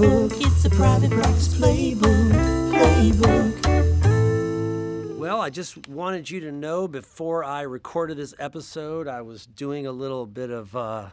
playbook. 0.00 0.32
It's 0.40 0.64
a 0.64 0.70
private 0.70 1.10
practice 1.10 1.54
playbook. 1.54 2.32
Playbook. 2.72 3.58
Well, 5.18 5.40
I 5.40 5.50
just 5.50 5.88
wanted 5.88 6.30
you 6.30 6.40
to 6.40 6.52
know 6.52 6.88
before 6.88 7.44
I 7.44 7.60
recorded 7.62 8.16
this 8.16 8.34
episode, 8.38 9.06
I 9.06 9.20
was 9.20 9.44
doing 9.46 9.86
a 9.86 9.92
little 9.92 10.26
bit 10.26 10.50
of 10.50 10.74
uh, 10.74 11.10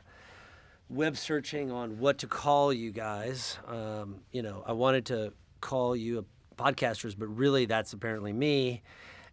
web 0.89 1.17
searching 1.17 1.71
on 1.71 1.99
what 1.99 2.19
to 2.19 2.27
call 2.27 2.71
you 2.71 2.91
guys. 2.91 3.57
Um, 3.67 4.21
you 4.31 4.41
know, 4.41 4.63
I 4.65 4.71
wanted 4.71 5.05
to 5.07 5.33
call 5.59 5.95
you 5.95 6.25
podcasters, 6.57 7.15
but 7.17 7.27
really 7.27 7.65
that's 7.65 7.93
apparently 7.93 8.33
me. 8.33 8.83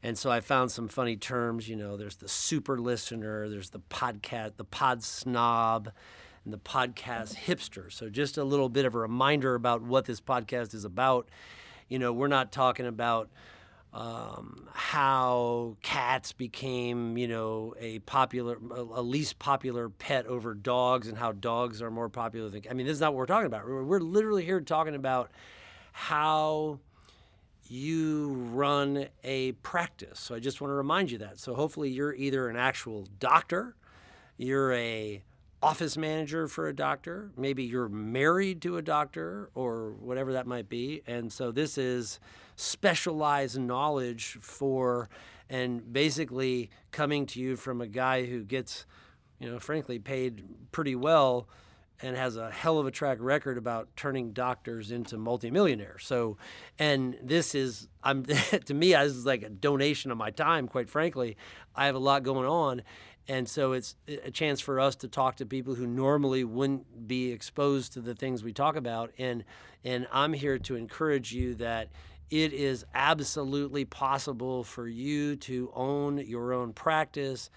And 0.02 0.18
so 0.18 0.30
I 0.30 0.40
found 0.40 0.71
some 0.71 0.89
funny 0.89 1.16
terms. 1.16 1.68
You 1.68 1.76
know, 1.76 1.96
there's 1.96 2.16
the 2.16 2.29
super 2.29 2.79
listener, 2.79 3.48
there's 3.48 3.71
the 3.71 3.80
podcast, 3.80 4.57
the 4.57 4.64
pod 4.64 5.02
snob, 5.02 5.93
the 6.53 6.58
podcast 6.58 7.36
hipster. 7.36 7.93
So 7.93 8.08
just 8.11 8.36
a 8.36 8.44
little 8.44 8.68
bit 8.68 8.84
of 8.84 8.94
a 8.94 8.98
reminder 8.98 9.54
about 9.54 9.82
what 9.82 10.04
this 10.04 10.21
podcast 10.21 10.75
is 10.75 10.84
about. 10.84 11.29
You 11.89 11.98
know, 11.98 12.12
we're 12.12 12.29
not 12.29 12.53
talking 12.53 12.86
about 12.86 13.30
um, 13.93 14.68
how 14.72 15.76
cats 15.82 16.32
became, 16.32 17.17
you 17.17 17.29
know, 17.29 17.75
a 17.79 18.00
popular, 18.00 18.58
a 18.70 19.03
least 19.03 19.39
popular 19.39 19.89
pet 19.89 20.26
over 20.26 20.53
dogs, 20.53 21.07
and 21.08 21.17
how 21.17 21.32
dogs 21.32 21.80
are 21.80 21.90
more 21.90 22.08
popular 22.08 22.50
than. 22.50 22.62
I 22.68 22.75
mean, 22.75 22.86
this 22.86 22.95
is 22.95 23.00
not 23.00 23.12
what 23.12 23.18
we're 23.18 23.26
talking 23.26 23.46
about. 23.46 23.67
We're, 23.67 23.84
we're 23.84 24.00
literally 24.00 24.45
here 24.45 24.61
talking 24.61 24.95
about 24.95 25.31
how 25.92 26.81
you 27.68 28.32
run 28.53 29.06
a 29.22 29.53
practice. 29.53 30.20
So 30.20 30.34
I 30.34 30.40
just 30.40 30.61
want 30.61 30.70
to 30.70 30.75
remind 30.75 31.11
you 31.11 31.18
that. 31.18 31.39
So 31.39 31.54
hopefully 31.54 31.90
you're 31.90 32.14
either 32.14 32.48
an 32.48 32.56
actual 32.56 33.06
doctor, 33.20 33.77
you're 34.36 34.72
a 34.72 35.22
office 35.65 35.97
manager 35.97 36.47
for 36.47 36.69
a 36.69 36.77
doctor, 36.77 37.31
maybe 37.39 37.65
you're 37.65 37.89
married 37.89 38.61
to 38.61 38.77
a 38.77 38.83
doctor 38.83 39.48
or 39.55 39.93
whatever 39.93 40.34
that 40.34 40.47
might 40.47 40.69
be. 40.69 41.01
And 41.06 41.33
so 41.33 41.51
this 41.51 41.79
is 41.79 42.21
specialized 42.55 43.59
knowledge 43.59 44.37
for 44.43 45.09
and 45.48 45.91
basically 45.91 46.69
coming 46.93 47.25
to 47.25 47.41
you 47.41 47.56
from 47.56 47.81
a 47.81 47.87
guy 47.87 48.27
who 48.27 48.45
gets, 48.45 48.84
you 49.39 49.51
know, 49.51 49.59
frankly 49.59 49.98
paid 49.98 50.45
pretty 50.71 50.95
well 50.95 51.48
and 52.03 52.15
has 52.15 52.37
a 52.37 52.51
hell 52.51 52.78
of 52.78 52.87
a 52.87 52.91
track 52.91 53.17
record 53.21 53.56
about 53.56 53.89
turning 53.97 54.33
doctors 54.33 54.91
into 54.91 55.17
multimillionaires. 55.17 56.05
So, 56.05 56.37
and 56.78 57.17
this 57.23 57.55
is, 57.55 57.89
I'm 58.03 58.25
to 58.67 58.75
me, 58.75 58.93
this 58.93 59.12
is 59.12 59.25
like 59.25 59.43
a 59.43 59.49
donation 59.49 60.11
of 60.11 60.19
my 60.19 60.31
time. 60.31 60.69
Quite 60.69 60.91
frankly, 60.91 61.39
I 61.75 61.87
have 61.87 61.95
a 61.95 62.01
lot 62.01 62.23
going 62.23 62.47
on, 62.47 62.83
and 63.27 63.48
so 63.48 63.72
it's 63.72 63.97
a 64.06 64.30
chance 64.30 64.61
for 64.61 64.78
us 64.78 64.97
to 64.97 65.08
talk 65.08 65.36
to 65.36 65.47
people 65.47 65.75
who 65.75 65.86
normally 65.86 66.44
wouldn't 66.44 67.08
be 67.08 67.33
exposed 67.33 67.94
to 67.94 68.00
the 68.00 68.14
things 68.14 68.44
we 68.44 68.53
talk 68.53 68.77
about. 68.77 69.12
And 69.19 69.44
and 69.83 70.06
I'm 70.12 70.33
here 70.33 70.58
to 70.58 70.77
encourage 70.77 71.33
you 71.33 71.55
that 71.56 71.89
it 72.31 72.53
is 72.53 72.84
absolutely 72.94 73.84
possible 73.84 74.64
for 74.64 74.89
you 74.89 75.36
to 75.36 75.70
own 75.75 76.19
your 76.19 76.53
own 76.53 76.72
practice 76.72 77.50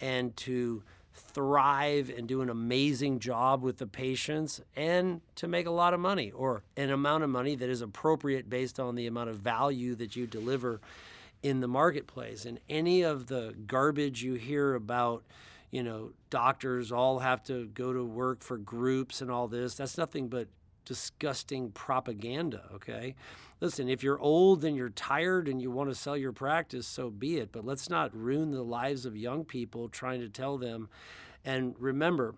and 0.00 0.36
to 0.38 0.82
thrive 1.12 2.10
and 2.16 2.26
do 2.26 2.40
an 2.40 2.48
amazing 2.48 3.18
job 3.18 3.62
with 3.62 3.78
the 3.78 3.86
patients 3.86 4.60
and 4.76 5.20
to 5.34 5.46
make 5.48 5.66
a 5.66 5.70
lot 5.70 5.92
of 5.92 6.00
money 6.00 6.30
or 6.30 6.62
an 6.76 6.90
amount 6.90 7.24
of 7.24 7.30
money 7.30 7.54
that 7.54 7.68
is 7.68 7.82
appropriate 7.82 8.48
based 8.48 8.80
on 8.80 8.94
the 8.94 9.06
amount 9.06 9.28
of 9.28 9.36
value 9.36 9.94
that 9.94 10.16
you 10.16 10.26
deliver 10.26 10.80
in 11.42 11.60
the 11.60 11.68
marketplace. 11.68 12.44
And 12.44 12.60
any 12.68 13.02
of 13.02 13.26
the 13.26 13.54
garbage 13.66 14.22
you 14.22 14.34
hear 14.34 14.74
about, 14.74 15.24
you 15.70 15.82
know, 15.82 16.12
doctors 16.28 16.92
all 16.92 17.20
have 17.20 17.42
to 17.44 17.66
go 17.68 17.92
to 17.92 18.04
work 18.04 18.42
for 18.42 18.58
groups 18.58 19.20
and 19.20 19.30
all 19.30 19.48
this, 19.48 19.74
that's 19.74 19.96
nothing 19.98 20.28
but 20.28 20.48
disgusting 20.84 21.70
propaganda, 21.70 22.62
okay? 22.74 23.14
Listen, 23.60 23.88
if 23.88 24.02
you're 24.02 24.18
old 24.18 24.64
and 24.64 24.76
you're 24.76 24.88
tired 24.88 25.48
and 25.48 25.60
you 25.60 25.70
want 25.70 25.90
to 25.90 25.94
sell 25.94 26.16
your 26.16 26.32
practice, 26.32 26.86
so 26.86 27.10
be 27.10 27.36
it. 27.36 27.52
But 27.52 27.64
let's 27.64 27.90
not 27.90 28.14
ruin 28.16 28.50
the 28.50 28.62
lives 28.62 29.06
of 29.06 29.16
young 29.16 29.44
people 29.44 29.88
trying 29.88 30.20
to 30.20 30.28
tell 30.28 30.58
them. 30.58 30.88
And 31.44 31.74
remember, 31.78 32.34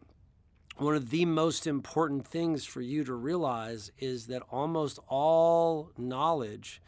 one 0.76 0.94
of 0.94 1.10
the 1.10 1.24
most 1.24 1.66
important 1.66 2.26
things 2.26 2.64
for 2.64 2.80
you 2.80 3.04
to 3.04 3.14
realize 3.14 3.92
is 3.98 4.26
that 4.26 4.42
almost 4.50 4.98
all 5.08 5.90
knowledge 5.96 6.82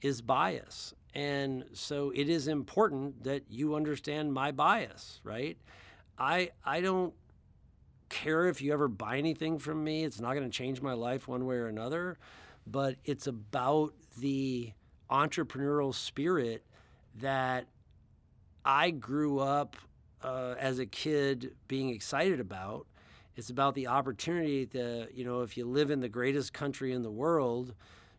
is 0.00 0.20
bias. 0.20 0.94
And 1.14 1.64
so 1.72 2.10
it 2.14 2.28
is 2.28 2.48
important 2.48 3.24
that 3.24 3.44
you 3.48 3.76
understand 3.76 4.32
my 4.32 4.50
bias, 4.50 5.20
right? 5.22 5.56
I 6.18 6.50
I 6.64 6.80
don't 6.80 7.14
care 8.08 8.48
if 8.48 8.60
you 8.60 8.72
ever 8.72 8.88
buy 8.88 9.18
anything 9.18 9.58
from 9.58 9.82
me. 9.82 10.04
It's 10.04 10.20
not 10.20 10.34
going 10.34 10.44
to 10.44 10.56
change 10.56 10.82
my 10.82 10.92
life 10.92 11.26
one 11.28 11.46
way 11.46 11.56
or 11.56 11.68
another 11.68 12.18
but 12.66 12.96
it's 13.04 13.26
about 13.26 13.94
the 14.18 14.72
entrepreneurial 15.10 15.94
spirit 15.94 16.64
that 17.20 17.66
I 18.64 18.90
grew 18.90 19.38
up 19.38 19.76
uh, 20.22 20.54
as 20.58 20.78
a 20.78 20.86
kid 20.86 21.54
being 21.68 21.90
excited 21.90 22.40
about. 22.40 22.86
It's 23.36 23.50
about 23.50 23.74
the 23.74 23.88
opportunity 23.88 24.64
that, 24.66 25.10
you 25.14 25.24
know, 25.24 25.42
if 25.42 25.56
you 25.56 25.66
live 25.66 25.90
in 25.90 26.00
the 26.00 26.08
greatest 26.08 26.52
country 26.52 26.92
in 26.92 27.02
the 27.02 27.10
world, 27.10 27.74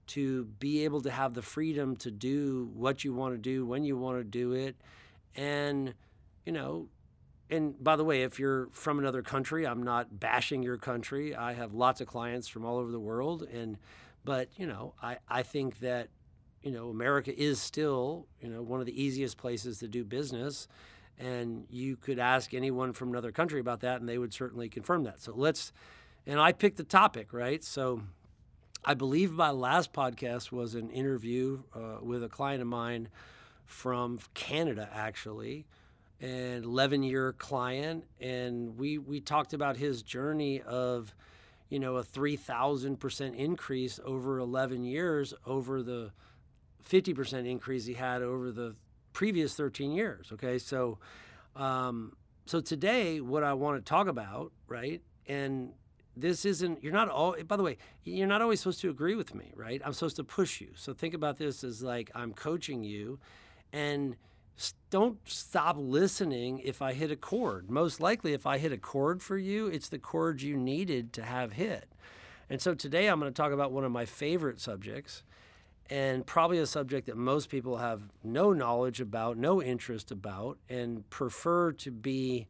to 0.08 0.46
be 0.60 0.84
able 0.84 1.02
to 1.02 1.12
have 1.12 1.34
the 1.34 1.42
freedom 1.42 1.96
to 1.98 2.12
do 2.12 2.70
what 2.74 3.04
you 3.04 3.14
want 3.14 3.34
to 3.34 3.38
do 3.38 3.66
when 3.66 3.84
you 3.84 3.98
want 3.98 4.18
to 4.18 4.24
do 4.24 4.54
it. 4.54 4.76
And, 5.36 5.94
you 6.46 6.52
know, 6.52 6.88
and 7.50 7.82
by 7.84 7.96
the 7.96 8.04
way, 8.04 8.24
if 8.24 8.40
you're 8.40 8.68
from 8.72 9.00
another 9.00 9.22
country, 9.22 9.68
I'm 9.68 9.84
not 9.84 10.20
bashing 10.20 10.64
your 10.64 10.78
country. 10.78 11.36
I 11.36 11.54
have 11.54 11.74
lots 11.74 12.02
of 12.02 12.08
clients 12.08 12.48
from 12.48 12.66
all 12.66 12.78
over 12.78 12.92
the 12.92 13.00
world. 13.00 13.44
And, 13.44 13.78
but, 14.24 14.50
you 14.58 14.66
know, 14.66 14.94
I, 15.02 15.18
I 15.30 15.44
think 15.44 15.80
that, 15.80 16.10
you 16.64 16.72
know, 16.72 16.90
America 16.90 17.38
is 17.38 17.60
still, 17.62 18.28
you 18.42 18.50
know, 18.50 18.64
one 18.64 18.80
of 18.80 18.86
the 18.86 19.00
easiest 19.02 19.38
places 19.38 19.78
to 19.80 19.88
do 19.88 20.04
business. 20.04 20.68
And 21.20 21.66
you 21.70 21.96
could 21.96 22.20
ask 22.20 22.54
anyone 22.54 22.94
from 22.94 23.10
another 23.10 23.32
country 23.32 23.60
about 23.60 23.82
that, 23.82 24.00
and 24.00 24.10
they 24.10 24.18
would 24.18 24.34
certainly 24.34 24.68
confirm 24.68 25.04
that. 25.04 25.22
So 25.22 25.34
let's, 25.36 25.72
and 26.26 26.40
I 26.40 26.52
picked 26.52 26.78
the 26.78 26.84
topic, 26.84 27.32
right? 27.32 27.64
So 27.64 28.02
I 28.88 28.94
believe 28.94 29.32
my 29.32 29.50
last 29.50 29.94
podcast 29.94 30.52
was 30.52 30.76
an 30.76 30.92
interview 30.92 31.64
uh, 31.74 31.98
with 32.04 32.24
a 32.24 32.30
client 32.30 32.62
of 32.62 32.68
mine 32.68 33.10
from 33.66 34.20
Canada, 34.36 34.88
actually, 34.94 35.66
an 36.22 36.64
11 36.64 37.02
year 37.02 37.34
client. 37.34 38.04
And 38.22 38.78
we, 38.78 39.00
we 39.00 39.22
talked 39.22 39.54
about 39.54 39.78
his 39.78 40.04
journey 40.04 40.62
of, 40.62 41.16
you 41.68 41.80
know, 41.80 41.96
a 41.96 42.04
3,000% 42.04 43.36
increase 43.36 44.00
over 44.06 44.38
11 44.38 44.84
years 44.84 45.34
over 45.48 45.82
the 45.82 46.12
50% 46.88 47.50
increase 47.50 47.88
he 47.88 47.96
had 47.96 48.22
over 48.22 48.52
the 48.52 48.76
previous 49.14 49.56
13 49.56 49.94
years. 49.94 50.30
Okay. 50.34 50.60
So, 50.60 51.00
um, 51.56 52.16
so 52.46 52.62
today, 52.62 53.20
what 53.20 53.44
I 53.44 53.56
want 53.56 53.84
to 53.84 53.90
talk 53.90 54.08
about, 54.08 54.52
right? 54.68 55.02
And 55.28 55.72
this 56.16 56.46
isn't, 56.46 56.84
you're 56.84 56.94
not 56.94 57.10
all, 57.10 57.36
by 57.48 57.56
the 57.56 57.64
way, 57.64 57.78
you're 58.04 58.28
not 58.28 58.42
always 58.42 58.60
supposed 58.60 58.82
to 58.82 58.90
agree 58.90 59.16
with 59.16 59.36
me, 59.36 59.52
right? 59.56 59.82
I'm 59.84 59.94
supposed 59.94 60.16
to 60.18 60.24
push 60.24 60.62
you. 60.62 60.70
So 60.76 60.94
think 60.94 61.14
about 61.14 61.38
this 61.38 61.64
as 61.64 61.82
like 61.82 62.12
I'm 62.16 62.34
coaching 62.34 62.84
you 62.84 63.20
and, 63.74 64.16
don't 64.90 65.18
stop 65.26 65.76
listening 65.78 66.60
if 66.60 66.82
I 66.82 66.94
hit 66.94 67.12
a 67.12 67.18
chord. 67.18 67.70
Most 67.70 68.00
likely, 68.00 68.32
if 68.32 68.48
I 68.48 68.58
hit 68.58 68.72
a 68.72 68.78
chord 68.78 69.22
for 69.22 69.38
you, 69.38 69.68
it's 69.68 69.90
the 69.90 70.00
chord 70.00 70.42
you 70.42 70.56
needed 70.56 71.12
to 71.14 71.24
have 71.24 71.52
hit. 71.52 71.90
And 72.50 72.62
so 72.62 72.74
today 72.74 73.08
I'm 73.08 73.20
going 73.20 73.30
to 73.30 73.36
talk 73.36 73.52
about 73.52 73.74
one 73.74 73.84
of 73.84 73.92
my 73.92 74.06
favorite 74.06 74.62
subjects, 74.62 75.24
and 75.90 76.26
probably 76.26 76.58
a 76.60 76.66
subject 76.66 77.08
that 77.08 77.18
most 77.18 77.50
people 77.50 77.78
have 77.78 78.04
no 78.24 78.54
knowledge 78.54 79.02
about, 79.02 79.38
no 79.38 79.62
interest 79.62 80.10
about, 80.10 80.58
and 80.70 81.10
prefer 81.10 81.74
to 81.74 81.92
be 81.92 82.48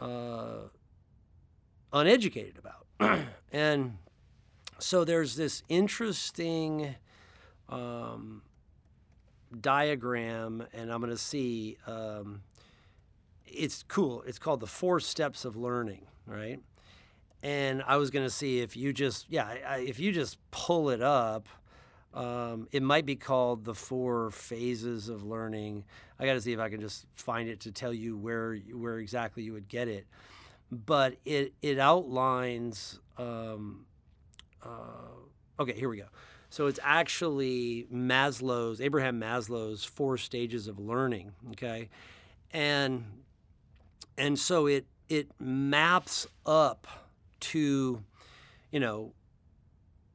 uh, 0.00 0.68
uneducated 1.92 2.58
about. 2.58 3.20
and 3.52 3.98
so 4.78 5.04
there's 5.04 5.36
this 5.36 5.62
interesting. 5.68 6.94
Um, 7.68 8.42
diagram, 9.58 10.66
and 10.72 10.92
I'm 10.92 11.00
going 11.00 11.10
to 11.10 11.18
see. 11.18 11.78
Um, 11.86 12.42
it's 13.46 13.82
cool. 13.88 14.22
It's 14.26 14.38
called 14.38 14.60
the 14.60 14.66
four 14.66 15.00
steps 15.00 15.44
of 15.44 15.56
learning, 15.56 16.06
right? 16.26 16.60
And 17.42 17.82
I 17.86 17.96
was 17.96 18.10
going 18.10 18.24
to 18.24 18.30
see 18.30 18.60
if 18.60 18.76
you 18.76 18.92
just, 18.92 19.26
yeah, 19.28 19.56
I, 19.66 19.78
if 19.78 19.98
you 19.98 20.12
just 20.12 20.38
pull 20.50 20.90
it 20.90 21.02
up, 21.02 21.48
um, 22.14 22.68
it 22.70 22.82
might 22.82 23.06
be 23.06 23.16
called 23.16 23.64
the 23.64 23.74
four 23.74 24.30
phases 24.30 25.08
of 25.08 25.24
learning. 25.24 25.84
I 26.18 26.26
got 26.26 26.34
to 26.34 26.40
see 26.40 26.52
if 26.52 26.60
I 26.60 26.68
can 26.68 26.80
just 26.80 27.06
find 27.14 27.48
it 27.48 27.60
to 27.60 27.72
tell 27.72 27.92
you 27.92 28.16
where 28.16 28.56
where 28.56 28.98
exactly 28.98 29.42
you 29.42 29.52
would 29.52 29.68
get 29.68 29.88
it. 29.88 30.06
But 30.70 31.16
it 31.24 31.54
it 31.62 31.78
outlines. 31.78 33.00
Um, 33.18 33.86
uh, 34.62 35.60
okay, 35.60 35.74
here 35.74 35.88
we 35.88 35.96
go. 35.96 36.06
So 36.48 36.66
it's 36.66 36.80
actually 36.82 37.86
Maslow's, 37.92 38.80
Abraham 38.80 39.20
Maslow's 39.20 39.84
four 39.84 40.16
stages 40.16 40.68
of 40.68 40.78
learning. 40.78 41.32
Okay, 41.52 41.88
and 42.52 43.04
and 44.16 44.38
so 44.38 44.66
it 44.66 44.86
it 45.08 45.30
maps 45.40 46.26
up 46.46 46.86
to, 47.40 48.04
you 48.70 48.80
know, 48.80 49.12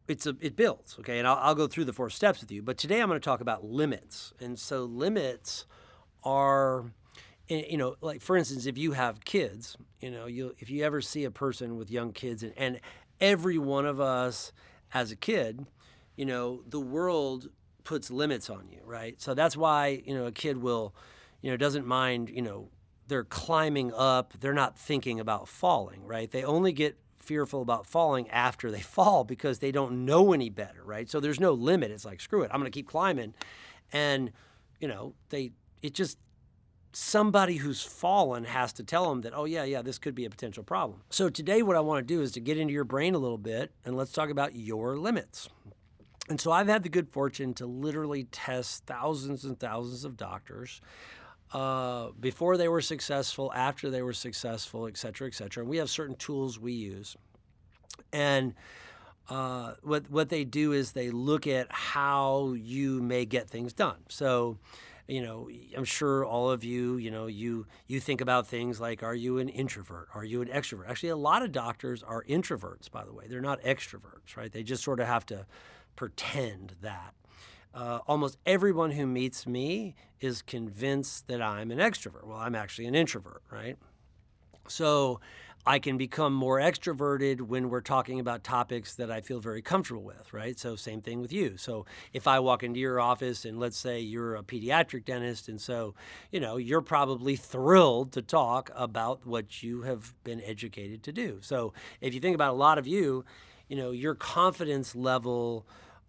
it's 0.07 0.25
a 0.25 0.35
it 0.39 0.55
builds 0.55 0.97
okay 0.99 1.19
and 1.19 1.27
I'll, 1.27 1.37
I'll 1.41 1.55
go 1.55 1.67
through 1.67 1.85
the 1.85 1.93
four 1.93 2.09
steps 2.09 2.41
with 2.41 2.51
you 2.51 2.61
but 2.61 2.77
today 2.77 3.01
i'm 3.01 3.07
going 3.07 3.19
to 3.19 3.23
talk 3.23 3.41
about 3.41 3.65
limits 3.65 4.33
and 4.39 4.57
so 4.59 4.83
limits 4.83 5.65
are 6.23 6.85
eh, 7.49 7.63
you 7.69 7.77
know 7.77 7.95
like 8.01 8.21
for 8.21 8.37
instance 8.37 8.65
if 8.65 8.77
you 8.77 8.91
have 8.93 9.23
kids 9.25 9.77
you 9.99 10.11
know 10.11 10.25
you 10.25 10.55
if 10.59 10.69
you 10.69 10.83
ever 10.83 11.01
see 11.01 11.23
a 11.23 11.31
person 11.31 11.77
with 11.77 11.89
young 11.89 12.11
kids 12.11 12.43
and, 12.43 12.53
and 12.57 12.79
every 13.19 13.57
one 13.57 13.85
of 13.85 13.99
us 13.99 14.51
as 14.93 15.11
a 15.11 15.15
kid 15.15 15.65
you 16.15 16.25
know 16.25 16.61
the 16.67 16.79
world 16.79 17.49
puts 17.83 18.09
limits 18.09 18.49
on 18.49 18.67
you 18.69 18.79
right 18.85 19.21
so 19.21 19.33
that's 19.33 19.55
why 19.55 20.01
you 20.05 20.13
know 20.13 20.25
a 20.25 20.31
kid 20.31 20.57
will 20.57 20.93
you 21.41 21.51
know 21.51 21.57
doesn't 21.57 21.85
mind 21.85 22.29
you 22.29 22.41
know 22.41 22.69
they're 23.07 23.23
climbing 23.23 23.93
up 23.93 24.33
they're 24.39 24.53
not 24.53 24.77
thinking 24.77 25.19
about 25.19 25.47
falling 25.47 26.03
right 26.05 26.31
they 26.31 26.43
only 26.43 26.71
get 26.71 26.97
fearful 27.25 27.61
about 27.61 27.85
falling 27.85 28.29
after 28.29 28.71
they 28.71 28.79
fall 28.95 29.23
because 29.23 29.59
they 29.59 29.71
don't 29.71 30.05
know 30.05 30.31
any 30.31 30.49
better, 30.49 30.83
right? 30.83 31.09
So 31.09 31.19
there's 31.19 31.39
no 31.39 31.51
limit. 31.51 31.91
It's 31.91 32.05
like, 32.05 32.21
screw 32.21 32.43
it, 32.43 32.51
I'm 32.53 32.59
going 32.59 32.71
to 32.71 32.75
keep 32.75 32.87
climbing. 32.87 33.33
And, 33.91 34.31
you 34.79 34.87
know, 34.87 35.15
they, 35.29 35.51
it 35.81 35.93
just, 35.93 36.17
somebody 36.95 37.57
who's 37.57 37.81
fallen 37.81 38.45
has 38.45 38.71
to 38.71 38.83
tell 38.83 39.09
them 39.09 39.21
that, 39.21 39.33
oh, 39.35 39.43
yeah, 39.43 39.65
yeah, 39.65 39.81
this 39.81 39.99
could 39.99 40.15
be 40.15 40.23
a 40.23 40.29
potential 40.29 40.63
problem. 40.63 41.01
So 41.09 41.29
today, 41.29 41.61
what 41.61 41.75
I 41.75 41.81
want 41.81 42.07
to 42.07 42.13
do 42.13 42.21
is 42.21 42.31
to 42.31 42.39
get 42.39 42.57
into 42.57 42.73
your 42.73 42.85
brain 42.85 43.15
a 43.15 43.17
little 43.17 43.37
bit 43.37 43.71
and 43.83 43.97
let's 43.97 44.13
talk 44.13 44.29
about 44.29 44.55
your 44.55 44.97
limits. 44.97 45.49
And 46.29 46.39
so 46.39 46.51
I've 46.51 46.67
had 46.69 46.83
the 46.83 46.89
good 46.89 47.09
fortune 47.09 47.53
to 47.55 47.65
literally 47.65 48.23
test 48.31 48.85
thousands 48.85 49.43
and 49.43 49.59
thousands 49.59 50.05
of 50.05 50.15
doctors 50.15 50.79
uh, 51.53 52.11
before 52.19 52.55
they 52.55 52.69
were 52.69 52.81
successful, 52.81 53.51
after 53.53 53.89
they 53.89 54.01
were 54.01 54.13
successful, 54.13 54.87
et 54.87 54.97
cetera, 54.97 55.27
et 55.27 55.33
cetera. 55.33 55.63
And 55.63 55.69
we 55.69 55.77
have 55.77 55.89
certain 55.89 56.15
tools 56.15 56.57
we 56.57 56.71
use. 56.71 57.17
And 58.13 58.53
uh, 59.29 59.73
what 59.83 60.09
what 60.09 60.29
they 60.29 60.45
do 60.45 60.71
is 60.71 60.93
they 60.93 61.09
look 61.09 61.45
at 61.45 61.67
how 61.71 62.53
you 62.53 63.01
may 63.01 63.25
get 63.25 63.49
things 63.49 63.73
done. 63.73 63.97
So, 64.07 64.57
you 65.07 65.21
know, 65.21 65.49
I'm 65.77 65.85
sure 65.85 66.25
all 66.25 66.49
of 66.49 66.63
you, 66.63 66.97
you 66.97 67.11
know, 67.11 67.27
you 67.27 67.67
you 67.87 67.99
think 67.99 68.21
about 68.21 68.47
things 68.47 68.79
like, 68.79 69.03
are 69.03 69.15
you 69.15 69.37
an 69.37 69.49
introvert? 69.49 70.07
Are 70.15 70.23
you 70.23 70.41
an 70.41 70.47
extrovert? 70.47 70.89
Actually, 70.89 71.09
a 71.09 71.15
lot 71.15 71.43
of 71.43 71.51
doctors 71.51 72.01
are 72.01 72.23
introverts, 72.23 72.89
by 72.89 73.05
the 73.05 73.13
way. 73.13 73.25
They're 73.27 73.41
not 73.41 73.61
extroverts, 73.61 74.35
right? 74.35 74.51
They 74.51 74.63
just 74.63 74.83
sort 74.83 74.99
of 74.99 75.07
have 75.07 75.25
to 75.27 75.45
pretend 75.95 76.75
that 76.81 77.13
uh, 77.73 77.99
almost 78.07 78.37
everyone 78.45 78.91
who 78.91 79.05
meets 79.05 79.45
me 79.45 79.95
is 80.21 80.41
convinced 80.41 81.27
that 81.27 81.41
I'm 81.41 81.71
an 81.71 81.77
extrovert. 81.77 82.25
Well, 82.25 82.37
I'm 82.37 82.55
actually 82.55 82.85
an 82.87 82.95
introvert, 82.95 83.43
right? 83.51 83.77
So 84.67 85.19
I 85.67 85.79
can 85.79 85.97
become 85.97 86.33
more 86.33 86.59
extroverted 86.59 87.41
when 87.41 87.69
we're 87.69 87.81
talking 87.81 88.19
about 88.19 88.43
topics 88.43 88.93
that 88.95 89.09
I 89.09 89.21
feel 89.21 89.39
very 89.39 89.63
comfortable 89.63 90.03
with, 90.03 90.31
right? 90.31 90.59
So, 90.59 90.75
same 90.75 91.01
thing 91.01 91.21
with 91.21 91.33
you. 91.33 91.57
So, 91.57 91.85
if 92.13 92.27
I 92.27 92.39
walk 92.39 92.61
into 92.61 92.79
your 92.79 92.99
office 92.99 93.45
and 93.45 93.59
let's 93.59 93.77
say 93.77 93.99
you're 93.99 94.35
a 94.35 94.43
pediatric 94.43 95.05
dentist, 95.05 95.49
and 95.49 95.59
so, 95.59 95.95
you 96.31 96.39
know, 96.39 96.57
you're 96.57 96.81
probably 96.81 97.35
thrilled 97.35 98.11
to 98.11 98.21
talk 98.21 98.69
about 98.75 99.25
what 99.25 99.63
you 99.63 99.81
have 99.81 100.13
been 100.23 100.39
educated 100.41 101.01
to 101.03 101.11
do. 101.11 101.39
So, 101.41 101.73
if 101.99 102.13
you 102.13 102.19
think 102.19 102.35
about 102.35 102.51
a 102.51 102.57
lot 102.57 102.77
of 102.77 102.85
you, 102.85 103.25
you 103.67 103.75
know, 103.75 103.89
your 103.89 104.13
confidence 104.13 104.95
level 104.95 105.65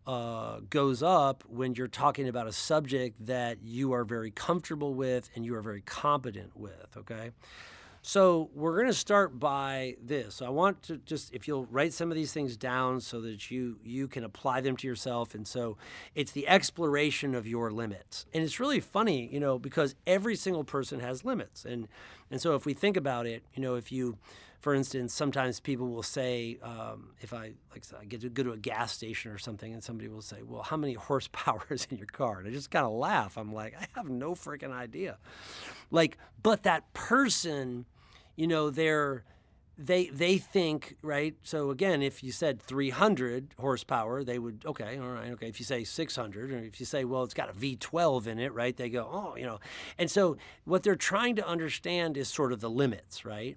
uh, 0.07 0.61
goes 0.69 1.03
up 1.03 1.45
when 1.49 1.75
you're 1.75 1.89
talking 1.89 2.29
about 2.29 2.47
a 2.47 2.53
subject 2.53 3.25
that 3.25 3.63
you 3.63 3.93
are 3.93 4.05
very 4.05 4.31
comfortable 4.31 4.93
with 4.93 5.31
and 5.35 5.47
you 5.47 5.55
are 5.55 5.63
very 5.63 5.81
competent 5.81 6.55
with, 6.55 6.95
okay? 6.97 7.31
So 8.09 8.51
we're 8.55 8.77
going 8.77 8.87
to 8.87 8.95
start 8.95 9.41
by 9.41 9.97
this. 10.01 10.41
I 10.41 10.49
want 10.49 10.81
to 10.85 10.99
just 10.99 11.35
if 11.35 11.49
you'll 11.49 11.67
write 11.67 11.93
some 11.93 12.13
of 12.13 12.15
these 12.15 12.33
things 12.33 12.57
down 12.57 13.01
so 13.01 13.21
that 13.23 13.51
you 13.51 13.81
you 13.83 14.07
can 14.07 14.23
apply 14.23 14.61
them 14.61 14.77
to 14.77 14.87
yourself 14.87 15.35
and 15.35 15.45
so 15.45 15.77
it's 16.15 16.31
the 16.31 16.47
exploration 16.47 17.35
of 17.35 17.49
your 17.49 17.73
limits. 17.73 18.25
And 18.33 18.45
it's 18.45 18.61
really 18.61 18.79
funny, 18.79 19.29
you 19.33 19.41
know, 19.41 19.59
because 19.59 19.97
every 20.07 20.37
single 20.37 20.63
person 20.63 21.01
has 21.01 21.25
limits. 21.25 21.65
And 21.65 21.89
and 22.31 22.41
so 22.41 22.55
if 22.55 22.65
we 22.65 22.75
think 22.75 22.97
about 22.97 23.27
it, 23.27 23.43
you 23.55 23.61
know, 23.61 23.75
if 23.75 23.91
you 23.91 24.19
for 24.61 24.73
instance, 24.73 25.13
sometimes 25.13 25.59
people 25.59 25.89
will 25.89 26.03
say, 26.03 26.59
um, 26.63 27.11
if 27.21 27.33
I 27.35 27.55
like, 27.73 27.85
I 28.01 28.05
get 28.05 28.21
to 28.21 28.29
go 28.29 28.45
to 28.45 28.53
a 28.53 28.57
gas 28.57 28.93
station 28.93 29.33
or 29.33 29.39
something, 29.39 29.73
and 29.73 29.83
somebody 29.83 30.09
will 30.09 30.23
say, 30.23 30.43
"Well, 30.43 30.63
how 30.63 30.77
many 30.77 30.95
horsepower 30.95 31.65
is 31.71 31.89
in 31.91 31.99
your 31.99 32.07
car?" 32.07 32.39
And 32.39 32.49
I 32.49 32.53
just 32.53 32.71
kind 32.71 32.87
of 32.87 32.93
laugh. 32.93 33.37
I'm 33.37 33.53
like, 33.53 33.75
I 33.81 33.87
have 33.97 34.09
no 34.09 34.35
freaking 34.35 34.73
idea. 34.73 35.19
Like, 35.91 36.19
but 36.43 36.63
that 36.63 36.93
person, 36.95 37.85
you 38.37 38.47
know, 38.47 38.71
they're 38.71 39.25
they 39.79 40.07
they 40.07 40.39
think 40.39 40.97
right. 41.03 41.35
So 41.43 41.71
again, 41.71 42.03
if 42.03 42.23
you 42.23 42.33
said 42.33 42.61
300 42.63 43.55
horsepower, 43.59 44.25
they 44.25 44.39
would 44.39 44.65
okay, 44.65 44.99
all 44.99 45.09
right, 45.09 45.31
okay. 45.33 45.49
If 45.49 45.59
you 45.59 45.67
say 45.67 45.85
600, 45.85 46.53
or 46.53 46.59
if 46.59 46.81
you 46.81 46.87
say, 46.87 47.05
well, 47.05 47.25
it's 47.25 47.35
got 47.35 47.51
a 47.51 47.53
V12 47.53 48.27
in 48.27 48.39
it, 48.39 48.55
right? 48.55 48.77
They 48.77 48.89
go, 48.89 49.09
oh, 49.11 49.37
you 49.37 49.45
know. 49.45 49.61
And 49.99 50.11
so 50.11 50.37
what 50.65 50.83
they're 50.83 50.97
trying 50.97 51.37
to 51.37 51.47
understand 51.47 52.17
is 52.17 52.29
sort 52.29 52.53
of 52.53 52.61
the 52.61 52.71
limits, 52.71 53.25
right? 53.25 53.57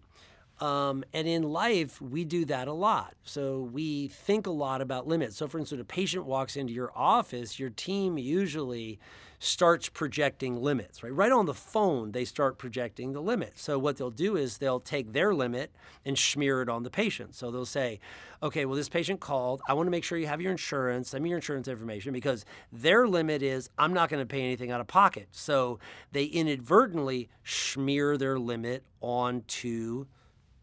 Um, 0.60 1.06
and 1.14 1.26
in 1.26 1.44
life, 1.44 2.02
we 2.02 2.26
do 2.26 2.44
that 2.46 2.68
a 2.68 2.74
lot. 2.74 3.14
So 3.24 3.62
we 3.72 4.10
think 4.10 4.46
a 4.46 4.52
lot 4.52 4.82
about 4.82 5.08
limits. 5.08 5.38
So, 5.38 5.48
for 5.48 5.58
instance, 5.58 5.82
a 5.82 5.86
patient 5.86 6.26
walks 6.26 6.58
into 6.58 6.74
your 6.74 6.92
office, 6.94 7.60
your 7.60 7.70
team 7.70 8.18
usually 8.18 9.00
starts 9.40 9.88
projecting 9.88 10.62
limits, 10.62 11.02
right? 11.02 11.14
Right 11.14 11.32
on 11.32 11.46
the 11.46 11.54
phone, 11.54 12.12
they 12.12 12.26
start 12.26 12.58
projecting 12.58 13.14
the 13.14 13.22
limit. 13.22 13.58
So, 13.58 13.80
what 13.80 13.98
they'll 13.98 14.12
do 14.12 14.36
is 14.36 14.58
they'll 14.58 14.82
take 14.82 15.14
their 15.14 15.34
limit 15.34 15.72
and 16.06 16.18
smear 16.18 16.62
it 16.62 16.70
on 16.70 16.84
the 16.84 16.90
patient. 16.90 17.36
So, 17.36 17.50
they'll 17.50 17.66
say, 17.66 18.00
okay, 18.44 18.66
well, 18.66 18.76
this 18.76 18.90
patient 18.90 19.22
called. 19.22 19.62
I 19.68 19.74
want 19.74 19.88
to 19.88 19.92
make 19.92 20.04
sure 20.04 20.18
you 20.18 20.28
have 20.28 20.42
your 20.42 20.52
insurance. 20.52 21.10
Send 21.10 21.24
me 21.24 21.30
your 21.30 21.38
insurance 21.38 21.70
information 21.70 22.12
because 22.12 22.46
their 22.72 23.08
limit 23.08 23.42
is 23.42 23.70
I'm 23.78 23.94
not 23.94 24.10
going 24.10 24.22
to 24.22 24.28
pay 24.28 24.42
anything 24.42 24.72
out 24.72 24.82
of 24.82 24.88
pocket. 24.88 25.30
So, 25.32 25.80
they 26.12 26.26
inadvertently 26.26 27.30
smear 27.46 28.18
their 28.18 28.38
limit 28.38 28.84
onto 29.02 30.06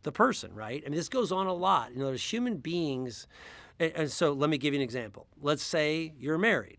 the 0.02 0.12
person, 0.12 0.54
right? 0.54 0.82
I 0.84 0.88
mean, 0.88 0.96
this 0.96 1.08
goes 1.08 1.32
on 1.32 1.46
a 1.46 1.54
lot. 1.54 1.92
You 1.92 1.98
know, 1.98 2.06
there's 2.06 2.32
human 2.32 2.58
beings. 2.58 3.26
And, 3.78 4.10
so 4.10 4.32
let 4.32 4.48
me 4.48 4.56
give 4.56 4.72
you 4.72 4.78
an 4.78 4.84
example. 4.84 5.26
Let's 5.42 5.62
say 5.62 6.14
you're 6.18 6.38
married. 6.38 6.78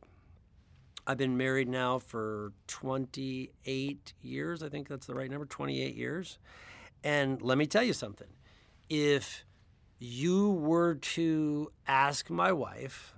I've 1.10 1.18
been 1.18 1.38
married 1.38 1.70
now 1.70 2.00
for 2.00 2.52
28 2.68 4.14
years. 4.22 4.62
I 4.62 4.68
think 4.68 4.90
that's 4.90 5.08
the 5.08 5.16
right 5.16 5.32
number 5.32 5.46
28 5.46 5.96
years. 5.96 6.38
And 7.02 7.42
let 7.42 7.58
me 7.58 7.66
tell 7.66 7.84
you 7.84 7.94
something. 7.94 8.28
If 8.90 9.46
you 10.00 10.52
were 10.52 10.96
to 10.96 11.72
ask 11.88 12.30
my 12.30 12.52
wife, 12.52 13.14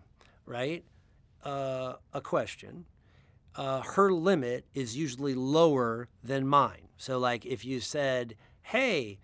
right, 0.45 0.83
uh, 1.43 1.93
a 2.13 2.21
question, 2.21 2.85
uh, 3.55 3.81
her 3.81 4.13
limit 4.13 4.65
is 4.75 4.95
usually 4.95 5.33
lower 5.33 6.09
than 6.23 6.45
mine. 6.45 6.89
So, 6.97 7.17
like, 7.17 7.43
if 7.43 7.65
you 7.65 7.79
said, 7.79 8.35
hey, 8.61 9.17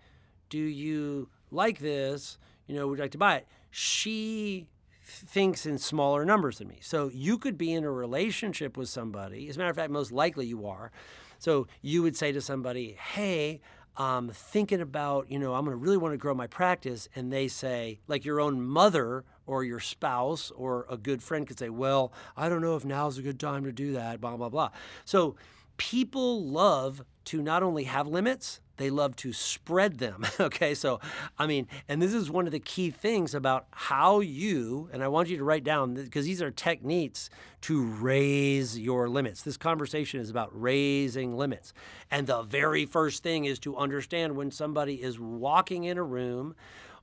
do 0.50 0.58
you 0.58 1.28
like 1.52 1.78
this? 1.78 2.36
You 2.66 2.74
know, 2.74 2.88
would 2.88 2.98
you 2.98 3.04
like 3.04 3.12
to 3.12 3.18
buy 3.18 3.36
it? 3.36 3.48
She 3.70 4.66
thinks 5.06 5.66
in 5.66 5.78
smaller 5.78 6.24
numbers 6.24 6.58
than 6.58 6.68
me. 6.68 6.78
So 6.82 7.10
you 7.14 7.38
could 7.38 7.56
be 7.56 7.72
in 7.72 7.84
a 7.84 7.90
relationship 7.90 8.76
with 8.76 8.88
somebody. 8.88 9.48
As 9.48 9.56
a 9.56 9.58
matter 9.60 9.70
of 9.70 9.76
fact, 9.76 9.90
most 9.90 10.10
likely 10.10 10.46
you 10.46 10.66
are. 10.66 10.90
So 11.38 11.68
you 11.80 12.02
would 12.02 12.16
say 12.16 12.32
to 12.32 12.40
somebody, 12.40 12.96
hey, 13.14 13.60
I'm 13.96 14.30
thinking 14.30 14.80
about, 14.80 15.30
you 15.30 15.38
know, 15.38 15.54
I'm 15.54 15.64
going 15.64 15.76
to 15.76 15.82
really 15.82 15.96
want 15.96 16.12
to 16.12 16.18
grow 16.18 16.34
my 16.34 16.48
practice. 16.48 17.08
And 17.14 17.32
they 17.32 17.46
say, 17.46 18.00
like 18.08 18.24
your 18.24 18.40
own 18.40 18.60
mother 18.60 19.24
or 19.46 19.62
your 19.62 19.80
spouse 19.80 20.50
or 20.50 20.86
a 20.90 20.96
good 20.96 21.22
friend 21.22 21.46
could 21.46 21.58
say, 21.58 21.70
well, 21.70 22.12
I 22.36 22.48
don't 22.48 22.60
know 22.60 22.74
if 22.74 22.84
now's 22.84 23.16
a 23.16 23.22
good 23.22 23.38
time 23.38 23.64
to 23.64 23.72
do 23.72 23.92
that, 23.92 24.20
blah, 24.20 24.36
blah, 24.36 24.48
blah. 24.48 24.70
So 25.04 25.36
people 25.76 26.44
love 26.44 27.04
to 27.26 27.40
not 27.40 27.62
only 27.62 27.84
have 27.84 28.08
limits, 28.08 28.60
they 28.76 28.90
love 28.90 29.16
to 29.16 29.32
spread 29.32 29.98
them. 29.98 30.26
okay, 30.40 30.74
so 30.74 31.00
I 31.38 31.46
mean, 31.46 31.66
and 31.88 32.00
this 32.00 32.12
is 32.12 32.30
one 32.30 32.46
of 32.46 32.52
the 32.52 32.60
key 32.60 32.90
things 32.90 33.34
about 33.34 33.66
how 33.70 34.20
you, 34.20 34.88
and 34.92 35.02
I 35.02 35.08
want 35.08 35.28
you 35.28 35.36
to 35.38 35.44
write 35.44 35.64
down 35.64 35.94
because 35.94 36.24
these 36.24 36.42
are 36.42 36.50
techniques 36.50 37.30
to 37.62 37.82
raise 37.82 38.78
your 38.78 39.08
limits. 39.08 39.42
This 39.42 39.56
conversation 39.56 40.20
is 40.20 40.30
about 40.30 40.50
raising 40.52 41.36
limits. 41.36 41.72
And 42.10 42.26
the 42.26 42.42
very 42.42 42.86
first 42.86 43.22
thing 43.22 43.44
is 43.44 43.58
to 43.60 43.76
understand 43.76 44.36
when 44.36 44.50
somebody 44.50 45.02
is 45.02 45.18
walking 45.18 45.84
in 45.84 45.98
a 45.98 46.02
room 46.02 46.54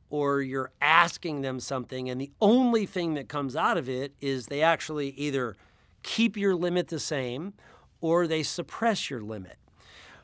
or 0.09 0.41
you're 0.41 0.71
asking 0.79 1.41
them 1.41 1.59
something, 1.59 2.07
and 2.07 2.21
the 2.21 2.31
only 2.39 2.85
thing 2.85 3.15
that 3.15 3.27
comes 3.27 3.55
out 3.55 3.77
of 3.77 3.89
it 3.89 4.13
is 4.21 4.45
they 4.45 4.61
actually 4.61 5.09
either 5.09 5.55
keep 6.03 6.37
your 6.37 6.55
limit 6.55 6.89
the 6.89 6.99
same 6.99 7.53
or 7.99 8.27
they 8.27 8.43
suppress 8.43 9.09
your 9.09 9.21
limit. 9.21 9.57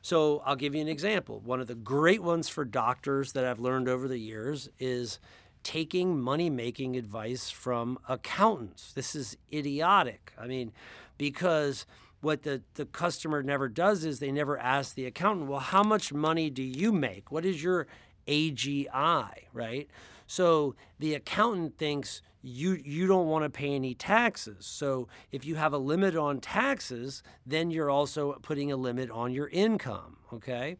So 0.01 0.41
I'll 0.45 0.55
give 0.55 0.75
you 0.75 0.81
an 0.81 0.87
example. 0.87 1.41
One 1.43 1.59
of 1.59 1.67
the 1.67 1.75
great 1.75 2.23
ones 2.23 2.49
for 2.49 2.65
doctors 2.65 3.33
that 3.33 3.45
I've 3.45 3.59
learned 3.59 3.89
over 3.89 4.07
the 4.07 4.17
years 4.17 4.69
is 4.79 5.19
taking 5.63 6.19
money 6.19 6.49
making 6.49 6.95
advice 6.95 7.49
from 7.49 7.99
accountants. 8.07 8.93
This 8.93 9.15
is 9.15 9.37
idiotic. 9.51 10.33
I 10.39 10.47
mean, 10.47 10.71
because 11.17 11.85
what 12.21 12.43
the, 12.43 12.61
the 12.75 12.85
customer 12.85 13.43
never 13.43 13.67
does 13.67 14.03
is 14.03 14.19
they 14.19 14.31
never 14.31 14.57
ask 14.57 14.95
the 14.95 15.05
accountant, 15.05 15.49
well, 15.49 15.59
how 15.59 15.83
much 15.83 16.13
money 16.13 16.49
do 16.49 16.63
you 16.63 16.91
make? 16.91 17.31
What 17.31 17.45
is 17.45 17.61
your 17.61 17.87
AGI, 18.27 19.29
right? 19.53 19.89
So 20.29 20.75
the 20.99 21.15
accountant 21.15 21.79
thinks 21.79 22.21
you 22.43 22.79
you 22.85 23.07
don't 23.07 23.27
want 23.27 23.45
to 23.45 23.49
pay 23.49 23.73
any 23.73 23.95
taxes. 23.95 24.63
So 24.63 25.07
if 25.31 25.43
you 25.43 25.55
have 25.55 25.73
a 25.73 25.79
limit 25.79 26.15
on 26.15 26.39
taxes, 26.39 27.23
then 27.47 27.71
you're 27.71 27.89
also 27.89 28.33
putting 28.43 28.71
a 28.71 28.77
limit 28.77 29.09
on 29.09 29.33
your 29.33 29.47
income. 29.49 30.17
Okay. 30.31 30.77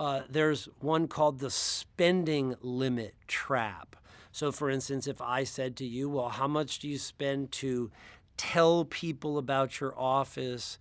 Uh, 0.00 0.22
there's 0.28 0.68
one 0.80 1.06
called 1.06 1.38
the 1.38 1.48
spending 1.48 2.56
limit 2.60 3.14
trap. 3.28 3.94
So, 4.32 4.50
for 4.50 4.68
instance, 4.68 5.06
if 5.06 5.20
I 5.20 5.44
said 5.44 5.76
to 5.76 5.86
you, 5.86 6.08
Well, 6.10 6.30
how 6.30 6.48
much 6.48 6.80
do 6.80 6.88
you 6.88 6.98
spend 6.98 7.52
to 7.52 7.92
tell 8.36 8.84
people 8.84 9.38
about 9.38 9.78
your 9.78 9.96
office? 9.96 10.76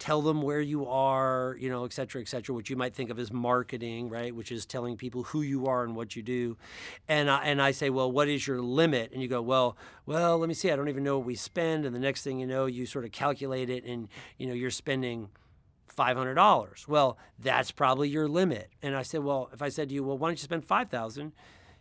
Tell 0.00 0.22
them 0.22 0.40
where 0.40 0.60
you 0.60 0.86
are, 0.86 1.56
you 1.60 1.68
know, 1.68 1.84
et 1.84 1.92
cetera, 1.92 2.20
et 2.20 2.26
cetera, 2.26 2.54
which 2.54 2.70
you 2.70 2.74
might 2.74 2.94
think 2.94 3.10
of 3.10 3.18
as 3.18 3.30
marketing, 3.32 4.08
right? 4.08 4.34
Which 4.34 4.50
is 4.50 4.66
telling 4.66 4.96
people 4.96 5.22
who 5.24 5.42
you 5.42 5.66
are 5.66 5.84
and 5.84 5.94
what 5.94 6.16
you 6.16 6.22
do. 6.22 6.56
And 7.06 7.30
I, 7.30 7.44
and 7.44 7.60
I 7.62 7.70
say, 7.70 7.90
well, 7.90 8.10
what 8.10 8.26
is 8.26 8.46
your 8.46 8.60
limit? 8.60 9.12
And 9.12 9.22
you 9.22 9.28
go, 9.28 9.42
well, 9.42 9.76
well, 10.06 10.38
let 10.38 10.48
me 10.48 10.54
see. 10.54 10.72
I 10.72 10.76
don't 10.76 10.88
even 10.88 11.04
know 11.04 11.18
what 11.18 11.26
we 11.26 11.36
spend. 11.36 11.84
And 11.84 11.94
the 11.94 12.00
next 12.00 12.24
thing 12.24 12.40
you 12.40 12.46
know, 12.46 12.64
you 12.66 12.86
sort 12.86 13.04
of 13.04 13.12
calculate 13.12 13.70
it, 13.70 13.84
and 13.84 14.08
you 14.38 14.48
know, 14.48 14.54
you're 14.54 14.70
spending. 14.70 15.28
$500. 15.98 16.88
Well, 16.88 17.18
that's 17.38 17.72
probably 17.72 18.08
your 18.08 18.26
limit. 18.26 18.70
And 18.80 18.96
I 18.96 19.02
said, 19.02 19.22
well, 19.22 19.50
if 19.52 19.60
I 19.60 19.68
said 19.68 19.90
to 19.90 19.94
you, 19.94 20.02
well, 20.02 20.16
why 20.16 20.28
don't 20.28 20.38
you 20.38 20.44
spend 20.44 20.64
5000 20.64 21.32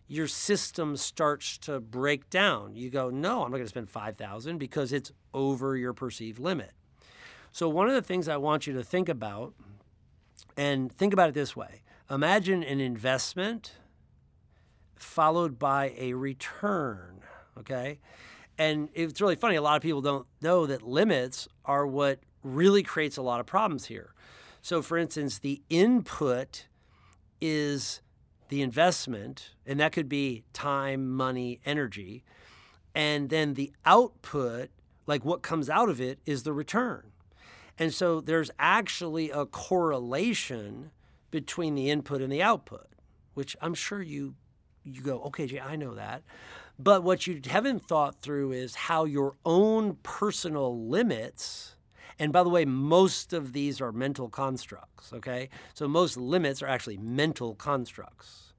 your 0.10 0.28
system 0.28 0.98
starts 0.98 1.58
to 1.60 1.80
break 1.80 2.30
down. 2.32 2.76
You 2.76 2.90
go, 2.90 3.12
no, 3.12 3.44
I'm 3.44 3.52
not 3.52 3.58
going 3.58 3.66
to 3.66 3.70
spend 3.70 3.92
5000 3.92 4.58
because 4.58 4.92
it's 4.92 5.12
over 5.36 5.78
your 5.78 5.94
perceived 5.94 6.40
limit. 6.40 6.72
So, 7.60 7.68
one 7.68 7.89
of 7.89 7.94
the 7.94 8.01
things 8.01 8.30
I 8.30 8.38
want 8.38 8.68
you 8.68 8.74
to 8.75 8.84
think 8.86 9.10
about, 9.10 9.54
and 10.56 10.89
think 10.89 11.12
about 11.12 11.28
it 11.28 11.34
this 11.36 11.58
way 11.58 11.82
imagine 12.10 12.63
an 12.63 12.80
investment 12.80 13.74
followed 14.96 15.60
by 15.60 15.94
a 15.98 16.13
return, 16.13 17.20
okay? 17.58 18.00
And 18.58 18.88
it's 18.94 19.20
really 19.20 19.36
funny, 19.36 19.58
a 19.58 19.62
lot 19.62 19.75
of 19.75 19.82
people 19.82 20.00
don't 20.00 20.25
know 20.42 20.66
that 20.68 20.84
limits 20.84 21.50
are 21.66 21.86
what 21.86 22.20
really 22.44 22.82
creates 22.82 23.18
a 23.18 23.22
lot 23.22 23.42
of 23.42 23.46
problems 23.46 23.88
here. 23.88 24.13
So, 24.62 24.82
for 24.82 24.98
instance, 24.98 25.39
the 25.39 25.62
input 25.70 26.66
is 27.42 28.00
the 28.48 28.62
investment, 28.62 29.50
and 29.66 29.82
that 29.82 29.92
could 29.92 30.08
be 30.08 30.46
time, 30.54 31.10
money, 31.10 31.60
energy. 31.66 32.24
And 32.96 33.30
then 33.30 33.56
the 33.56 33.74
output, 33.86 34.70
like 35.08 35.25
what 35.25 35.42
comes 35.42 35.70
out 35.70 35.89
of 35.89 36.00
it, 36.00 36.20
is 36.25 36.44
the 36.44 36.54
return. 36.54 37.09
And 37.80 37.94
so 37.94 38.20
there's 38.20 38.52
actually 38.60 39.32
a 39.32 39.46
correlation 39.46 40.92
between 41.32 41.76
the 41.76 41.90
input 41.90 42.22
and 42.22 42.32
the 42.32 42.44
output, 42.44 42.88
which 43.34 43.56
I'm 43.62 43.74
sure 43.74 44.02
you 44.02 44.36
you 44.84 45.02
go, 45.02 45.22
okay, 45.24 45.46
Jay, 45.46 45.60
I 45.60 45.76
know 45.76 45.94
that. 45.96 46.24
But 46.78 47.04
what 47.04 47.28
you 47.28 47.42
haven't 47.46 47.88
thought 47.88 48.22
through 48.22 48.54
is 48.54 48.76
how 48.76 49.04
your 49.06 49.36
own 49.46 49.98
personal 50.04 50.88
limits, 50.88 51.76
and 52.18 52.32
by 52.32 52.44
the 52.44 52.50
way, 52.50 52.66
most 52.66 53.34
of 53.34 53.54
these 53.54 53.82
are 53.82 53.92
mental 53.92 54.30
constructs, 54.30 55.12
okay? 55.14 55.50
So 55.74 55.88
most 55.88 56.18
limits 56.18 56.64
are 56.64 56.68
actually 56.68 56.98
mental 56.98 57.56
constructs. 57.56 58.54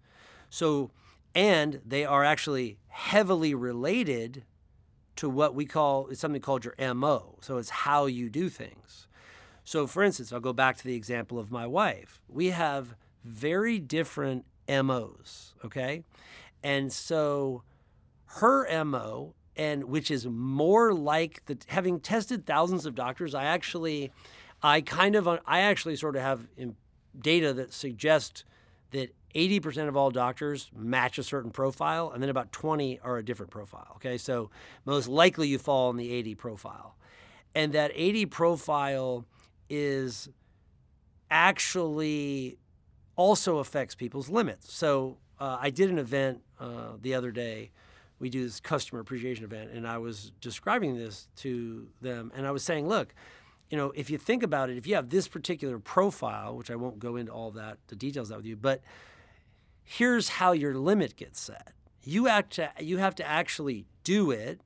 So, 0.50 0.91
and 1.35 1.81
they 1.85 2.05
are 2.05 2.23
actually 2.23 2.79
heavily 2.89 3.55
related 3.55 4.45
to 5.17 5.29
what 5.29 5.55
we 5.55 5.65
call, 5.65 6.09
it's 6.09 6.21
something 6.21 6.41
called 6.41 6.65
your 6.65 6.95
MO. 6.95 7.39
So 7.41 7.57
it's 7.59 7.71
how 7.71 8.07
you 8.07 8.29
do 8.29 8.49
things. 8.49 9.07
So, 9.71 9.87
for 9.87 10.03
instance, 10.03 10.33
I'll 10.33 10.41
go 10.41 10.53
back 10.53 10.79
to 10.79 10.85
the 10.85 10.97
example 10.97 11.39
of 11.39 11.53
my 11.53 11.65
wife. 11.65 12.21
We 12.29 12.49
have 12.49 12.97
very 13.23 13.79
different 13.79 14.45
MOs, 14.69 15.55
okay? 15.65 16.03
And 16.61 16.93
so 16.93 17.62
her 18.41 18.67
MO, 18.85 19.33
and 19.55 19.85
which 19.85 20.11
is 20.11 20.27
more 20.27 20.93
like 20.93 21.47
the 21.47 21.57
having 21.69 22.00
tested 22.00 22.47
thousands 22.47 22.85
of 22.85 22.97
doctors, 22.97 23.33
I 23.33 23.45
actually, 23.45 24.11
I 24.61 24.81
kind 24.81 25.15
of, 25.15 25.29
I 25.29 25.61
actually 25.61 25.95
sort 25.95 26.17
of 26.17 26.23
have 26.23 26.49
um, 26.61 26.75
data 27.17 27.53
that 27.53 27.73
suggests 27.73 28.43
that 28.91 29.15
80% 29.37 29.87
of 29.87 29.97
all 29.97 30.11
doctors 30.11 30.69
match 30.75 31.17
a 31.17 31.23
certain 31.23 31.53
profile, 31.53 32.11
and 32.11 32.21
then 32.21 32.29
about 32.29 32.50
20 32.50 32.99
are 33.05 33.19
a 33.19 33.25
different 33.25 33.53
profile. 33.53 33.93
Okay, 33.99 34.19
so 34.19 34.50
most 34.85 35.07
likely 35.07 35.47
you 35.47 35.61
fall 35.61 35.91
in 35.91 35.97
the 35.97 36.11
80 36.11 36.35
profile. 36.35 36.97
And 37.55 37.73
that 37.73 37.93
80 37.95 38.27
profile 38.27 39.27
is 39.71 40.29
actually 41.31 42.59
also 43.17 43.59
affects 43.59 43.95
people's 43.95 44.29
limits. 44.29 44.73
So 44.73 45.19
uh, 45.39 45.57
I 45.61 45.71
did 45.71 45.89
an 45.91 45.99
event 45.99 46.43
uh, 46.59 46.97
the 47.00 47.15
other 47.15 47.31
day. 47.31 47.71
We 48.19 48.29
do 48.29 48.43
this 48.45 48.61
customer 48.61 49.00
appreciation 49.00 49.45
event, 49.45 49.71
and 49.71 49.87
I 49.89 49.97
was 49.97 50.33
describing 50.43 50.97
this 50.99 51.29
to 51.37 51.89
them, 52.03 52.31
and 52.35 52.47
I 52.47 52.50
was 52.50 52.62
saying, 52.62 52.87
look, 52.87 53.15
you 53.71 53.79
know, 53.79 53.93
if 53.95 54.11
you 54.11 54.19
think 54.19 54.43
about 54.43 54.69
it, 54.69 54.77
if 54.77 54.87
you 54.87 54.97
have 54.97 55.09
this 55.09 55.29
particular 55.29 55.79
profile, 55.79 56.57
which 56.57 56.71
I 56.71 56.77
won't 56.77 56.99
go 56.99 57.17
into 57.17 57.33
all 57.33 57.53
that 57.53 57.79
the 57.87 57.97
details 57.97 58.29
that 58.29 58.37
with 58.37 58.47
you, 58.47 58.57
but 58.57 58.83
here's 59.85 60.29
how 60.29 60.53
your 60.53 60.75
limit 60.75 61.17
gets 61.17 61.41
set. 61.41 61.73
You 62.03 62.27
to 62.50 62.73
you 62.81 62.99
have 62.99 63.15
to 63.17 63.27
actually 63.27 63.87
do 64.05 64.31
it. 64.31 64.61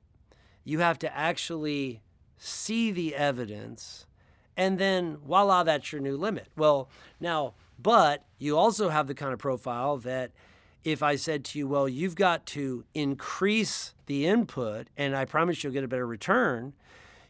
You 0.63 0.79
have 0.79 0.97
to 0.99 1.15
actually 1.15 2.01
see 2.37 2.91
the 2.91 3.15
evidence 3.15 4.05
and 4.57 4.79
then 4.79 5.17
voila, 5.17 5.63
that's 5.63 5.91
your 5.91 6.01
new 6.01 6.17
limit. 6.17 6.47
Well, 6.55 6.89
now, 7.19 7.53
but 7.77 8.25
you 8.37 8.57
also 8.57 8.89
have 8.89 9.07
the 9.07 9.15
kind 9.15 9.33
of 9.33 9.39
profile 9.39 9.97
that 9.97 10.31
if 10.83 11.01
I 11.01 11.15
said 11.15 11.43
to 11.45 11.59
you, 11.59 11.67
well, 11.67 11.89
you've 11.89 12.15
got 12.15 12.45
to 12.47 12.85
increase 12.93 13.93
the 14.05 14.27
input 14.27 14.87
and 14.95 15.15
I 15.15 15.25
promise 15.25 15.63
you'll 15.63 15.73
get 15.73 15.83
a 15.83 15.87
better 15.87 16.05
return, 16.05 16.73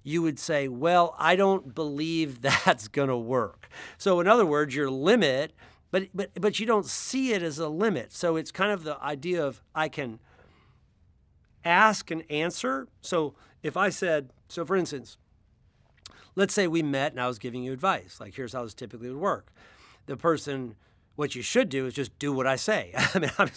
you 0.03 0.21
would 0.21 0.37
say, 0.37 0.67
well, 0.67 1.15
I 1.17 1.35
don't 1.35 1.73
believe 1.73 2.41
that's 2.65 2.87
going 2.87 3.09
to 3.09 3.17
work. 3.17 3.69
So, 3.97 4.19
in 4.19 4.27
other 4.27 4.45
words, 4.45 4.75
your 4.75 4.89
limit, 4.89 5.53
but, 5.89 6.09
but, 6.13 6.31
but 6.39 6.59
you 6.59 6.65
don't 6.65 6.85
see 6.85 7.31
it 7.31 7.41
as 7.41 7.57
a 7.57 7.69
limit. 7.69 8.11
So, 8.11 8.35
it's 8.35 8.51
kind 8.51 8.71
of 8.71 8.83
the 8.83 9.01
idea 9.01 9.43
of 9.43 9.61
I 9.73 9.89
can 9.89 10.19
ask 11.63 12.11
and 12.11 12.23
answer. 12.29 12.87
So, 13.01 13.33
if 13.63 13.75
I 13.75 13.89
said, 13.89 14.31
so 14.47 14.63
for 14.63 14.75
instance, 14.75 15.17
let's 16.35 16.53
say 16.53 16.67
we 16.67 16.83
met 16.83 17.11
and 17.11 17.21
I 17.21 17.27
was 17.27 17.39
giving 17.39 17.63
you 17.63 17.73
advice. 17.73 18.19
Like, 18.19 18.35
here's 18.35 18.53
how 18.53 18.63
this 18.63 18.73
typically 18.73 19.09
would 19.09 19.19
work. 19.19 19.51
The 20.05 20.17
person, 20.17 20.75
what 21.15 21.35
you 21.35 21.41
should 21.41 21.69
do 21.69 21.85
is 21.85 21.93
just 21.93 22.17
do 22.19 22.33
what 22.33 22.45
I 22.45 22.55
say. 22.55 22.93
I 23.13 23.19
mean, 23.19 23.31
I'll 23.37 23.49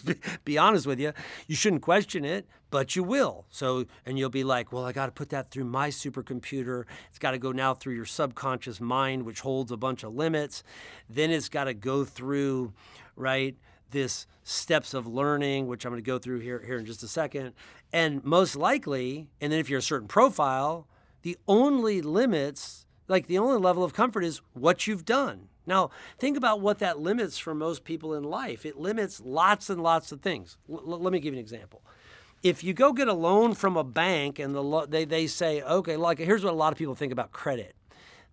be, 0.45 0.59
honest 0.59 0.87
with 0.87 1.01
you. 1.01 1.13
You 1.47 1.57
shouldn't 1.57 1.83
question 1.83 2.25
it, 2.25 2.47
but 2.71 2.97
you 2.97 3.03
will. 3.03 3.47
So, 3.51 3.85
and 4.07 4.19
you'll 4.19 4.31
be 4.31 4.45
like, 4.45 4.73
well, 4.73 4.85
I 4.85 4.93
got 4.93 5.07
to 5.07 5.13
put 5.13 5.31
that 5.31 5.51
through 5.51 5.65
my 5.65 5.89
supercomputer. 5.89 6.85
It's 7.11 7.19
got 7.19 7.33
to 7.33 7.39
go 7.39 7.53
now 7.53 7.75
through 7.75 7.95
your 7.95 8.07
subconscious 8.07 8.81
mind, 8.81 9.25
which 9.25 9.41
holds 9.41 9.73
a 9.73 9.77
bunch 9.77 10.05
of 10.05 10.15
limits. 10.15 10.63
Then 11.09 11.31
it's 11.31 11.49
got 11.49 11.65
to 11.65 11.75
go 11.75 12.05
through, 12.05 12.73
right? 13.17 13.57
This 13.91 14.27
steps 14.45 14.95
of 14.95 15.07
learning, 15.07 15.67
which 15.67 15.85
I'm 15.85 15.93
going 15.93 16.03
to 16.03 16.07
go 16.07 16.19
through 16.19 16.41
here, 16.41 16.63
here 16.65 16.79
in 16.79 16.87
just 16.87 17.03
a 17.03 17.09
second. 17.09 17.53
And 17.93 18.23
most 18.25 18.55
likely, 18.55 19.29
and 19.41 19.53
then 19.53 19.59
if 19.59 19.69
you're 19.69 19.79
a 19.79 19.83
certain 19.83 20.09
profile, 20.09 20.87
the 21.23 21.37
only 21.47 22.01
limits, 22.01 22.87
like 23.09 23.27
the 23.27 23.39
only 23.39 23.59
level 23.59 23.85
of 23.85 23.93
comfort 23.95 24.25
is 24.25 24.41
what 24.55 24.87
you've 24.87 25.05
done. 25.05 25.49
Now, 25.67 25.91
think 26.19 26.37
about 26.37 26.61
what 26.61 26.79
that 26.79 26.99
limits 26.99 27.37
for 27.37 27.55
most 27.55 27.85
people 27.85 28.15
in 28.15 28.25
life. 28.25 28.65
It 28.65 28.79
limits 28.79 29.21
lots 29.21 29.69
and 29.69 29.83
lots 29.83 30.13
of 30.13 30.23
things. 30.23 30.57
L- 30.71 30.83
let 30.85 31.13
me 31.13 31.21
give 31.21 31.35
you 31.35 31.39
an 31.39 31.45
example. 31.45 31.83
If 32.43 32.65
you 32.65 32.73
go 32.73 32.93
get 32.93 33.09
a 33.09 33.13
loan 33.13 33.55
from 33.55 33.77
a 33.77 33.85
bank 33.85 34.39
and 34.39 34.55
the 34.55 34.63
lo- 34.63 34.87
they, 34.87 35.05
they 35.05 35.27
say, 35.27 35.61
okay, 35.61 35.97
like 35.97 36.19
here's 36.19 36.43
what 36.43 36.53
a 36.55 36.57
lot 36.57 36.73
of 36.73 36.79
people 36.79 36.95
think 36.95 37.13
about 37.13 37.33
credit. 37.33 37.75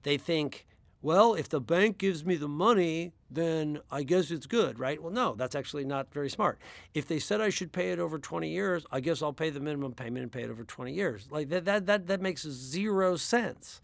They 0.04 0.18
think, 0.18 0.65
well, 1.05 1.35
if 1.35 1.47
the 1.47 1.62
bank 1.62 2.00
gives 2.00 2.25
me 2.25 2.35
the 2.35 2.47
money, 2.47 3.12
then 3.29 3.79
I 3.91 4.01
guess 4.01 4.31
it's 4.31 4.47
good, 4.47 4.79
right? 4.79 5.00
Well, 5.00 5.13
no, 5.13 5.35
that's 5.35 5.53
actually 5.53 5.85
not 5.85 6.12
very 6.12 6.31
smart. 6.31 6.57
If 6.95 7.07
they 7.07 7.19
said 7.19 7.41
I 7.41 7.50
should 7.50 7.71
pay 7.71 7.91
it 7.91 8.00
over 8.00 8.17
20 8.17 8.50
years, 8.50 8.88
I 8.91 9.01
guess 9.01 9.21
I'll 9.21 9.31
pay 9.31 9.51
the 9.51 9.59
minimum 9.59 9.93
payment 9.93 10.24
and 10.24 10.31
pay 10.31 10.41
it 10.41 10.50
over 10.50 10.63
20 10.63 10.91
years. 10.91 11.27
Like 11.29 11.50
that 11.50 11.65
that 11.65 11.85
that, 11.85 12.07
that 12.07 12.21
makes 12.21 12.41
zero 12.41 13.17
sense. 13.17 13.81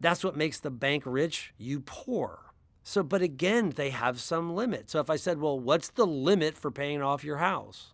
That's 0.00 0.24
what 0.24 0.36
makes 0.36 0.58
the 0.58 0.72
bank 0.72 1.04
rich, 1.06 1.54
you 1.56 1.78
poor. 1.78 2.40
So, 2.82 3.04
but 3.04 3.22
again, 3.22 3.70
they 3.76 3.90
have 3.90 4.18
some 4.18 4.56
limit. 4.56 4.90
So 4.90 4.98
if 4.98 5.08
I 5.08 5.14
said, 5.14 5.40
well, 5.40 5.56
what's 5.56 5.90
the 5.90 6.06
limit 6.06 6.58
for 6.58 6.72
paying 6.72 7.00
off 7.00 7.22
your 7.22 7.36
house? 7.36 7.92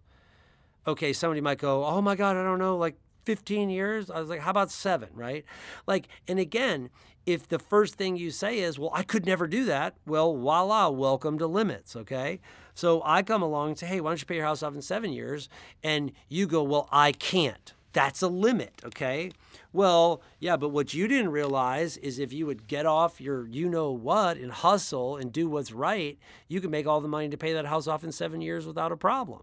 Okay, 0.87 1.13
somebody 1.13 1.43
might 1.43 1.59
go, 1.59 1.85
oh 1.85 2.01
my 2.01 2.17
God, 2.17 2.37
I 2.39 2.43
don't 2.43 2.59
know, 2.59 2.79
like 2.79 2.97
15 3.27 3.69
years? 3.69 4.09
I 4.09 4.19
was 4.19 4.31
like, 4.31 4.41
how 4.41 4.53
about 4.53 4.71
seven, 4.71 5.11
right? 5.13 5.45
Like, 5.87 6.09
and 6.27 6.39
again, 6.39 6.89
if 7.27 7.49
the 7.49 7.59
first 7.59 7.97
thing 7.97 8.17
you 8.17 8.31
say 8.31 8.61
is, 8.61 8.79
well, 8.79 8.93
I 8.95 9.03
could 9.03 9.27
never 9.27 9.49
do 9.49 9.65
that, 9.65 9.97
well, 10.07 10.35
voila, 10.37 10.89
welcome 10.89 11.39
to 11.39 11.47
limits, 11.47 11.97
okay? 11.97 12.41
So 12.75 13.03
I 13.05 13.23
come 13.23 13.43
along 13.43 13.71
and 13.71 13.79
say, 13.79 13.87
hey, 13.87 14.01
why 14.01 14.11
don't 14.11 14.21
you 14.21 14.27
pay 14.27 14.37
your 14.37 14.45
house 14.45 14.63
off 14.63 14.75
in 14.75 14.83
seven 14.83 15.13
years? 15.13 15.49
And 15.83 16.13
you 16.29 16.47
go, 16.47 16.63
well, 16.63 16.89
I 16.93 17.11
can't. 17.13 17.75
That's 17.93 18.23
a 18.23 18.29
limit, 18.29 18.81
okay? 18.85 19.33
Well, 19.73 20.23
yeah, 20.39 20.57
but 20.57 20.69
what 20.69 20.95
you 20.95 21.09
didn't 21.09 21.33
realize 21.33 21.97
is 21.97 22.19
if 22.19 22.33
you 22.33 22.47
would 22.47 22.69
get 22.69 22.87
off 22.87 23.21
your 23.21 23.47
you 23.49 23.69
know 23.69 23.91
what 23.91 24.37
and 24.37 24.53
hustle 24.53 25.17
and 25.17 25.33
do 25.33 25.49
what's 25.49 25.73
right, 25.73 26.19
you 26.47 26.61
can 26.61 26.71
make 26.71 26.87
all 26.87 27.01
the 27.01 27.09
money 27.09 27.29
to 27.29 27.37
pay 27.37 27.53
that 27.55 27.67
house 27.67 27.87
off 27.87 28.05
in 28.05 28.13
seven 28.13 28.41
years 28.41 28.67
without 28.67 28.93
a 28.93 28.97
problem. 28.97 29.43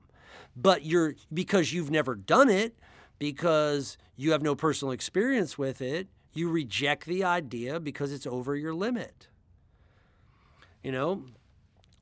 But 0.55 0.85
you're 0.85 1.15
because 1.33 1.73
you've 1.73 1.91
never 1.91 2.15
done 2.15 2.49
it, 2.49 2.77
because 3.19 3.97
you 4.15 4.31
have 4.31 4.41
no 4.43 4.55
personal 4.55 4.91
experience 4.91 5.57
with 5.57 5.81
it, 5.81 6.07
you 6.33 6.49
reject 6.49 7.05
the 7.05 7.23
idea 7.23 7.79
because 7.79 8.11
it's 8.11 8.27
over 8.27 8.55
your 8.55 8.73
limit. 8.73 9.27
You 10.81 10.91
know? 10.91 11.23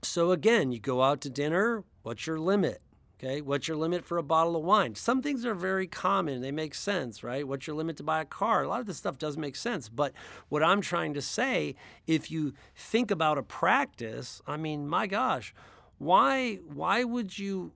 So 0.02 0.32
again, 0.32 0.72
you 0.72 0.80
go 0.80 1.04
out 1.04 1.22
to 1.22 1.30
dinner, 1.30 1.84
what's 2.04 2.26
your 2.26 2.40
limit? 2.40 2.82
Okay, 3.24 3.40
what's 3.40 3.68
your 3.68 3.78
limit 3.78 4.04
for 4.04 4.18
a 4.18 4.24
bottle 4.24 4.56
of 4.56 4.64
wine? 4.64 4.96
Some 4.96 5.22
things 5.22 5.46
are 5.46 5.54
very 5.54 5.86
common, 5.86 6.42
they 6.42 6.52
make 6.52 6.74
sense, 6.74 7.24
right? 7.24 7.48
What's 7.48 7.68
your 7.68 7.76
limit 7.76 7.98
to 7.98 8.04
buy 8.04 8.22
a 8.22 8.26
car? 8.26 8.64
A 8.64 8.68
lot 8.68 8.80
of 8.80 8.88
this 8.88 8.98
stuff 8.98 9.20
does 9.20 9.38
make 9.38 9.56
sense, 9.56 9.90
but 9.90 10.12
what 10.50 10.64
I'm 10.64 10.82
trying 10.82 11.14
to 11.14 11.22
say, 11.22 11.76
if 12.08 12.32
you 12.32 12.54
think 12.76 13.12
about 13.12 13.38
a 13.38 13.44
practice, 13.44 14.42
I 14.48 14.58
mean, 14.58 14.88
my 14.88 15.06
gosh, 15.06 15.54
why 16.00 16.56
why 16.74 17.04
would 17.04 17.38
you 17.38 17.74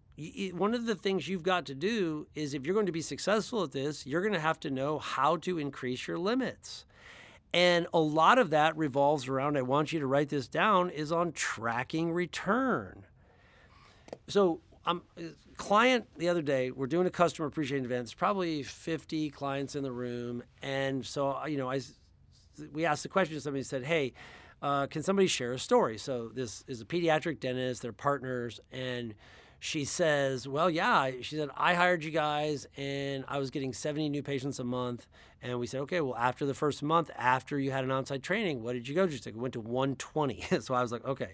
one 0.53 0.73
of 0.73 0.85
the 0.85 0.95
things 0.95 1.27
you've 1.27 1.43
got 1.43 1.65
to 1.65 1.75
do 1.75 2.27
is 2.35 2.53
if 2.53 2.65
you're 2.65 2.73
going 2.73 2.85
to 2.85 2.91
be 2.91 3.01
successful 3.01 3.63
at 3.63 3.71
this, 3.71 4.05
you're 4.05 4.21
going 4.21 4.33
to 4.33 4.39
have 4.39 4.59
to 4.61 4.69
know 4.69 4.99
how 4.99 5.37
to 5.37 5.57
increase 5.57 6.07
your 6.07 6.17
limits. 6.17 6.85
And 7.53 7.87
a 7.93 7.99
lot 7.99 8.37
of 8.37 8.49
that 8.49 8.75
revolves 8.77 9.27
around, 9.27 9.57
I 9.57 9.61
want 9.61 9.93
you 9.93 9.99
to 9.99 10.07
write 10.07 10.29
this 10.29 10.47
down, 10.47 10.89
is 10.89 11.11
on 11.11 11.31
tracking 11.31 12.11
return. 12.11 13.05
So, 14.27 14.61
I'm 14.85 15.01
um, 15.17 15.35
client 15.57 16.05
the 16.17 16.29
other 16.29 16.41
day, 16.41 16.71
we're 16.71 16.87
doing 16.87 17.07
a 17.07 17.11
customer 17.11 17.47
appreciation 17.47 17.85
event. 17.85 18.13
Probably 18.17 18.61
50 18.63 19.29
clients 19.31 19.75
in 19.75 19.83
the 19.83 19.91
room. 19.91 20.43
And 20.61 21.05
so, 21.05 21.43
you 21.45 21.57
know, 21.57 21.71
I, 21.71 21.81
we 22.71 22.85
asked 22.85 23.03
the 23.03 23.09
question, 23.09 23.35
to 23.35 23.41
somebody 23.41 23.63
said, 23.63 23.83
hey, 23.83 24.13
uh, 24.61 24.87
can 24.87 25.03
somebody 25.03 25.27
share 25.27 25.53
a 25.53 25.59
story? 25.59 25.97
So 25.97 26.29
this 26.33 26.63
is 26.67 26.81
a 26.81 26.85
pediatric 26.85 27.39
dentist, 27.39 27.81
they're 27.81 27.93
partners, 27.93 28.59
and 28.71 29.13
she 29.65 29.83
says, 29.83 30.47
Well, 30.47 30.69
yeah. 30.69 31.09
She 31.21 31.35
said, 31.35 31.49
I 31.57 31.73
hired 31.73 32.03
you 32.03 32.11
guys 32.11 32.67
and 32.77 33.25
I 33.27 33.39
was 33.39 33.49
getting 33.49 33.73
70 33.73 34.09
new 34.09 34.21
patients 34.21 34.59
a 34.59 34.63
month. 34.63 35.07
And 35.41 35.59
we 35.59 35.65
said, 35.65 35.81
Okay, 35.81 36.01
well, 36.01 36.15
after 36.15 36.45
the 36.45 36.53
first 36.53 36.83
month, 36.83 37.09
after 37.17 37.57
you 37.57 37.71
had 37.71 37.83
an 37.83 37.89
on 37.89 38.05
site 38.05 38.21
training, 38.21 38.61
what 38.61 38.73
did 38.73 38.87
you 38.87 38.93
go 38.93 39.07
to? 39.07 39.11
She 39.11 39.17
said, 39.17 39.33
We 39.33 39.41
went 39.41 39.55
to 39.55 39.59
120. 39.59 40.45
so 40.61 40.75
I 40.75 40.83
was 40.83 40.91
like, 40.91 41.03
Okay. 41.03 41.33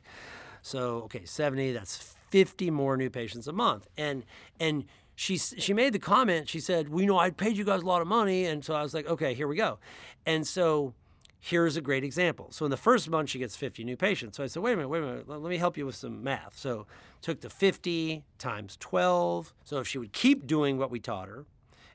So, 0.61 1.01
okay, 1.03 1.25
70, 1.25 1.73
that's 1.73 2.15
50 2.29 2.71
more 2.71 2.95
new 2.95 3.09
patients 3.09 3.47
a 3.47 3.51
month. 3.51 3.87
And, 3.97 4.23
and, 4.59 4.85
she, 5.13 5.37
she 5.37 5.73
made 5.73 5.93
the 5.93 5.99
comment, 5.99 6.49
she 6.49 6.59
said, 6.59 6.89
Well, 6.89 7.01
you 7.01 7.05
know, 7.05 7.19
I 7.19 7.29
paid 7.29 7.55
you 7.57 7.65
guys 7.65 7.81
a 7.81 7.85
lot 7.85 8.01
of 8.01 8.07
money. 8.07 8.45
And 8.45 8.63
so 8.63 8.73
I 8.73 8.81
was 8.81 8.93
like, 8.93 9.07
Okay, 9.07 9.33
here 9.33 9.47
we 9.47 9.57
go. 9.57 9.77
And 10.25 10.47
so 10.47 10.93
here's 11.41 11.75
a 11.75 11.81
great 11.81 12.03
example. 12.03 12.47
So 12.51 12.65
in 12.65 12.71
the 12.71 12.77
first 12.77 13.09
month, 13.09 13.31
she 13.31 13.39
gets 13.39 13.55
50 13.55 13.83
new 13.83 13.97
patients. 13.97 14.37
So 14.37 14.43
I 14.43 14.47
said, 14.47 14.61
wait 14.61 14.73
a 14.73 14.75
minute, 14.77 14.89
wait 14.89 14.99
a 14.99 15.05
minute, 15.05 15.27
let 15.27 15.41
me 15.41 15.57
help 15.57 15.75
you 15.75 15.87
with 15.87 15.95
some 15.95 16.23
math. 16.23 16.55
So 16.55 16.85
took 17.21 17.41
the 17.41 17.49
50 17.49 18.23
times 18.37 18.77
12. 18.79 19.53
So 19.65 19.79
if 19.79 19.87
she 19.87 19.97
would 19.97 20.13
keep 20.13 20.45
doing 20.45 20.77
what 20.77 20.91
we 20.91 20.99
taught 20.99 21.27
her, 21.27 21.45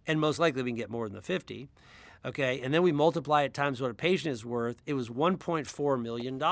and 0.06 0.20
most 0.20 0.38
likely 0.38 0.62
we 0.62 0.70
can 0.70 0.76
get 0.76 0.90
more 0.90 1.06
than 1.08 1.14
the 1.14 1.22
50, 1.22 1.68
okay, 2.24 2.60
and 2.60 2.74
then 2.74 2.82
we 2.82 2.90
multiply 2.90 3.42
it 3.42 3.54
times 3.54 3.80
what 3.80 3.90
a 3.90 3.94
patient 3.94 4.32
is 4.32 4.44
worth, 4.44 4.82
it 4.84 4.94
was 4.94 5.08
$1.4 5.08 6.02
million. 6.02 6.42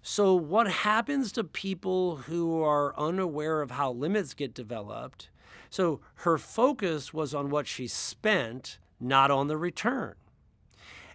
So 0.00 0.34
what 0.34 0.70
happens 0.70 1.32
to 1.32 1.42
people 1.42 2.16
who 2.16 2.62
are 2.62 2.96
unaware 2.96 3.62
of 3.62 3.72
how 3.72 3.90
limits 3.90 4.32
get 4.32 4.54
developed? 4.54 5.28
So 5.70 6.00
her 6.16 6.38
focus 6.38 7.12
was 7.12 7.34
on 7.34 7.50
what 7.50 7.66
she 7.66 7.88
spent, 7.88 8.78
not 9.00 9.32
on 9.32 9.48
the 9.48 9.56
return. 9.56 10.14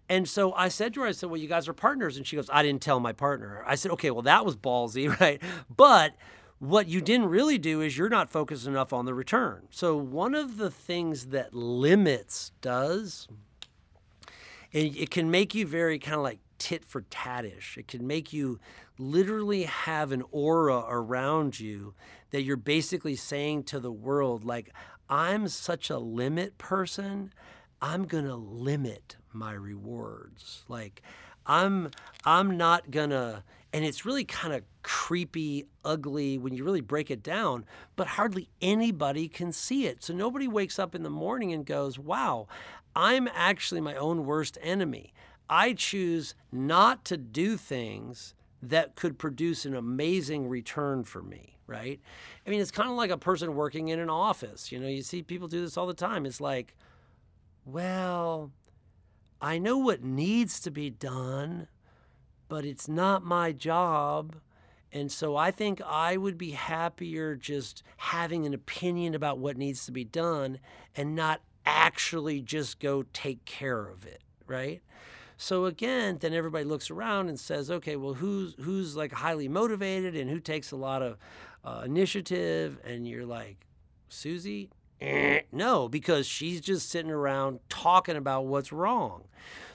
And 0.10 0.28
so 0.28 0.54
I 0.54 0.70
said 0.70 0.96
to 0.96 1.02
her, 1.02 1.08
I 1.08 1.12
said, 1.12 1.30
Well, 1.30 1.40
you 1.40 1.48
guys 1.48 1.68
are 1.68 1.74
partners. 1.74 2.18
And 2.18 2.26
she 2.26 2.36
goes, 2.36 2.50
I 2.52 2.64
didn't 2.64 2.82
tell 2.82 3.00
my 3.00 3.14
partner. 3.14 3.64
I 3.66 3.76
said, 3.76 3.92
Okay, 3.92 4.12
well, 4.12 4.24
that 4.24 4.44
was 4.46 4.58
ballsy, 4.58 5.20
right? 5.20 5.42
But 5.76 6.16
what 6.58 6.88
you 6.88 7.00
didn't 7.00 7.28
really 7.28 7.58
do 7.58 7.80
is 7.80 7.98
you're 7.98 8.10
not 8.10 8.30
focused 8.30 8.68
enough 8.68 8.92
on 8.92 9.06
the 9.06 9.14
return. 9.14 9.68
So 9.70 9.96
one 9.96 10.36
of 10.36 10.58
the 10.58 10.70
things 10.70 11.28
that 11.28 11.54
limits 11.54 12.52
does, 12.60 13.28
it, 14.72 14.98
it 14.98 15.10
can 15.10 15.32
make 15.32 15.56
you 15.56 15.66
very 15.66 16.00
kind 16.00 16.18
of 16.18 16.24
like 16.24 16.40
tit 16.58 16.84
for 16.84 17.04
tatish. 17.04 17.78
It 17.78 17.88
can 17.88 18.06
make 18.06 18.34
you 18.34 18.60
literally 18.98 19.64
have 19.64 20.12
an 20.12 20.24
aura 20.32 20.84
around 20.90 21.60
you 21.60 21.94
that 22.32 22.42
you're 22.42 22.58
basically 22.58 23.16
saying 23.16 23.64
to 23.64 23.80
the 23.80 23.92
world, 23.92 24.44
like, 24.44 24.74
I'm 25.10 25.48
such 25.48 25.90
a 25.90 25.98
limit 25.98 26.58
person. 26.58 27.34
I'm 27.82 28.06
going 28.06 28.26
to 28.26 28.36
limit 28.36 29.18
my 29.34 29.54
rewards. 29.54 30.64
Like 30.68 31.02
I'm 31.46 31.92
I'm 32.26 32.58
not 32.58 32.92
going 32.92 33.10
to 33.12 33.44
and 33.72 33.86
it's 33.86 34.04
really 34.04 34.26
kind 34.26 34.54
of 34.54 34.64
creepy, 34.82 35.68
ugly 35.86 36.40
when 36.40 36.54
you 36.54 36.64
really 36.64 36.82
break 36.82 37.12
it 37.12 37.22
down, 37.22 37.66
but 37.96 38.08
hardly 38.08 38.50
anybody 38.62 39.28
can 39.28 39.52
see 39.52 39.86
it. 39.86 40.04
So 40.04 40.14
nobody 40.14 40.48
wakes 40.48 40.80
up 40.80 40.96
in 40.96 41.04
the 41.04 41.10
morning 41.10 41.54
and 41.54 41.66
goes, 41.66 42.00
"Wow, 42.00 42.48
I'm 42.96 43.30
actually 43.34 43.82
my 43.82 43.96
own 43.96 44.26
worst 44.26 44.58
enemy." 44.62 45.14
I 45.50 45.74
choose 45.74 46.36
not 46.52 47.04
to 47.06 47.18
do 47.18 47.58
things 47.58 48.36
that 48.62 48.96
could 48.96 49.18
produce 49.18 49.66
an 49.66 49.76
amazing 49.76 50.48
return 50.48 51.04
for 51.04 51.24
me, 51.24 51.58
right? 51.66 52.00
I 52.46 52.50
mean, 52.50 52.60
it's 52.60 52.72
kind 52.72 52.90
of 52.90 52.96
like 52.96 53.10
a 53.10 53.18
person 53.18 53.56
working 53.56 53.88
in 53.88 54.00
an 54.00 54.10
office. 54.10 54.72
You 54.72 54.80
know, 54.80 54.88
you 54.88 55.02
see 55.02 55.24
people 55.24 55.48
do 55.48 55.62
this 55.62 55.78
all 55.78 55.88
the 55.88 55.94
time. 55.94 56.26
It's 56.26 56.42
like, 56.42 56.76
well, 57.72 58.52
I 59.42 59.58
know 59.58 59.78
what 59.78 60.04
needs 60.04 60.60
to 60.62 60.72
be 60.72 60.90
done, 60.90 61.68
but 62.48 62.66
it's 62.66 62.88
not 62.88 63.24
my 63.24 63.52
job. 63.52 64.36
And 64.92 65.12
so 65.12 65.36
I 65.36 65.52
think 65.52 65.82
I 65.86 66.18
would 66.18 66.38
be 66.38 66.52
happier 66.52 67.36
just 67.36 67.84
having 67.98 68.46
an 68.46 68.54
opinion 68.54 69.14
about 69.14 69.38
what 69.38 69.58
needs 69.58 69.86
to 69.86 69.92
be 69.92 70.04
done 70.04 70.60
and 70.96 71.16
not 71.16 71.42
actually 71.66 72.42
just 72.42 72.80
go 72.80 73.04
take 73.14 73.46
care 73.46 73.88
of 73.88 74.06
it, 74.06 74.22
right? 74.48 74.82
So 75.38 75.66
again, 75.66 76.18
then 76.20 76.34
everybody 76.34 76.66
looks 76.66 76.90
around 76.90 77.30
and 77.30 77.40
says, 77.40 77.70
okay, 77.72 77.96
well, 77.96 78.16
who's 78.16 78.56
who's 78.60 78.98
like 78.98 79.14
highly 79.14 79.48
motivated 79.48 80.16
and 80.16 80.30
who 80.30 80.40
takes 80.40 80.72
a 80.72 80.76
lot 80.76 81.02
of 81.02 81.18
uh, 81.64 81.84
initiative? 81.86 82.80
And 82.84 83.08
you're 83.08 83.26
like, 83.26 83.66
Susie, 84.10 84.70
No, 85.02 85.88
because 85.88 86.28
she's 86.28 86.62
just 86.62 86.90
sitting 86.90 87.12
around 87.12 87.60
talking 87.70 88.16
about 88.16 88.46
what's 88.46 88.72
wrong. 88.72 89.24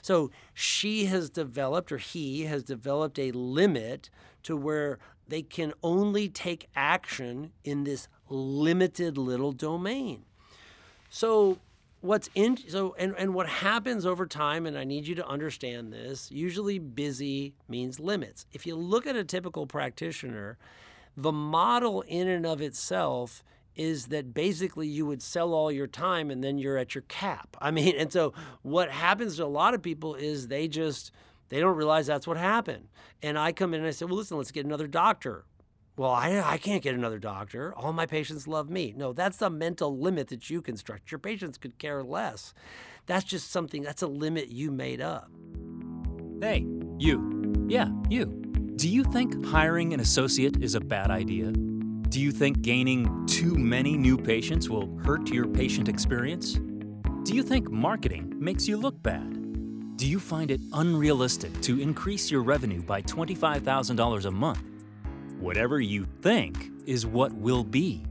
So 0.02 0.30
she 0.52 1.06
has 1.06 1.30
developed, 1.30 1.90
or 1.90 1.98
he 1.98 2.42
has 2.44 2.62
developed, 2.62 3.18
a 3.18 3.32
limit 3.32 4.10
to 4.42 4.56
where 4.56 4.98
they 5.26 5.42
can 5.42 5.72
only 5.82 6.28
take 6.28 6.68
action 6.76 7.52
in 7.64 7.84
this 7.84 8.08
limited 8.28 9.16
little 9.16 9.52
domain. 9.52 10.24
So 11.08 11.58
what's 12.04 12.28
in 12.34 12.54
so 12.68 12.94
and, 12.98 13.14
and 13.16 13.32
what 13.32 13.48
happens 13.48 14.04
over 14.04 14.26
time 14.26 14.66
and 14.66 14.76
i 14.76 14.84
need 14.84 15.06
you 15.06 15.14
to 15.14 15.26
understand 15.26 15.90
this 15.90 16.30
usually 16.30 16.78
busy 16.78 17.54
means 17.66 17.98
limits 17.98 18.44
if 18.52 18.66
you 18.66 18.76
look 18.76 19.06
at 19.06 19.16
a 19.16 19.24
typical 19.24 19.66
practitioner 19.66 20.58
the 21.16 21.32
model 21.32 22.02
in 22.02 22.28
and 22.28 22.44
of 22.44 22.60
itself 22.60 23.42
is 23.76 24.06
that 24.06 24.34
basically 24.34 24.86
you 24.86 25.06
would 25.06 25.22
sell 25.22 25.52
all 25.52 25.70
your 25.70 25.86
time 25.86 26.30
and 26.30 26.42
then 26.42 26.58
you're 26.58 26.76
at 26.76 26.94
your 26.94 27.02
cap. 27.02 27.56
I 27.60 27.70
mean, 27.70 27.94
and 27.96 28.12
so 28.12 28.32
what 28.62 28.90
happens 28.90 29.36
to 29.36 29.44
a 29.44 29.46
lot 29.46 29.74
of 29.74 29.82
people 29.82 30.14
is 30.14 30.48
they 30.48 30.68
just 30.68 31.12
they 31.48 31.60
don't 31.60 31.76
realize 31.76 32.06
that's 32.06 32.26
what 32.26 32.36
happened. 32.36 32.88
And 33.22 33.38
I 33.38 33.52
come 33.52 33.74
in 33.74 33.80
and 33.80 33.86
I 33.88 33.90
say, 33.90 34.06
"Well, 34.06 34.16
listen, 34.16 34.36
let's 34.36 34.50
get 34.50 34.66
another 34.66 34.86
doctor." 34.86 35.44
Well, 35.96 36.10
I, 36.10 36.40
I 36.44 36.58
can't 36.58 36.82
get 36.82 36.96
another 36.96 37.20
doctor. 37.20 37.72
All 37.76 37.92
my 37.92 38.06
patients 38.06 38.48
love 38.48 38.68
me. 38.68 38.92
No, 38.96 39.12
that's 39.12 39.36
the 39.36 39.48
mental 39.48 39.96
limit 39.96 40.26
that 40.28 40.50
you 40.50 40.60
construct. 40.60 41.12
Your 41.12 41.20
patients 41.20 41.56
could 41.56 41.78
care 41.78 42.02
less. 42.02 42.52
That's 43.06 43.24
just 43.24 43.52
something, 43.52 43.82
that's 43.82 44.02
a 44.02 44.08
limit 44.08 44.48
you 44.48 44.72
made 44.72 45.00
up. 45.00 45.30
Hey, 46.40 46.66
you. 46.98 47.66
Yeah, 47.68 47.90
you. 48.08 48.26
Do 48.74 48.88
you 48.88 49.04
think 49.04 49.44
hiring 49.46 49.94
an 49.94 50.00
associate 50.00 50.60
is 50.60 50.74
a 50.74 50.80
bad 50.80 51.12
idea? 51.12 51.52
Do 52.14 52.20
you 52.20 52.30
think 52.30 52.62
gaining 52.62 53.26
too 53.26 53.56
many 53.56 53.98
new 53.98 54.16
patients 54.16 54.70
will 54.70 54.86
hurt 54.98 55.32
your 55.32 55.48
patient 55.48 55.88
experience? 55.88 56.60
Do 57.24 57.34
you 57.34 57.42
think 57.42 57.72
marketing 57.72 58.32
makes 58.38 58.68
you 58.68 58.76
look 58.76 59.02
bad? 59.02 59.96
Do 59.96 60.06
you 60.06 60.20
find 60.20 60.52
it 60.52 60.60
unrealistic 60.74 61.60
to 61.62 61.80
increase 61.80 62.30
your 62.30 62.44
revenue 62.44 62.82
by 62.82 63.02
$25,000 63.02 64.26
a 64.26 64.30
month? 64.30 64.62
Whatever 65.40 65.80
you 65.80 66.06
think 66.22 66.70
is 66.86 67.04
what 67.04 67.32
will 67.32 67.64
be. 67.64 68.04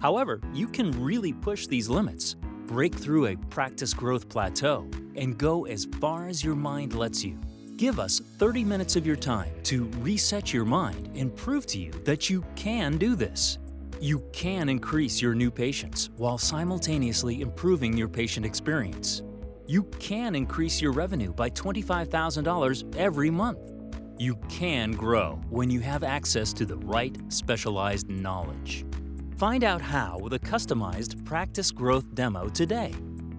However, 0.00 0.40
you 0.54 0.66
can 0.66 0.90
really 0.90 1.34
push 1.34 1.66
these 1.66 1.90
limits, 1.90 2.36
break 2.64 2.94
through 2.94 3.26
a 3.26 3.36
practice 3.50 3.92
growth 3.92 4.30
plateau, 4.30 4.88
and 5.14 5.36
go 5.36 5.66
as 5.66 5.86
far 6.00 6.26
as 6.26 6.42
your 6.42 6.56
mind 6.56 6.94
lets 6.94 7.22
you. 7.22 7.38
Give 7.76 7.98
us 7.98 8.20
30 8.38 8.64
minutes 8.64 8.96
of 8.96 9.06
your 9.06 9.16
time 9.16 9.52
to 9.64 9.86
reset 10.00 10.52
your 10.52 10.64
mind 10.64 11.10
and 11.16 11.34
prove 11.34 11.66
to 11.66 11.78
you 11.78 11.90
that 12.04 12.28
you 12.28 12.44
can 12.54 12.98
do 12.98 13.16
this. 13.16 13.58
You 14.00 14.20
can 14.32 14.68
increase 14.68 15.22
your 15.22 15.34
new 15.34 15.50
patients 15.50 16.10
while 16.16 16.38
simultaneously 16.38 17.40
improving 17.40 17.96
your 17.96 18.08
patient 18.08 18.44
experience. 18.44 19.22
You 19.66 19.84
can 19.98 20.34
increase 20.34 20.82
your 20.82 20.92
revenue 20.92 21.32
by 21.32 21.50
$25,000 21.50 22.96
every 22.96 23.30
month. 23.30 23.58
You 24.18 24.36
can 24.48 24.92
grow 24.92 25.40
when 25.48 25.70
you 25.70 25.80
have 25.80 26.04
access 26.04 26.52
to 26.54 26.66
the 26.66 26.76
right 26.76 27.16
specialized 27.28 28.08
knowledge. 28.08 28.84
Find 29.38 29.64
out 29.64 29.80
how 29.80 30.18
with 30.20 30.34
a 30.34 30.38
customized 30.38 31.24
practice 31.24 31.70
growth 31.70 32.14
demo 32.14 32.48
today. 32.48 32.92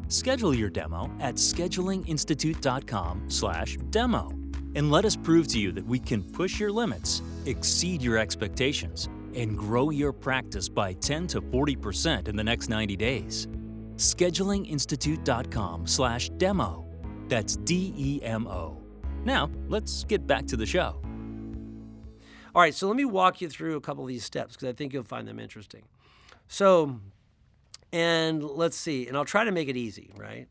Schedule 0.07 0.53
your 0.53 0.69
demo 0.69 1.09
at 1.19 1.35
schedulinginstitute.com/demo 1.35 4.31
and 4.75 4.91
let 4.91 5.05
us 5.05 5.15
prove 5.15 5.47
to 5.47 5.59
you 5.59 5.71
that 5.71 5.85
we 5.85 5.99
can 5.99 6.23
push 6.23 6.59
your 6.59 6.71
limits, 6.71 7.21
exceed 7.45 8.01
your 8.01 8.17
expectations, 8.17 9.07
and 9.35 9.55
grow 9.57 9.91
your 9.91 10.11
practice 10.11 10.67
by 10.69 10.93
10 10.93 11.27
to 11.27 11.41
40% 11.41 12.27
in 12.27 12.35
the 12.35 12.43
next 12.43 12.69
90 12.69 12.95
days. 12.95 13.47
schedulinginstitute.com/demo. 13.95 16.85
That's 17.27 17.57
D 17.57 17.93
E 17.95 18.19
M 18.23 18.47
O. 18.47 18.81
Now, 19.23 19.51
let's 19.69 20.03
get 20.03 20.25
back 20.27 20.45
to 20.47 20.57
the 20.57 20.65
show. 20.65 20.99
All 22.55 22.61
right, 22.61 22.75
so 22.75 22.87
let 22.87 22.95
me 22.95 23.05
walk 23.05 23.41
you 23.41 23.49
through 23.49 23.77
a 23.77 23.81
couple 23.81 24.03
of 24.03 24.09
these 24.09 24.23
steps 24.23 24.55
because 24.55 24.67
I 24.67 24.73
think 24.73 24.93
you'll 24.93 25.03
find 25.03 25.27
them 25.27 25.39
interesting. 25.39 25.83
So, 26.47 26.99
and 27.93 28.43
let's 28.43 28.75
see, 28.75 29.07
and 29.07 29.15
I'll 29.15 29.23
try 29.23 29.43
to 29.43 29.51
make 29.51 29.69
it 29.69 29.77
easy, 29.77 30.11
right? 30.17 30.47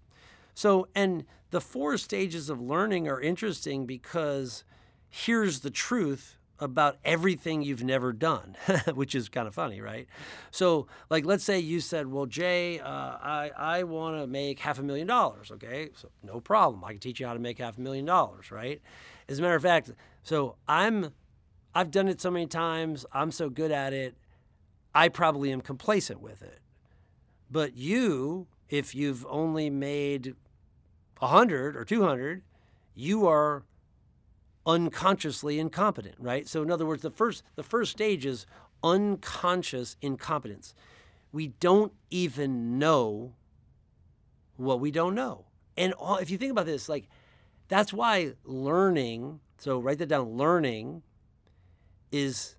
So, 0.54 0.86
and 0.94 1.24
the 1.50 1.60
four 1.60 1.98
stages 1.98 2.48
of 2.48 2.60
learning 2.60 3.08
are 3.08 3.20
interesting 3.20 3.84
because 3.84 4.62
here's 5.10 5.60
the 5.60 5.70
truth 5.70 6.38
about 6.60 6.98
everything 7.04 7.60
you've 7.60 7.82
never 7.82 8.12
done, 8.12 8.56
which 8.94 9.16
is 9.16 9.28
kind 9.28 9.48
of 9.48 9.54
funny, 9.54 9.80
right? 9.80 10.06
So, 10.52 10.86
like, 11.10 11.24
let's 11.24 11.42
say 11.42 11.58
you 11.58 11.80
said, 11.80 12.06
"Well, 12.06 12.26
Jay, 12.26 12.78
uh, 12.78 12.86
I 12.86 13.50
I 13.56 13.82
want 13.82 14.18
to 14.18 14.28
make 14.28 14.60
half 14.60 14.78
a 14.78 14.82
million 14.82 15.08
dollars." 15.08 15.50
Okay, 15.50 15.90
so 15.96 16.10
no 16.22 16.38
problem. 16.38 16.84
I 16.84 16.92
can 16.92 17.00
teach 17.00 17.18
you 17.18 17.26
how 17.26 17.34
to 17.34 17.40
make 17.40 17.58
half 17.58 17.76
a 17.76 17.80
million 17.80 18.04
dollars, 18.04 18.52
right? 18.52 18.80
As 19.28 19.40
a 19.40 19.42
matter 19.42 19.56
of 19.56 19.62
fact, 19.62 19.90
so 20.22 20.54
I'm, 20.68 21.12
I've 21.74 21.90
done 21.90 22.06
it 22.06 22.20
so 22.20 22.30
many 22.30 22.46
times. 22.46 23.04
I'm 23.12 23.32
so 23.32 23.50
good 23.50 23.72
at 23.72 23.92
it. 23.92 24.14
I 24.94 25.08
probably 25.08 25.50
am 25.50 25.60
complacent 25.60 26.20
with 26.20 26.42
it. 26.42 26.60
But 27.52 27.76
you, 27.76 28.46
if 28.70 28.94
you've 28.94 29.26
only 29.28 29.68
made 29.68 30.34
100 31.18 31.76
or 31.76 31.84
200, 31.84 32.42
you 32.94 33.26
are 33.28 33.64
unconsciously 34.64 35.58
incompetent, 35.58 36.14
right? 36.18 36.48
So 36.48 36.62
in 36.62 36.70
other 36.70 36.86
words, 36.86 37.02
the 37.02 37.10
first 37.10 37.42
the 37.54 37.62
first 37.62 37.90
stage 37.90 38.24
is 38.24 38.46
unconscious 38.82 39.96
incompetence. 40.00 40.74
We 41.30 41.48
don't 41.48 41.92
even 42.10 42.78
know 42.78 43.34
what 44.56 44.80
we 44.80 44.90
don't 44.90 45.14
know. 45.14 45.44
And 45.76 45.92
all, 45.94 46.16
if 46.16 46.30
you 46.30 46.38
think 46.38 46.52
about 46.52 46.66
this, 46.66 46.88
like 46.88 47.06
that's 47.68 47.92
why 47.92 48.32
learning, 48.44 49.40
so 49.58 49.78
write 49.78 49.98
that 49.98 50.08
down, 50.08 50.36
learning 50.38 51.02
is 52.10 52.56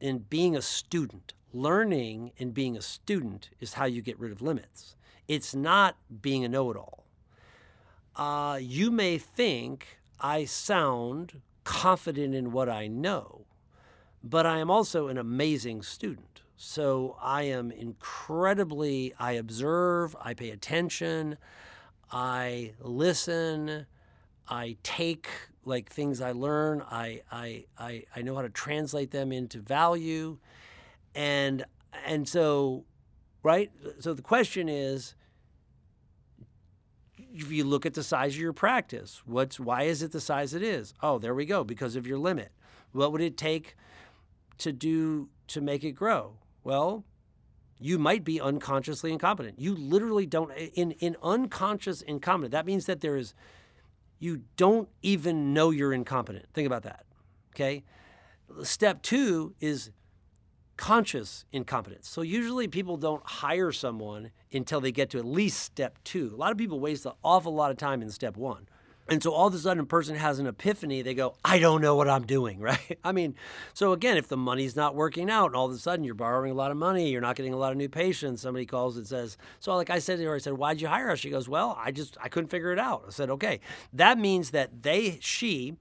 in 0.00 0.18
being 0.18 0.56
a 0.56 0.62
student. 0.62 1.34
Learning 1.52 2.32
and 2.38 2.54
being 2.54 2.76
a 2.76 2.82
student 2.82 3.50
is 3.60 3.74
how 3.74 3.84
you 3.84 4.02
get 4.02 4.18
rid 4.18 4.32
of 4.32 4.40
limits. 4.40 4.96
It's 5.26 5.54
not 5.54 5.96
being 6.22 6.44
a 6.44 6.48
know-it-all. 6.48 7.04
Uh, 8.16 8.58
you 8.60 8.90
may 8.90 9.18
think 9.18 9.98
I 10.20 10.44
sound 10.44 11.40
confident 11.64 12.34
in 12.34 12.52
what 12.52 12.68
I 12.68 12.86
know, 12.86 13.46
but 14.22 14.46
I 14.46 14.58
am 14.58 14.70
also 14.70 15.08
an 15.08 15.18
amazing 15.18 15.82
student. 15.82 16.42
So 16.56 17.16
I 17.22 17.44
am 17.44 17.70
incredibly, 17.70 19.14
I 19.18 19.32
observe, 19.32 20.14
I 20.20 20.34
pay 20.34 20.50
attention, 20.50 21.38
I 22.12 22.74
listen, 22.80 23.86
I 24.48 24.76
take 24.82 25.28
like 25.64 25.90
things 25.90 26.20
I 26.20 26.32
learn, 26.32 26.82
I, 26.82 27.22
I, 27.30 27.64
I, 27.78 28.04
I 28.14 28.22
know 28.22 28.34
how 28.34 28.42
to 28.42 28.50
translate 28.50 29.10
them 29.10 29.32
into 29.32 29.60
value. 29.60 30.38
And, 31.14 31.64
and 32.06 32.28
so, 32.28 32.84
right? 33.42 33.70
So 33.98 34.14
the 34.14 34.22
question 34.22 34.68
is, 34.68 35.14
if 37.32 37.50
you 37.50 37.64
look 37.64 37.86
at 37.86 37.94
the 37.94 38.02
size 38.02 38.34
of 38.34 38.40
your 38.40 38.52
practice, 38.52 39.22
what's 39.24 39.60
why 39.60 39.82
is 39.82 40.02
it 40.02 40.12
the 40.12 40.20
size 40.20 40.54
it 40.54 40.62
is? 40.62 40.94
Oh, 41.02 41.18
there 41.18 41.34
we 41.34 41.46
go, 41.46 41.64
because 41.64 41.96
of 41.96 42.06
your 42.06 42.18
limit. 42.18 42.52
What 42.92 43.12
would 43.12 43.20
it 43.20 43.36
take 43.36 43.76
to 44.58 44.72
do 44.72 45.28
to 45.48 45.60
make 45.60 45.84
it 45.84 45.92
grow? 45.92 46.38
Well, 46.64 47.04
you 47.78 47.98
might 47.98 48.24
be 48.24 48.40
unconsciously 48.40 49.12
incompetent. 49.12 49.58
You 49.58 49.74
literally 49.74 50.26
don't 50.26 50.52
in 50.52 50.92
in 50.92 51.16
unconscious 51.22 52.02
incompetent. 52.02 52.52
That 52.52 52.66
means 52.66 52.86
that 52.86 53.00
there 53.00 53.16
is 53.16 53.34
you 54.18 54.42
don't 54.56 54.88
even 55.02 55.54
know 55.54 55.70
you're 55.70 55.94
incompetent. 55.94 56.46
Think 56.52 56.66
about 56.66 56.82
that. 56.82 57.06
Okay? 57.54 57.84
Step 58.62 59.02
2 59.02 59.54
is 59.60 59.90
conscious 60.80 61.44
incompetence. 61.52 62.08
So 62.08 62.22
usually 62.22 62.66
people 62.66 62.96
don't 62.96 63.22
hire 63.22 63.70
someone 63.70 64.30
until 64.50 64.80
they 64.80 64.90
get 64.90 65.10
to 65.10 65.18
at 65.18 65.26
least 65.26 65.60
step 65.60 65.98
two. 66.04 66.32
A 66.34 66.38
lot 66.38 66.52
of 66.52 66.56
people 66.56 66.80
waste 66.80 67.04
an 67.04 67.12
awful 67.22 67.54
lot 67.54 67.70
of 67.70 67.76
time 67.76 68.00
in 68.00 68.10
step 68.10 68.34
one. 68.34 68.66
And 69.06 69.22
so 69.22 69.30
all 69.30 69.48
of 69.48 69.54
a 69.54 69.58
sudden 69.58 69.82
a 69.82 69.86
person 69.86 70.16
has 70.16 70.38
an 70.38 70.46
epiphany, 70.46 71.02
they 71.02 71.12
go, 71.12 71.34
I 71.44 71.58
don't 71.58 71.82
know 71.82 71.96
what 71.96 72.08
I'm 72.08 72.24
doing, 72.24 72.60
right? 72.70 72.98
I 73.04 73.12
mean, 73.12 73.34
so 73.74 73.92
again, 73.92 74.16
if 74.16 74.28
the 74.28 74.38
money's 74.38 74.74
not 74.74 74.94
working 74.94 75.28
out 75.28 75.48
and 75.48 75.56
all 75.56 75.66
of 75.66 75.72
a 75.72 75.78
sudden 75.78 76.02
you're 76.02 76.14
borrowing 76.14 76.50
a 76.50 76.54
lot 76.54 76.70
of 76.70 76.78
money, 76.78 77.10
you're 77.10 77.20
not 77.20 77.36
getting 77.36 77.52
a 77.52 77.58
lot 77.58 77.72
of 77.72 77.76
new 77.76 77.90
patients, 77.90 78.40
somebody 78.40 78.64
calls 78.64 78.96
and 78.96 79.06
says, 79.06 79.36
So 79.58 79.76
like 79.76 79.90
I 79.90 79.98
said 79.98 80.18
to 80.18 80.24
her, 80.24 80.36
I 80.36 80.38
said, 80.38 80.54
Why'd 80.54 80.80
you 80.80 80.88
hire 80.88 81.10
us? 81.10 81.18
She 81.18 81.28
goes, 81.28 81.46
Well, 81.46 81.78
I 81.78 81.90
just 81.90 82.16
I 82.22 82.30
couldn't 82.30 82.48
figure 82.48 82.72
it 82.72 82.78
out. 82.78 83.04
I 83.06 83.10
said, 83.10 83.28
Okay. 83.28 83.60
That 83.92 84.16
means 84.16 84.52
that 84.52 84.82
they 84.82 85.18
she 85.20 85.76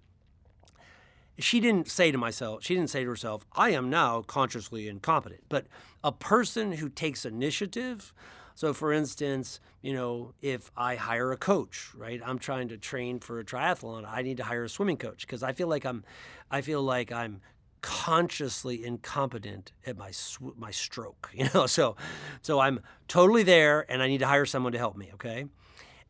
she 1.39 1.60
didn't 1.60 1.89
say 1.89 2.12
to 2.12 2.17
myself, 2.17 2.63
she 2.63 2.75
didn't 2.75 2.89
say 2.89 3.04
to 3.04 3.10
herself, 3.10 3.45
I 3.54 3.71
am 3.71 3.89
now 3.89 4.21
consciously 4.21 4.88
incompetent. 4.88 5.41
But 5.49 5.67
a 6.04 6.12
person 6.12 6.73
who 6.73 6.89
takes 6.89 7.25
initiative, 7.25 8.13
so 8.56 8.73
for 8.73 8.91
instance, 8.91 9.60
you 9.82 9.93
know, 9.93 10.34
if 10.41 10.71
I 10.75 10.95
hire 10.95 11.32
a 11.32 11.38
coach, 11.38 11.91
right? 11.95 12.21
I'm 12.25 12.39
trying 12.39 12.67
to 12.69 12.78
train 12.78 13.19
for 13.19 13.39
a 13.39 13.45
triathlon, 13.45 14.06
I 14.08 14.21
need 14.21 14.38
to 14.38 14.43
hire 14.43 14.65
a 14.65 14.69
swimming 14.69 14.97
coach 14.97 15.21
because 15.21 15.43
I 15.43 15.54
feel 15.54 15.67
like 15.67 15.86
I'm 15.86 16.04
I 16.52 16.62
feel 16.62 16.82
like 16.82 17.12
I'm 17.12 17.41
consciously 17.82 18.84
incompetent 18.84 19.71
at 19.86 19.97
my 19.97 20.12
sw- 20.12 20.58
my 20.58 20.71
stroke, 20.71 21.30
you 21.34 21.47
know. 21.54 21.67
So 21.67 21.95
so 22.41 22.60
I'm 22.60 22.82
totally 23.08 23.43
there 23.43 23.86
and 23.89 24.04
I 24.04 24.08
need 24.08 24.19
to 24.19 24.28
hire 24.28 24.45
someone 24.45 24.73
to 24.73 24.78
help 24.78 24.97
me, 24.97 25.12
okay? 25.13 25.45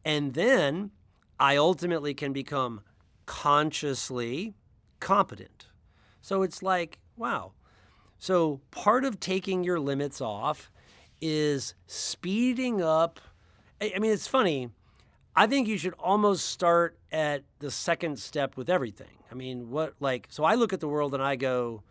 And 0.03 0.33
then 0.33 0.91
I 1.39 1.57
ultimately 1.57 2.13
can 2.13 2.33
become 2.33 2.81
consciously 3.25 4.55
competent. 4.99 5.67
So 6.21 6.43
it's 6.43 6.61
like, 6.61 6.99
wow. 7.15 7.53
So 8.17 8.61
part 8.71 9.05
of 9.05 9.19
taking 9.19 9.63
your 9.63 9.79
limits 9.79 10.21
off 10.21 10.71
is 11.21 11.73
speeding 11.87 12.81
up. 12.81 13.19
I 13.81 13.97
mean, 13.99 14.11
it's 14.11 14.27
funny. 14.27 14.69
I 15.35 15.47
think 15.47 15.67
you 15.67 15.77
should 15.77 15.93
almost 15.99 16.47
start 16.47 16.97
at 17.11 17.43
the 17.59 17.71
second 17.71 18.19
step 18.19 18.57
with 18.57 18.69
everything. 18.69 19.07
I 19.31 19.35
mean, 19.35 19.69
what, 19.69 19.93
like, 19.99 20.27
so 20.29 20.43
I 20.43 20.55
look 20.55 20.73
at 20.73 20.79
the 20.79 20.87
world 20.87 21.13
and 21.13 21.23
I 21.23 21.35
go, 21.35 21.83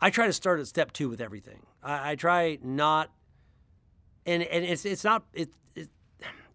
I 0.00 0.10
try 0.10 0.26
to 0.26 0.32
start 0.32 0.60
at 0.60 0.66
step 0.66 0.92
two 0.92 1.08
with 1.08 1.20
everything. 1.20 1.66
I, 1.82 2.12
I 2.12 2.14
try 2.14 2.58
not, 2.62 3.10
and, 4.24 4.42
and 4.42 4.64
it's, 4.64 4.84
it's 4.84 5.04
not, 5.04 5.24
it, 5.34 5.50
it, 5.74 5.88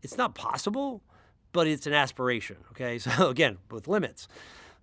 it's 0.02 0.18
not 0.18 0.34
possible, 0.34 1.04
but 1.52 1.68
it's 1.68 1.86
an 1.86 1.94
aspiration. 1.94 2.58
Okay. 2.72 2.98
So 3.00 3.30
again, 3.30 3.58
with 3.70 3.88
limits. 3.88 4.28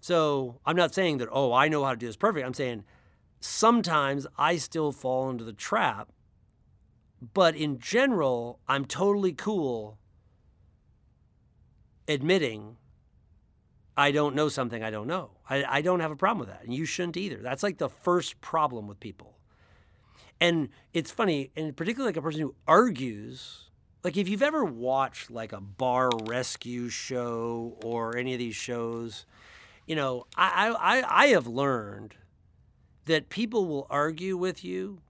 So 0.00 0.60
I'm 0.64 0.76
not 0.76 0.94
saying 0.94 1.18
that, 1.18 1.28
oh, 1.30 1.52
I 1.52 1.68
know 1.68 1.84
how 1.84 1.90
to 1.90 1.96
do 1.96 2.06
this 2.06 2.16
perfect. 2.16 2.46
I'm 2.46 2.54
saying 2.54 2.84
sometimes 3.40 4.26
I 4.36 4.56
still 4.56 4.92
fall 4.92 5.30
into 5.30 5.44
the 5.44 5.52
trap. 5.52 6.10
But 7.34 7.56
in 7.56 7.78
general, 7.78 8.60
I'm 8.68 8.84
totally 8.84 9.32
cool 9.32 9.98
admitting 12.06 12.76
I 13.96 14.12
don't 14.12 14.36
know 14.36 14.48
something 14.48 14.84
I 14.84 14.90
don't 14.90 15.08
know. 15.08 15.32
I, 15.50 15.64
I 15.64 15.82
don't 15.82 15.98
have 15.98 16.12
a 16.12 16.16
problem 16.16 16.38
with 16.38 16.48
that. 16.48 16.62
And 16.62 16.72
you 16.72 16.84
shouldn't 16.84 17.16
either. 17.16 17.38
That's 17.38 17.64
like 17.64 17.78
the 17.78 17.88
first 17.88 18.40
problem 18.40 18.86
with 18.86 19.00
people. 19.00 19.38
And 20.40 20.68
it's 20.92 21.10
funny, 21.10 21.50
and 21.56 21.76
particularly 21.76 22.10
like 22.10 22.16
a 22.16 22.22
person 22.22 22.42
who 22.42 22.54
argues 22.68 23.68
like 24.04 24.16
if 24.16 24.28
you've 24.28 24.42
ever 24.42 24.64
watched 24.64 25.30
like 25.30 25.52
a 25.52 25.60
bar 25.60 26.10
rescue 26.24 26.88
show 26.88 27.76
or 27.82 28.16
any 28.16 28.32
of 28.32 28.38
these 28.38 28.54
shows 28.54 29.26
you 29.88 29.96
know, 29.96 30.26
I, 30.36 30.68
I, 30.78 31.24
I 31.24 31.26
have 31.28 31.46
learned 31.46 32.14
that 33.06 33.30
people 33.30 33.66
will 33.66 33.86
argue 33.88 34.36
with 34.36 34.62
you 34.62 35.00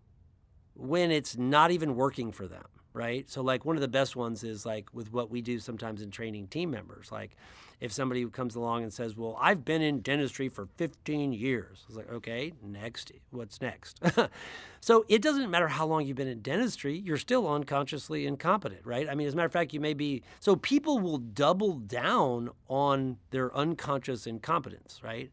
when 0.75 1.11
it's 1.11 1.37
not 1.37 1.73
even 1.73 1.97
working 1.97 2.31
for 2.31 2.47
them. 2.47 2.63
Right? 2.93 3.29
So 3.29 3.43
like 3.43 3.65
one 3.65 3.77
of 3.77 3.83
the 3.83 3.89
best 3.89 4.17
ones 4.17 4.45
is 4.45 4.67
like 4.67 4.89
with 4.93 5.13
what 5.13 5.31
we 5.31 5.41
do 5.41 5.59
sometimes 5.59 6.03
in 6.03 6.11
training 6.11 6.49
team 6.49 6.71
members. 6.71 7.13
Like 7.13 7.37
if 7.81 7.93
somebody 7.93 8.27
comes 8.27 8.57
along 8.57 8.83
and 8.83 8.93
says, 8.93 9.17
"Well, 9.17 9.37
I've 9.41 9.65
been 9.65 9.83
in 9.83 10.01
dentistry 10.01 10.49
for 10.49 10.67
15 10.77 11.33
years," 11.33 11.85
it's 11.87 11.97
like, 11.97 12.11
"Okay, 12.11 12.53
next, 12.63 13.13
what's 13.31 13.61
next?" 13.61 14.01
so 14.81 15.05
it 15.09 15.23
doesn't 15.23 15.51
matter 15.51 15.69
how 15.69 15.87
long 15.87 16.05
you've 16.05 16.17
been 16.17 16.29
in 16.29 16.43
dentistry; 16.43 16.99
you're 16.99 17.17
still 17.17 17.47
unconsciously 17.47 18.27
incompetent, 18.27 18.85
right? 18.85 19.09
I 19.09 19.15
mean, 19.15 19.29
as 19.29 19.35
a 19.35 19.37
matter 19.37 19.47
of 19.47 19.53
fact, 19.53 19.73
you 19.73 19.81
may 19.81 19.95
be. 19.95 20.23
So 20.41 20.57
people 20.57 20.99
will 20.99 21.19
double 21.19 21.75
down 21.75 22.51
on 22.69 23.19
their 23.31 23.55
unconscious 23.55 24.27
incompetence, 24.27 25.01
right? 25.05 25.31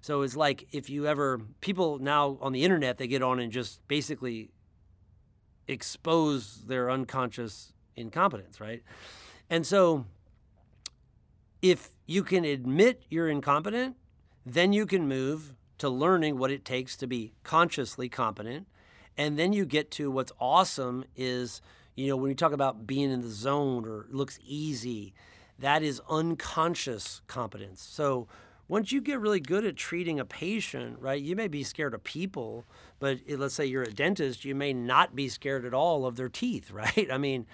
So 0.00 0.22
it's 0.22 0.36
like 0.36 0.68
if 0.70 0.88
you 0.88 1.06
ever 1.06 1.40
people 1.60 1.98
now 1.98 2.38
on 2.40 2.52
the 2.52 2.62
internet 2.62 2.96
they 2.96 3.08
get 3.08 3.22
on 3.22 3.40
and 3.40 3.50
just 3.50 3.86
basically 3.88 4.50
expose 5.68 6.62
their 6.66 6.90
unconscious 6.90 7.72
incompetence, 7.96 8.60
right? 8.60 8.82
And 9.48 9.66
so 9.66 10.04
if 11.62 11.90
you 12.06 12.22
can 12.22 12.44
admit 12.44 13.02
you're 13.08 13.28
incompetent, 13.28 13.96
then 14.44 14.72
you 14.72 14.86
can 14.86 15.08
move 15.08 15.54
to 15.78 15.88
learning 15.88 16.38
what 16.38 16.50
it 16.50 16.64
takes 16.64 16.96
to 16.96 17.06
be 17.06 17.32
consciously 17.42 18.08
competent. 18.08 18.66
And 19.18 19.38
then 19.38 19.52
you 19.52 19.64
get 19.64 19.90
to 19.92 20.10
what's 20.10 20.32
awesome 20.40 21.04
is, 21.16 21.60
you 21.94 22.08
know, 22.08 22.16
when 22.16 22.30
you 22.30 22.34
talk 22.34 22.52
about 22.52 22.86
being 22.86 23.10
in 23.10 23.22
the 23.22 23.30
zone 23.30 23.86
or 23.86 24.06
looks 24.10 24.38
easy, 24.44 25.14
that 25.58 25.82
is 25.82 26.00
unconscious 26.08 27.22
competence. 27.26 27.82
So 27.82 28.28
once 28.68 28.90
you 28.90 29.00
get 29.00 29.20
really 29.20 29.40
good 29.40 29.64
at 29.64 29.76
treating 29.76 30.18
a 30.18 30.24
patient, 30.24 30.98
right, 31.00 31.22
you 31.22 31.36
may 31.36 31.48
be 31.48 31.62
scared 31.62 31.94
of 31.94 32.02
people, 32.02 32.64
but 32.98 33.18
let's 33.28 33.54
say 33.54 33.64
you're 33.64 33.84
a 33.84 33.92
dentist, 33.92 34.44
you 34.44 34.54
may 34.54 34.72
not 34.72 35.14
be 35.14 35.28
scared 35.28 35.64
at 35.64 35.72
all 35.72 36.04
of 36.04 36.16
their 36.16 36.28
teeth, 36.28 36.70
right? 36.72 37.08
I 37.10 37.18
mean, 37.18 37.46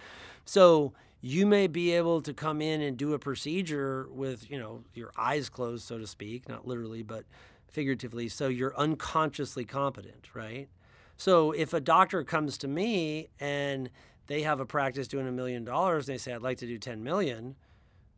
so 0.45 0.93
you 1.21 1.47
may 1.47 1.67
be 1.67 1.93
able 1.93 2.21
to 2.23 2.33
come 2.33 2.61
in 2.61 2.81
and 2.81 2.97
do 2.97 3.13
a 3.13 3.19
procedure 3.19 4.09
with, 4.11 4.51
you 4.51 4.59
know, 4.59 4.83
your 4.95 5.13
eyes 5.17 5.49
closed, 5.49 5.85
so 5.87 5.99
to 5.99 6.07
speak, 6.07 6.49
not 6.49 6.67
literally, 6.67 7.03
but 7.03 7.25
figuratively. 7.69 8.29
So 8.29 8.49
you're 8.49 8.77
unconsciously 8.77 9.65
competent, 9.65 10.29
right? 10.35 10.69
So 11.17 11.53
if 11.53 11.73
a 11.73 11.81
doctor 11.81 12.25
comes 12.25 12.59
to 12.59 12.69
me 12.69 13.29
and 13.39 13.91
they 14.27 14.43
have 14.43 14.61
a 14.61 14.67
practice 14.67 15.07
doing 15.07 15.29
a 15.29 15.33
million 15.33 15.65
dollars 15.65 16.09
and 16.09 16.15
they 16.15 16.19
say, 16.19 16.33
I'd 16.33 16.43
like 16.43 16.59
to 16.59 16.67
do 16.67 16.79
10 16.79 17.05
million, 17.05 17.55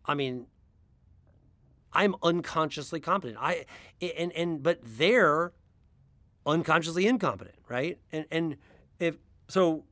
I 0.06 0.14
mean, 0.14 0.46
I'm 1.94 2.14
unconsciously 2.22 3.00
competent. 3.00 3.38
I 3.40 3.66
and 4.00 4.32
and 4.32 4.62
but 4.62 4.80
they're 4.82 5.52
unconsciously 6.46 7.06
incompetent, 7.06 7.56
right? 7.68 7.98
And 8.12 8.26
and 8.30 8.56
if 8.98 9.16
so 9.48 9.84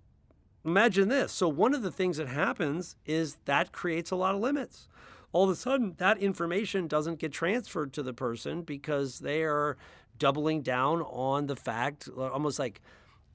imagine 0.64 1.08
this. 1.08 1.32
So 1.32 1.48
one 1.48 1.74
of 1.74 1.82
the 1.82 1.90
things 1.90 2.16
that 2.16 2.28
happens 2.28 2.96
is 3.06 3.36
that 3.44 3.72
creates 3.72 4.10
a 4.10 4.16
lot 4.16 4.34
of 4.34 4.40
limits. 4.40 4.88
All 5.32 5.44
of 5.44 5.50
a 5.50 5.56
sudden 5.56 5.94
that 5.98 6.18
information 6.18 6.86
doesn't 6.86 7.18
get 7.18 7.32
transferred 7.32 7.92
to 7.94 8.02
the 8.02 8.12
person 8.12 8.62
because 8.62 9.20
they 9.20 9.42
are 9.42 9.76
doubling 10.18 10.62
down 10.62 11.02
on 11.02 11.46
the 11.46 11.56
fact 11.56 12.08
almost 12.08 12.58
like 12.58 12.80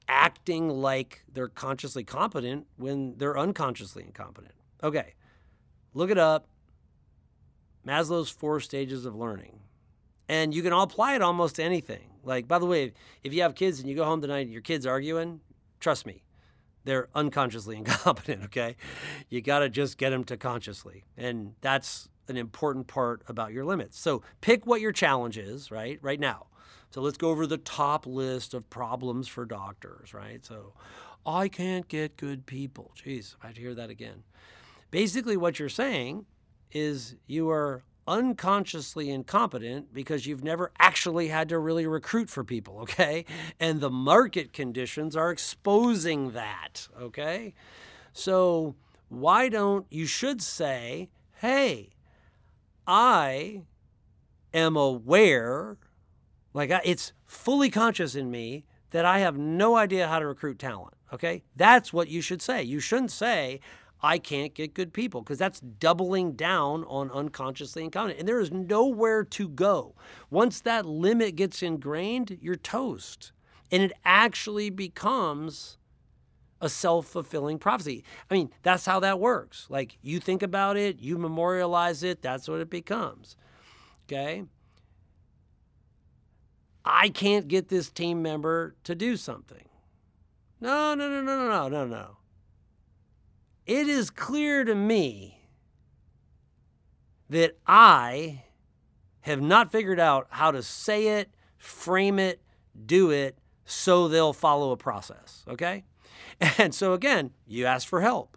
acting 0.08 0.68
like 0.70 1.22
they're 1.32 1.48
consciously 1.48 2.02
competent 2.02 2.66
when 2.76 3.16
they're 3.18 3.38
unconsciously 3.38 4.02
incompetent. 4.04 4.54
Okay. 4.82 5.14
Look 5.92 6.10
it 6.10 6.18
up 6.18 6.46
Maslow's 7.88 8.30
four 8.30 8.60
stages 8.60 9.04
of 9.06 9.14
learning. 9.16 9.60
And 10.28 10.54
you 10.54 10.62
can 10.62 10.72
apply 10.72 11.14
it 11.14 11.22
almost 11.22 11.56
to 11.56 11.62
anything. 11.62 12.10
Like, 12.22 12.46
by 12.46 12.58
the 12.58 12.66
way, 12.66 12.92
if 13.24 13.32
you 13.32 13.42
have 13.42 13.54
kids 13.54 13.80
and 13.80 13.88
you 13.88 13.96
go 13.96 14.04
home 14.04 14.20
tonight 14.20 14.40
and 14.40 14.52
your 14.52 14.60
kids 14.60 14.84
arguing, 14.84 15.40
trust 15.80 16.04
me, 16.04 16.22
they're 16.84 17.08
unconsciously 17.14 17.76
incompetent, 17.78 18.44
okay? 18.44 18.76
You 19.30 19.40
got 19.40 19.60
to 19.60 19.70
just 19.70 19.96
get 19.96 20.10
them 20.10 20.24
to 20.24 20.36
consciously. 20.36 21.04
And 21.16 21.54
that's 21.62 22.08
an 22.28 22.36
important 22.36 22.86
part 22.88 23.22
about 23.26 23.52
your 23.52 23.64
limits. 23.64 23.98
So 23.98 24.22
pick 24.42 24.66
what 24.66 24.82
your 24.82 24.92
challenge 24.92 25.38
is, 25.38 25.70
right? 25.70 25.98
Right 26.02 26.20
now. 26.20 26.46
So 26.90 27.00
let's 27.00 27.18
go 27.18 27.30
over 27.30 27.46
the 27.46 27.58
top 27.58 28.06
list 28.06 28.54
of 28.54 28.68
problems 28.68 29.28
for 29.28 29.44
doctors, 29.44 30.12
right? 30.12 30.44
So 30.44 30.74
I 31.26 31.48
can't 31.48 31.88
get 31.88 32.16
good 32.16 32.46
people. 32.46 32.92
Jeez, 32.96 33.34
I'd 33.42 33.56
hear 33.56 33.74
that 33.74 33.90
again. 33.90 34.24
Basically, 34.90 35.36
what 35.36 35.58
you're 35.58 35.68
saying 35.68 36.24
is 36.72 37.16
you 37.26 37.50
are 37.50 37.82
unconsciously 38.08 39.10
incompetent 39.10 39.92
because 39.92 40.26
you've 40.26 40.42
never 40.42 40.72
actually 40.78 41.28
had 41.28 41.48
to 41.50 41.58
really 41.58 41.86
recruit 41.86 42.30
for 42.30 42.42
people, 42.42 42.78
okay? 42.82 43.24
And 43.60 43.80
the 43.80 43.90
market 43.90 44.52
conditions 44.52 45.14
are 45.14 45.30
exposing 45.30 46.32
that, 46.32 46.88
okay? 47.00 47.54
So 48.12 48.74
why 49.08 49.48
don't 49.48 49.86
you 49.90 50.06
should 50.06 50.42
say, 50.42 51.10
hey, 51.40 51.90
I 52.86 53.62
am 54.54 54.76
aware, 54.76 55.76
like 56.54 56.70
it's 56.84 57.12
fully 57.26 57.70
conscious 57.70 58.14
in 58.14 58.30
me 58.30 58.64
that 58.90 59.04
I 59.04 59.18
have 59.18 59.36
no 59.36 59.76
idea 59.76 60.08
how 60.08 60.18
to 60.18 60.26
recruit 60.26 60.58
talent, 60.58 60.94
okay? 61.12 61.42
That's 61.54 61.92
what 61.92 62.08
you 62.08 62.22
should 62.22 62.40
say. 62.40 62.62
You 62.62 62.80
shouldn't 62.80 63.10
say, 63.10 63.60
I 64.02 64.18
can't 64.18 64.54
get 64.54 64.74
good 64.74 64.92
people 64.92 65.22
because 65.22 65.38
that's 65.38 65.60
doubling 65.60 66.32
down 66.32 66.84
on 66.84 67.10
unconsciously 67.10 67.84
incompetent. 67.84 68.20
And 68.20 68.28
there 68.28 68.40
is 68.40 68.52
nowhere 68.52 69.24
to 69.24 69.48
go. 69.48 69.94
Once 70.30 70.60
that 70.60 70.86
limit 70.86 71.34
gets 71.34 71.62
ingrained, 71.62 72.38
you're 72.40 72.56
toast. 72.56 73.32
And 73.72 73.82
it 73.82 73.92
actually 74.04 74.70
becomes 74.70 75.78
a 76.60 76.68
self 76.68 77.06
fulfilling 77.06 77.58
prophecy. 77.58 78.04
I 78.30 78.34
mean, 78.34 78.50
that's 78.62 78.86
how 78.86 79.00
that 79.00 79.18
works. 79.18 79.66
Like 79.68 79.98
you 80.02 80.20
think 80.20 80.42
about 80.42 80.76
it, 80.76 81.00
you 81.00 81.18
memorialize 81.18 82.02
it, 82.02 82.22
that's 82.22 82.48
what 82.48 82.60
it 82.60 82.70
becomes. 82.70 83.36
Okay? 84.06 84.44
I 86.84 87.08
can't 87.10 87.48
get 87.48 87.68
this 87.68 87.90
team 87.90 88.22
member 88.22 88.74
to 88.84 88.94
do 88.94 89.16
something. 89.16 89.68
No, 90.60 90.94
no, 90.94 91.08
no, 91.08 91.20
no, 91.20 91.36
no, 91.36 91.48
no, 91.48 91.68
no, 91.68 91.86
no. 91.86 92.17
It 93.68 93.86
is 93.86 94.08
clear 94.08 94.64
to 94.64 94.74
me 94.74 95.42
that 97.28 97.58
I 97.66 98.44
have 99.20 99.42
not 99.42 99.70
figured 99.70 100.00
out 100.00 100.26
how 100.30 100.50
to 100.50 100.62
say 100.62 101.20
it, 101.20 101.28
frame 101.58 102.18
it, 102.18 102.40
do 102.86 103.10
it 103.10 103.36
so 103.66 104.08
they'll 104.08 104.32
follow 104.32 104.72
a 104.72 104.76
process. 104.76 105.44
Okay? 105.46 105.84
And 106.56 106.72
so 106.72 106.92
again, 106.92 107.32
you 107.48 107.66
ask 107.66 107.86
for 107.86 108.00
help. 108.00 108.36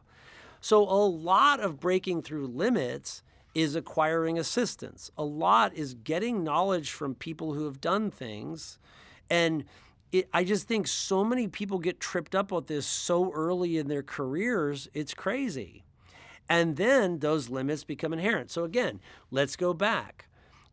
So 0.60 0.82
a 0.82 1.06
lot 1.06 1.60
of 1.60 1.80
breaking 1.80 2.24
through 2.24 2.48
limits 2.48 3.22
is 3.54 3.76
acquiring 3.76 4.40
assistance. 4.40 5.12
A 5.18 5.24
lot 5.24 5.74
is 5.76 5.94
getting 5.94 6.44
knowledge 6.44 6.90
from 6.92 7.14
people 7.14 7.54
who 7.54 7.66
have 7.66 7.80
done 7.80 8.10
things 8.10 8.80
and 9.30 9.66
it, 10.12 10.30
I 10.34 10.44
just 10.44 10.68
think 10.68 10.88
so 10.88 11.24
many 11.24 11.48
people 11.48 11.80
get 11.80 12.00
tripped 12.00 12.36
up 12.36 12.52
with 12.52 12.68
this 12.68 12.86
so 12.86 13.32
early 13.32 13.78
in 13.78 13.88
their 13.88 14.04
careers, 14.04 14.88
it's 14.94 15.14
crazy. 15.14 15.84
And 16.50 16.76
then 16.76 17.20
those 17.20 17.50
limits 17.50 17.84
become 17.84 18.12
inherent. 18.12 18.52
So 18.52 18.64
again, 18.64 19.00
let's 19.30 19.56
go 19.56 19.74
back. 19.74 20.28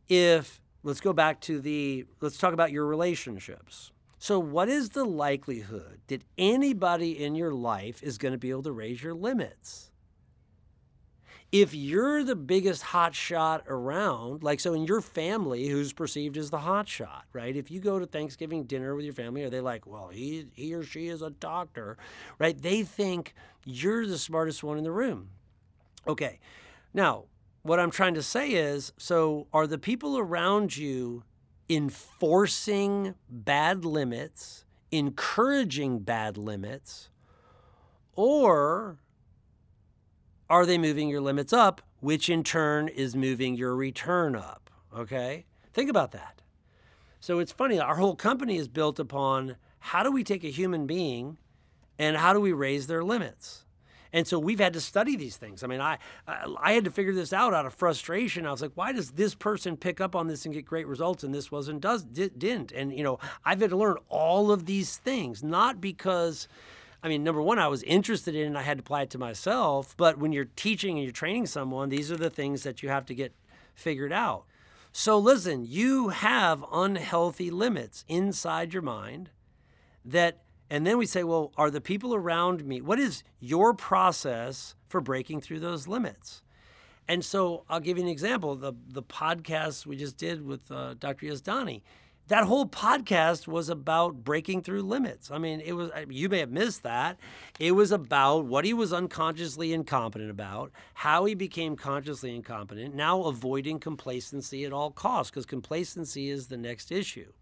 If 0.08 0.60
let's 0.82 1.00
go 1.00 1.12
back 1.12 1.40
to 1.42 1.60
the 1.60 2.06
let's 2.20 2.38
talk 2.38 2.52
about 2.52 2.72
your 2.72 2.86
relationships. 2.86 3.92
So 4.18 4.40
what 4.40 4.68
is 4.68 4.90
the 4.90 5.04
likelihood 5.04 6.00
that 6.08 6.24
anybody 6.36 7.22
in 7.22 7.36
your 7.36 7.52
life 7.52 8.02
is 8.02 8.18
going 8.18 8.32
to 8.32 8.38
be 8.38 8.50
able 8.50 8.64
to 8.64 8.72
raise 8.72 9.02
your 9.02 9.14
limits? 9.14 9.92
If 11.50 11.74
you're 11.74 12.24
the 12.24 12.36
biggest 12.36 12.82
hot 12.82 13.14
shot 13.14 13.64
around, 13.68 14.42
like 14.42 14.60
so 14.60 14.74
in 14.74 14.84
your 14.84 15.00
family, 15.00 15.68
who's 15.68 15.92
perceived 15.92 16.36
as 16.36 16.50
the 16.50 16.58
hot 16.58 16.88
shot, 16.88 17.24
right? 17.32 17.56
If 17.56 17.70
you 17.70 17.80
go 17.80 17.98
to 17.98 18.06
Thanksgiving 18.06 18.64
dinner 18.64 18.94
with 18.94 19.04
your 19.04 19.14
family, 19.14 19.42
are 19.44 19.50
they 19.50 19.60
like, 19.60 19.86
well, 19.86 20.08
he, 20.08 20.46
he 20.54 20.74
or 20.74 20.82
she 20.82 21.08
is 21.08 21.22
a 21.22 21.30
doctor, 21.30 21.96
right? 22.38 22.60
They 22.60 22.82
think 22.82 23.34
you're 23.64 24.06
the 24.06 24.18
smartest 24.18 24.62
one 24.62 24.76
in 24.76 24.84
the 24.84 24.92
room. 24.92 25.30
Okay. 26.06 26.38
Now, 26.92 27.24
what 27.62 27.80
I'm 27.80 27.90
trying 27.90 28.14
to 28.14 28.22
say 28.22 28.50
is 28.50 28.92
so 28.98 29.46
are 29.52 29.66
the 29.66 29.78
people 29.78 30.18
around 30.18 30.76
you 30.76 31.24
enforcing 31.68 33.14
bad 33.28 33.84
limits, 33.84 34.64
encouraging 34.90 36.00
bad 36.00 36.36
limits, 36.36 37.08
or 38.14 38.98
are 40.50 40.66
they 40.66 40.78
moving 40.78 41.08
your 41.08 41.20
limits 41.20 41.52
up, 41.52 41.82
which 42.00 42.28
in 42.28 42.42
turn 42.42 42.88
is 42.88 43.14
moving 43.14 43.54
your 43.54 43.74
return 43.76 44.34
up? 44.34 44.70
Okay? 44.96 45.44
Think 45.72 45.90
about 45.90 46.12
that. 46.12 46.42
So 47.20 47.38
it's 47.38 47.52
funny, 47.52 47.80
our 47.80 47.96
whole 47.96 48.16
company 48.16 48.56
is 48.56 48.68
built 48.68 48.98
upon 48.98 49.56
how 49.80 50.02
do 50.02 50.10
we 50.10 50.24
take 50.24 50.44
a 50.44 50.50
human 50.50 50.86
being 50.86 51.38
and 51.98 52.16
how 52.16 52.32
do 52.32 52.40
we 52.40 52.52
raise 52.52 52.86
their 52.86 53.02
limits? 53.02 53.64
And 54.12 54.26
so 54.26 54.38
we've 54.38 54.58
had 54.58 54.72
to 54.72 54.80
study 54.80 55.16
these 55.16 55.36
things. 55.36 55.62
I 55.62 55.66
mean, 55.66 55.80
I, 55.80 55.98
I 56.26 56.72
had 56.72 56.84
to 56.84 56.90
figure 56.90 57.12
this 57.12 57.32
out 57.32 57.52
out 57.52 57.66
of 57.66 57.74
frustration. 57.74 58.46
I 58.46 58.50
was 58.50 58.62
like, 58.62 58.72
why 58.74 58.92
does 58.92 59.10
this 59.10 59.34
person 59.34 59.76
pick 59.76 60.00
up 60.00 60.16
on 60.16 60.28
this 60.28 60.46
and 60.46 60.54
get 60.54 60.64
great 60.64 60.86
results 60.86 61.24
and 61.24 61.34
this 61.34 61.52
wasn't 61.52 61.80
does 61.80 62.04
didn't? 62.04 62.72
And 62.72 62.96
you 62.96 63.02
know, 63.02 63.18
I've 63.44 63.60
had 63.60 63.70
to 63.70 63.76
learn 63.76 63.98
all 64.08 64.50
of 64.50 64.64
these 64.64 64.96
things, 64.96 65.42
not 65.42 65.80
because 65.80 66.48
I 67.02 67.08
mean, 67.08 67.22
number 67.22 67.40
one, 67.40 67.58
I 67.58 67.68
was 67.68 67.82
interested 67.84 68.34
in 68.34 68.48
and 68.48 68.58
I 68.58 68.62
had 68.62 68.78
to 68.78 68.82
apply 68.82 69.02
it 69.02 69.10
to 69.10 69.18
myself. 69.18 69.94
But 69.96 70.18
when 70.18 70.32
you're 70.32 70.48
teaching 70.56 70.96
and 70.96 71.04
you're 71.04 71.12
training 71.12 71.46
someone, 71.46 71.88
these 71.88 72.10
are 72.10 72.16
the 72.16 72.30
things 72.30 72.62
that 72.64 72.82
you 72.82 72.88
have 72.88 73.06
to 73.06 73.14
get 73.14 73.32
figured 73.74 74.12
out. 74.12 74.44
So 74.90 75.18
listen, 75.18 75.64
you 75.66 76.08
have 76.08 76.64
unhealthy 76.72 77.50
limits 77.50 78.04
inside 78.08 78.72
your 78.72 78.82
mind 78.82 79.30
that, 80.04 80.42
and 80.70 80.86
then 80.86 80.98
we 80.98 81.06
say, 81.06 81.22
well, 81.22 81.52
are 81.56 81.70
the 81.70 81.80
people 81.80 82.14
around 82.14 82.64
me, 82.64 82.80
what 82.80 82.98
is 82.98 83.22
your 83.38 83.74
process 83.74 84.74
for 84.88 85.00
breaking 85.00 85.40
through 85.40 85.60
those 85.60 85.86
limits? 85.86 86.42
And 87.06 87.24
so 87.24 87.64
I'll 87.70 87.80
give 87.80 87.96
you 87.96 88.04
an 88.04 88.10
example. 88.10 88.56
The, 88.56 88.74
the 88.88 89.02
podcast 89.02 89.86
we 89.86 89.96
just 89.96 90.16
did 90.16 90.44
with 90.44 90.70
uh, 90.70 90.94
Dr. 90.94 91.26
Yazdani, 91.26 91.82
that 92.28 92.44
whole 92.44 92.66
podcast 92.66 93.46
was 93.46 93.68
about 93.68 94.22
breaking 94.22 94.62
through 94.62 94.82
limits. 94.82 95.30
I 95.30 95.38
mean, 95.38 95.60
it 95.60 95.72
was 95.72 95.90
you 96.08 96.28
may 96.28 96.38
have 96.40 96.50
missed 96.50 96.82
that. 96.82 97.18
It 97.58 97.72
was 97.72 97.90
about 97.90 98.44
what 98.44 98.64
he 98.64 98.72
was 98.72 98.92
unconsciously 98.92 99.72
incompetent 99.72 100.30
about, 100.30 100.70
how 100.94 101.24
he 101.24 101.34
became 101.34 101.74
consciously 101.74 102.34
incompetent, 102.34 102.94
now 102.94 103.24
avoiding 103.24 103.80
complacency 103.80 104.64
at 104.64 104.72
all 104.72 104.90
costs 104.90 105.30
because 105.30 105.46
complacency 105.46 106.30
is 106.30 106.48
the 106.48 106.58
next 106.58 106.92
issue. 106.92 107.32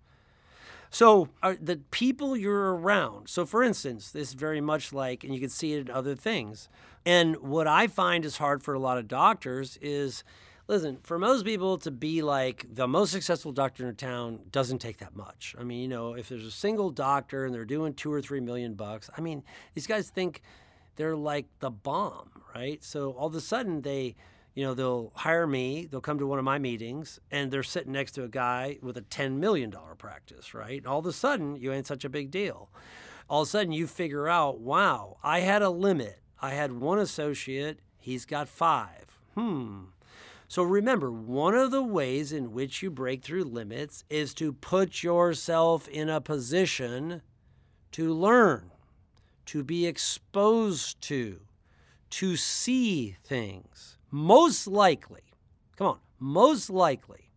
So, 0.88 1.28
uh, 1.42 1.54
the 1.60 1.78
people 1.90 2.36
you're 2.36 2.74
around. 2.76 3.28
So, 3.28 3.44
for 3.44 3.62
instance, 3.64 4.12
this 4.12 4.28
is 4.28 4.34
very 4.34 4.60
much 4.60 4.92
like, 4.92 5.24
and 5.24 5.34
you 5.34 5.40
can 5.40 5.48
see 5.48 5.74
it 5.74 5.80
in 5.80 5.90
other 5.90 6.14
things. 6.14 6.68
And 7.04 7.36
what 7.38 7.66
I 7.66 7.88
find 7.88 8.24
is 8.24 8.38
hard 8.38 8.62
for 8.62 8.72
a 8.72 8.78
lot 8.78 8.96
of 8.96 9.08
doctors 9.08 9.78
is 9.82 10.22
listen, 10.68 10.98
for 11.02 11.18
most 11.18 11.44
people 11.44 11.78
to 11.78 11.90
be 11.90 12.22
like 12.22 12.66
the 12.72 12.88
most 12.88 13.12
successful 13.12 13.52
doctor 13.52 13.84
in 13.84 13.90
a 13.90 13.94
town 13.94 14.40
doesn't 14.50 14.78
take 14.78 14.98
that 14.98 15.14
much. 15.14 15.54
I 15.58 15.62
mean, 15.62 15.80
you 15.80 15.88
know, 15.88 16.14
if 16.14 16.28
there's 16.28 16.44
a 16.44 16.50
single 16.50 16.90
doctor 16.90 17.44
and 17.44 17.54
they're 17.54 17.64
doing 17.64 17.94
two 17.94 18.12
or 18.12 18.20
three 18.20 18.40
million 18.40 18.74
bucks, 18.74 19.08
I 19.16 19.20
mean, 19.20 19.42
these 19.74 19.86
guys 19.86 20.10
think 20.10 20.42
they're 20.96 21.16
like 21.16 21.46
the 21.60 21.70
bomb, 21.70 22.30
right? 22.54 22.82
So 22.82 23.12
all 23.12 23.28
of 23.28 23.34
a 23.34 23.40
sudden 23.40 23.82
they, 23.82 24.16
you 24.54 24.64
know, 24.64 24.74
they'll 24.74 25.12
hire 25.14 25.46
me, 25.46 25.86
they'll 25.86 26.00
come 26.00 26.18
to 26.18 26.26
one 26.26 26.38
of 26.38 26.44
my 26.44 26.58
meetings, 26.58 27.20
and 27.30 27.50
they're 27.50 27.62
sitting 27.62 27.92
next 27.92 28.12
to 28.12 28.24
a 28.24 28.28
guy 28.28 28.78
with 28.82 28.96
a 28.96 29.02
$10 29.02 29.36
million 29.36 29.74
practice, 29.98 30.54
right? 30.54 30.78
And 30.78 30.86
all 30.86 30.98
of 30.98 31.06
a 31.06 31.12
sudden, 31.12 31.56
you 31.56 31.72
ain't 31.72 31.86
such 31.86 32.04
a 32.04 32.08
big 32.08 32.30
deal. 32.30 32.70
All 33.28 33.42
of 33.42 33.48
a 33.48 33.50
sudden, 33.50 33.72
you 33.72 33.86
figure 33.86 34.28
out, 34.28 34.60
wow, 34.60 35.18
I 35.22 35.40
had 35.40 35.60
a 35.62 35.70
limit. 35.70 36.20
I 36.40 36.50
had 36.50 36.72
one 36.72 36.98
associate, 36.98 37.80
he's 37.98 38.24
got 38.24 38.48
five. 38.48 39.18
Hmm, 39.34 39.84
so 40.48 40.62
remember, 40.62 41.10
one 41.10 41.54
of 41.54 41.72
the 41.72 41.82
ways 41.82 42.32
in 42.32 42.52
which 42.52 42.82
you 42.82 42.90
break 42.90 43.24
through 43.24 43.44
limits 43.44 44.04
is 44.08 44.32
to 44.34 44.52
put 44.52 45.02
yourself 45.02 45.88
in 45.88 46.08
a 46.08 46.20
position 46.20 47.22
to 47.92 48.12
learn, 48.12 48.70
to 49.46 49.64
be 49.64 49.86
exposed 49.86 51.00
to, 51.02 51.40
to 52.10 52.36
see 52.36 53.16
things. 53.24 53.98
Most 54.10 54.68
likely, 54.68 55.22
come 55.76 55.86
on, 55.86 55.98
most 56.20 56.70
likely, 56.70 57.30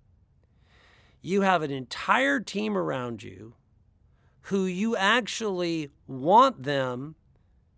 you 1.22 1.42
have 1.42 1.64
an 1.64 1.72
entire 1.72 2.40
team 2.40 2.78
around 2.78 3.24
you 3.24 3.56
who 4.44 4.66
you 4.66 4.96
actually 4.96 5.90
want 6.08 6.64
them 6.64 7.16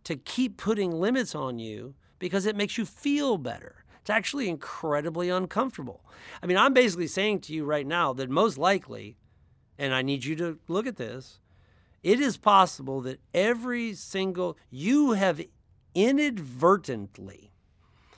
to 0.04 0.16
keep 0.16 0.58
putting 0.58 0.92
limits 0.92 1.34
on 1.34 1.58
you 1.58 1.96
because 2.20 2.46
it 2.46 2.56
makes 2.56 2.78
you 2.78 2.86
feel 2.86 3.38
better. 3.38 3.81
Actually 4.12 4.50
incredibly 4.50 5.30
uncomfortable. 5.30 6.04
I 6.44 6.46
mean, 6.46 6.58
I'm 6.58 6.74
basically 6.74 7.08
saying 7.08 7.40
to 7.42 7.54
you 7.54 7.64
right 7.64 7.88
now 7.88 8.14
that 8.14 8.30
most 8.30 8.58
likely, 8.58 9.18
and 9.80 9.94
I 9.94 10.02
need 10.02 10.26
you 10.26 10.36
to 10.36 10.60
look 10.68 10.86
at 10.86 10.98
this, 10.98 11.40
it 12.04 12.20
is 12.20 12.38
possible 12.38 13.02
that 13.02 13.20
every 13.34 13.94
single, 13.94 14.58
you 14.70 15.14
have 15.14 15.42
inadvertently, 15.96 17.52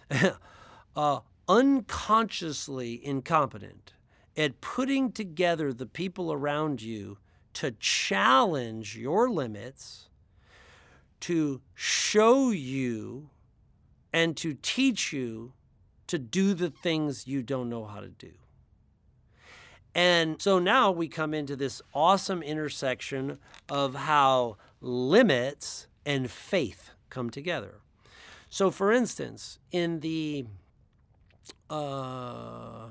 uh, 0.96 1.20
unconsciously 1.48 3.06
incompetent 3.06 3.94
at 4.36 4.62
putting 4.62 5.12
together 5.12 5.72
the 5.72 5.86
people 5.86 6.32
around 6.32 6.82
you 6.82 7.18
to 7.54 7.72
challenge 7.72 8.98
your 8.98 9.30
limits, 9.30 10.10
to 11.20 11.62
show 11.76 12.50
you, 12.50 13.30
and 14.12 14.36
to 14.38 14.54
teach 14.54 15.14
you 15.14 15.54
to 16.14 16.20
do 16.20 16.54
the 16.54 16.70
things 16.70 17.26
you 17.26 17.42
don't 17.42 17.70
know 17.70 17.86
how 17.86 18.00
to 18.00 18.10
do. 18.10 18.34
And 19.96 20.40
so 20.40 20.60
now 20.60 20.92
we 20.92 21.08
come 21.08 21.34
into 21.34 21.56
this 21.56 21.82
awesome 21.92 22.44
intersection 22.44 23.40
of 23.68 23.96
how 23.96 24.58
limits 24.80 25.88
and 26.06 26.30
faith 26.30 26.92
come 27.10 27.32
together. 27.32 27.80
So, 28.48 28.70
for 28.70 28.92
instance, 28.92 29.58
in 29.72 30.02
the 30.02 30.46
uh, 31.68 32.90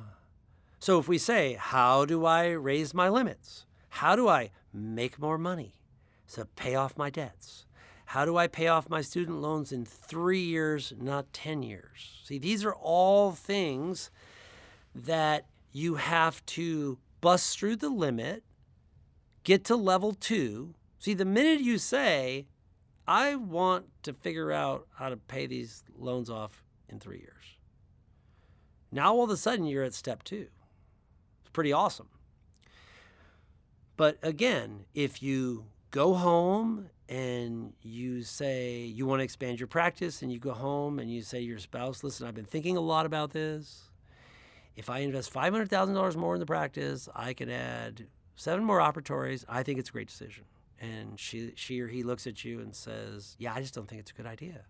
so 0.81 0.99
if 0.99 1.07
we 1.07 1.17
say, 1.17 1.57
how 1.61 2.05
do 2.05 2.27
I 2.27 2.49
raise 2.49 2.93
my 2.93 3.09
limits? 3.09 3.67
How 3.89 4.17
do 4.17 4.29
I 4.29 4.51
make 4.73 5.17
more 5.21 5.39
money 5.39 5.77
to 6.33 6.45
pay 6.45 6.75
off 6.75 6.99
my 6.99 7.09
debts? 7.09 7.67
How 8.13 8.27
do 8.27 8.37
I 8.37 8.47
pay 8.47 8.67
off 8.69 8.91
my 8.91 9.01
student 9.01 9.41
loans 9.41 9.73
in 9.73 9.87
three 9.87 10.43
years, 10.43 10.93
not 11.01 11.33
10 11.33 11.63
years? 11.63 12.21
See, 12.25 12.39
these 12.39 12.63
are 12.63 12.75
all 12.75 13.33
things 13.33 14.11
that 14.95 15.47
you 15.73 15.95
have 15.95 16.45
to 16.45 16.99
bust 17.23 17.59
through 17.59 17.77
the 17.77 17.89
limit, 17.89 18.43
get 19.45 19.65
to 19.65 19.77
level 19.77 20.13
two. 20.13 20.75
See, 20.99 21.15
the 21.15 21.25
minute 21.25 21.61
you 21.63 21.79
say, 21.79 22.49
I 23.09 23.35
want 23.35 23.87
to 24.03 24.13
figure 24.13 24.53
out 24.53 24.89
how 24.99 25.09
to 25.09 25.17
pay 25.17 25.47
these 25.47 25.83
loans 25.97 26.29
off 26.29 26.63
in 26.91 27.01
three 27.01 27.21
years, 27.21 27.57
now 28.91 29.15
all 29.15 29.25
of 29.25 29.31
a 29.31 29.39
sudden 29.39 29.65
you're 29.65 29.85
at 29.85 29.95
step 29.95 30.23
two. 30.23 30.49
It's 31.41 31.51
pretty 31.55 31.73
awesome. 31.73 32.11
But 33.97 34.19
again, 34.23 34.85
if 34.93 35.23
you 35.23 35.65
go 35.91 36.13
home 36.13 36.91
and 37.09 37.73
you 37.83 38.23
say 38.23 38.81
you 38.81 39.07
want 39.07 39.21
to 39.21 39.25
expand 39.25 39.61
your 39.61 39.67
practice 39.67 40.23
and 40.23 40.33
you 40.33 40.39
go 40.39 40.53
home 40.53 40.99
and 40.99 41.11
you 41.11 41.23
say 41.23 41.39
to 41.39 41.45
your 41.45 41.59
spouse, 41.59 42.03
listen, 42.03 42.27
I've 42.27 42.35
been 42.35 42.45
thinking 42.45 42.77
a 42.77 42.81
lot 42.81 43.07
about 43.07 43.33
this. 43.33 43.91
If 44.77 44.89
I 44.89 44.99
invest 45.01 45.33
$500,000 45.33 46.17
more 46.17 46.35
in 46.35 46.41
the 46.41 46.47
practice, 46.47 47.09
I 47.15 47.35
can 47.35 47.51
add 47.51 48.07
seven 48.37 48.65
more 48.65 48.79
operatories. 48.79 49.45
I 49.49 49.63
think 49.63 49.79
it's 49.79 49.91
a 49.91 49.93
great 49.93 50.09
decision. 50.09 50.45
And 50.81 51.21
she, 51.21 51.53
she 51.55 51.81
or 51.81 51.89
he 51.89 52.03
looks 52.03 52.27
at 52.27 52.45
you 52.45 52.61
and 52.61 52.75
says, 52.75 53.37
yeah, 53.39 53.53
I 53.55 53.61
just 53.61 53.75
don't 53.75 53.87
think 53.87 54.01
it's 54.01 54.11
a 54.11 54.15
good 54.15 54.27
idea. 54.27 54.63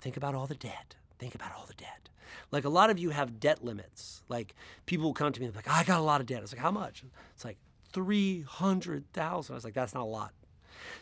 Think 0.00 0.16
about 0.16 0.34
all 0.34 0.46
the 0.46 0.54
debt. 0.54 0.94
Think 1.18 1.34
about 1.34 1.52
all 1.56 1.66
the 1.66 1.74
debt. 1.74 2.08
Like 2.52 2.64
a 2.64 2.68
lot 2.68 2.90
of 2.90 2.98
you 2.98 3.10
have 3.10 3.40
debt 3.40 3.64
limits. 3.64 4.22
Like 4.28 4.54
people 4.86 5.06
will 5.06 5.14
come 5.14 5.32
to 5.32 5.40
me 5.40 5.46
and 5.46 5.52
be 5.52 5.58
like, 5.58 5.68
I 5.68 5.82
got 5.84 5.98
a 5.98 6.02
lot 6.02 6.20
of 6.20 6.26
debt. 6.26 6.42
It's 6.42 6.52
like, 6.52 6.62
how 6.62 6.70
much? 6.70 7.02
It's 7.34 7.44
like 7.44 7.58
300,000. 7.92 9.52
I 9.52 9.56
was 9.56 9.64
like, 9.64 9.74
that's 9.74 9.94
not 9.94 10.02
a 10.02 10.04
lot. 10.04 10.32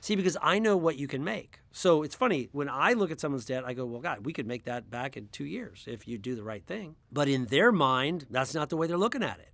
See, 0.01 0.17
because 0.17 0.37
I 0.43 0.59
know 0.59 0.77
what 0.77 0.97
you 0.97 1.09
can 1.09 1.25
make. 1.25 1.61
So 1.73 2.03
it's 2.03 2.15
funny 2.15 2.49
when 2.53 2.69
I 2.69 2.93
look 2.93 3.11
at 3.11 3.21
someone's 3.21 3.45
debt, 3.45 3.65
I 3.65 3.75
go, 3.75 3.85
well, 3.85 4.01
God, 4.01 4.25
we 4.25 4.33
could 4.33 4.47
make 4.47 4.65
that 4.65 4.91
back 4.91 5.17
in 5.17 5.29
two 5.29 5.45
years 5.45 5.85
if 5.87 6.09
you 6.09 6.19
do 6.19 6.35
the 6.35 6.43
right 6.43 6.65
thing. 6.67 6.97
But 7.13 7.29
in 7.29 7.47
their 7.47 7.73
mind, 7.73 8.27
that's 8.31 8.55
not 8.55 8.69
the 8.69 8.77
way 8.77 8.87
they're 8.87 8.97
looking 8.97 9.23
at 9.23 9.39
it. 9.39 9.51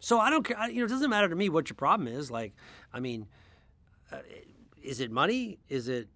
So 0.00 0.20
I 0.20 0.30
don't 0.30 0.44
care. 0.44 0.56
You 0.70 0.80
know, 0.80 0.84
it 0.84 0.88
doesn't 0.88 1.10
matter 1.10 1.28
to 1.28 1.36
me 1.36 1.48
what 1.48 1.68
your 1.68 1.74
problem 1.74 2.08
is. 2.08 2.30
Like, 2.30 2.54
I 2.92 3.00
mean, 3.00 3.26
uh, 4.12 4.18
is 4.82 5.00
it 5.00 5.10
money? 5.10 5.58
Is 5.68 5.88
it 5.88 6.08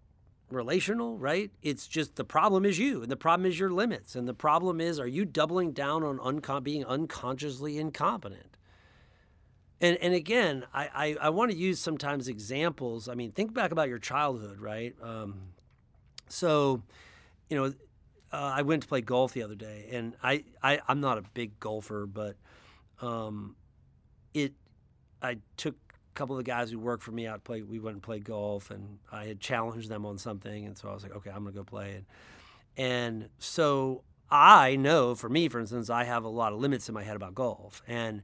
relational? 0.51 1.19
Right? 1.19 1.51
It's 1.63 1.87
just 1.87 2.17
the 2.17 2.25
problem 2.25 2.65
is 2.65 2.79
you, 2.79 3.03
and 3.03 3.11
the 3.11 3.17
problem 3.17 3.51
is 3.51 3.59
your 3.59 3.71
limits, 3.71 4.15
and 4.15 4.29
the 4.29 4.35
problem 4.35 4.81
is 4.81 5.01
are 5.01 5.07
you 5.07 5.25
doubling 5.25 5.73
down 5.73 6.05
on 6.05 6.41
being 6.63 6.85
unconsciously 6.85 7.79
incompetent? 7.79 8.52
And, 9.83 9.99
and 10.01 10.15
again, 10.15 10.65
I, 10.73 10.89
I, 10.95 11.17
I 11.23 11.29
want 11.31 11.51
to 11.51 11.57
use 11.57 11.81
sometimes 11.81 12.29
examples. 12.29 13.09
I 13.09 13.15
mean, 13.15 13.33
think 13.33 13.53
back 13.53 13.73
about 13.73 13.89
your 13.89 13.99
childhood, 13.99 14.61
right? 14.61 14.95
Um, 15.03 15.41
so, 16.29 16.83
you 17.51 17.57
know, 17.57 17.65
uh, 18.33 18.53
I 18.55 18.63
went 18.63 18.83
to 18.83 18.89
play 18.89 19.01
golf 19.01 19.33
the 19.35 19.43
other 19.43 19.57
day, 19.57 19.89
and 19.91 20.15
I, 20.23 20.45
I 20.63 20.81
I'm 20.89 21.01
not 21.01 21.19
a 21.19 21.23
big 21.35 21.59
golfer, 21.61 22.07
but 22.07 22.37
um, 23.03 23.57
it 24.33 24.55
I 25.21 25.39
took 25.59 25.75
a 25.75 26.15
couple 26.15 26.39
of 26.39 26.45
the 26.45 26.51
guys 26.51 26.71
who 26.71 26.79
worked 26.79 27.03
for 27.03 27.13
me 27.13 27.27
out 27.27 27.45
play. 27.45 27.61
We 27.61 27.79
went 27.79 27.97
and 27.97 28.03
played 28.03 28.25
golf, 28.25 28.71
and 28.71 29.01
I 29.11 29.27
had 29.27 29.41
challenged 29.41 29.91
them 29.91 30.07
on 30.07 30.17
something, 30.17 30.65
and 30.65 30.79
so 30.79 30.89
I 30.89 30.95
was 30.95 31.03
like, 31.03 31.15
okay, 31.17 31.31
I'm 31.31 31.45
gonna 31.45 31.53
go 31.53 31.65
play. 31.65 32.05
And 32.79 33.29
so 33.39 34.03
I 34.31 34.77
know, 34.77 35.15
for 35.15 35.29
me, 35.29 35.49
for 35.49 35.61
instance, 35.61 35.91
I 35.91 36.05
have 36.05 36.25
a 36.25 36.29
lot 36.29 36.55
of 36.55 36.61
limits 36.61 36.89
in 36.89 36.95
my 36.95 37.03
head 37.03 37.17
about 37.17 37.35
golf, 37.35 37.83
and 37.87 38.23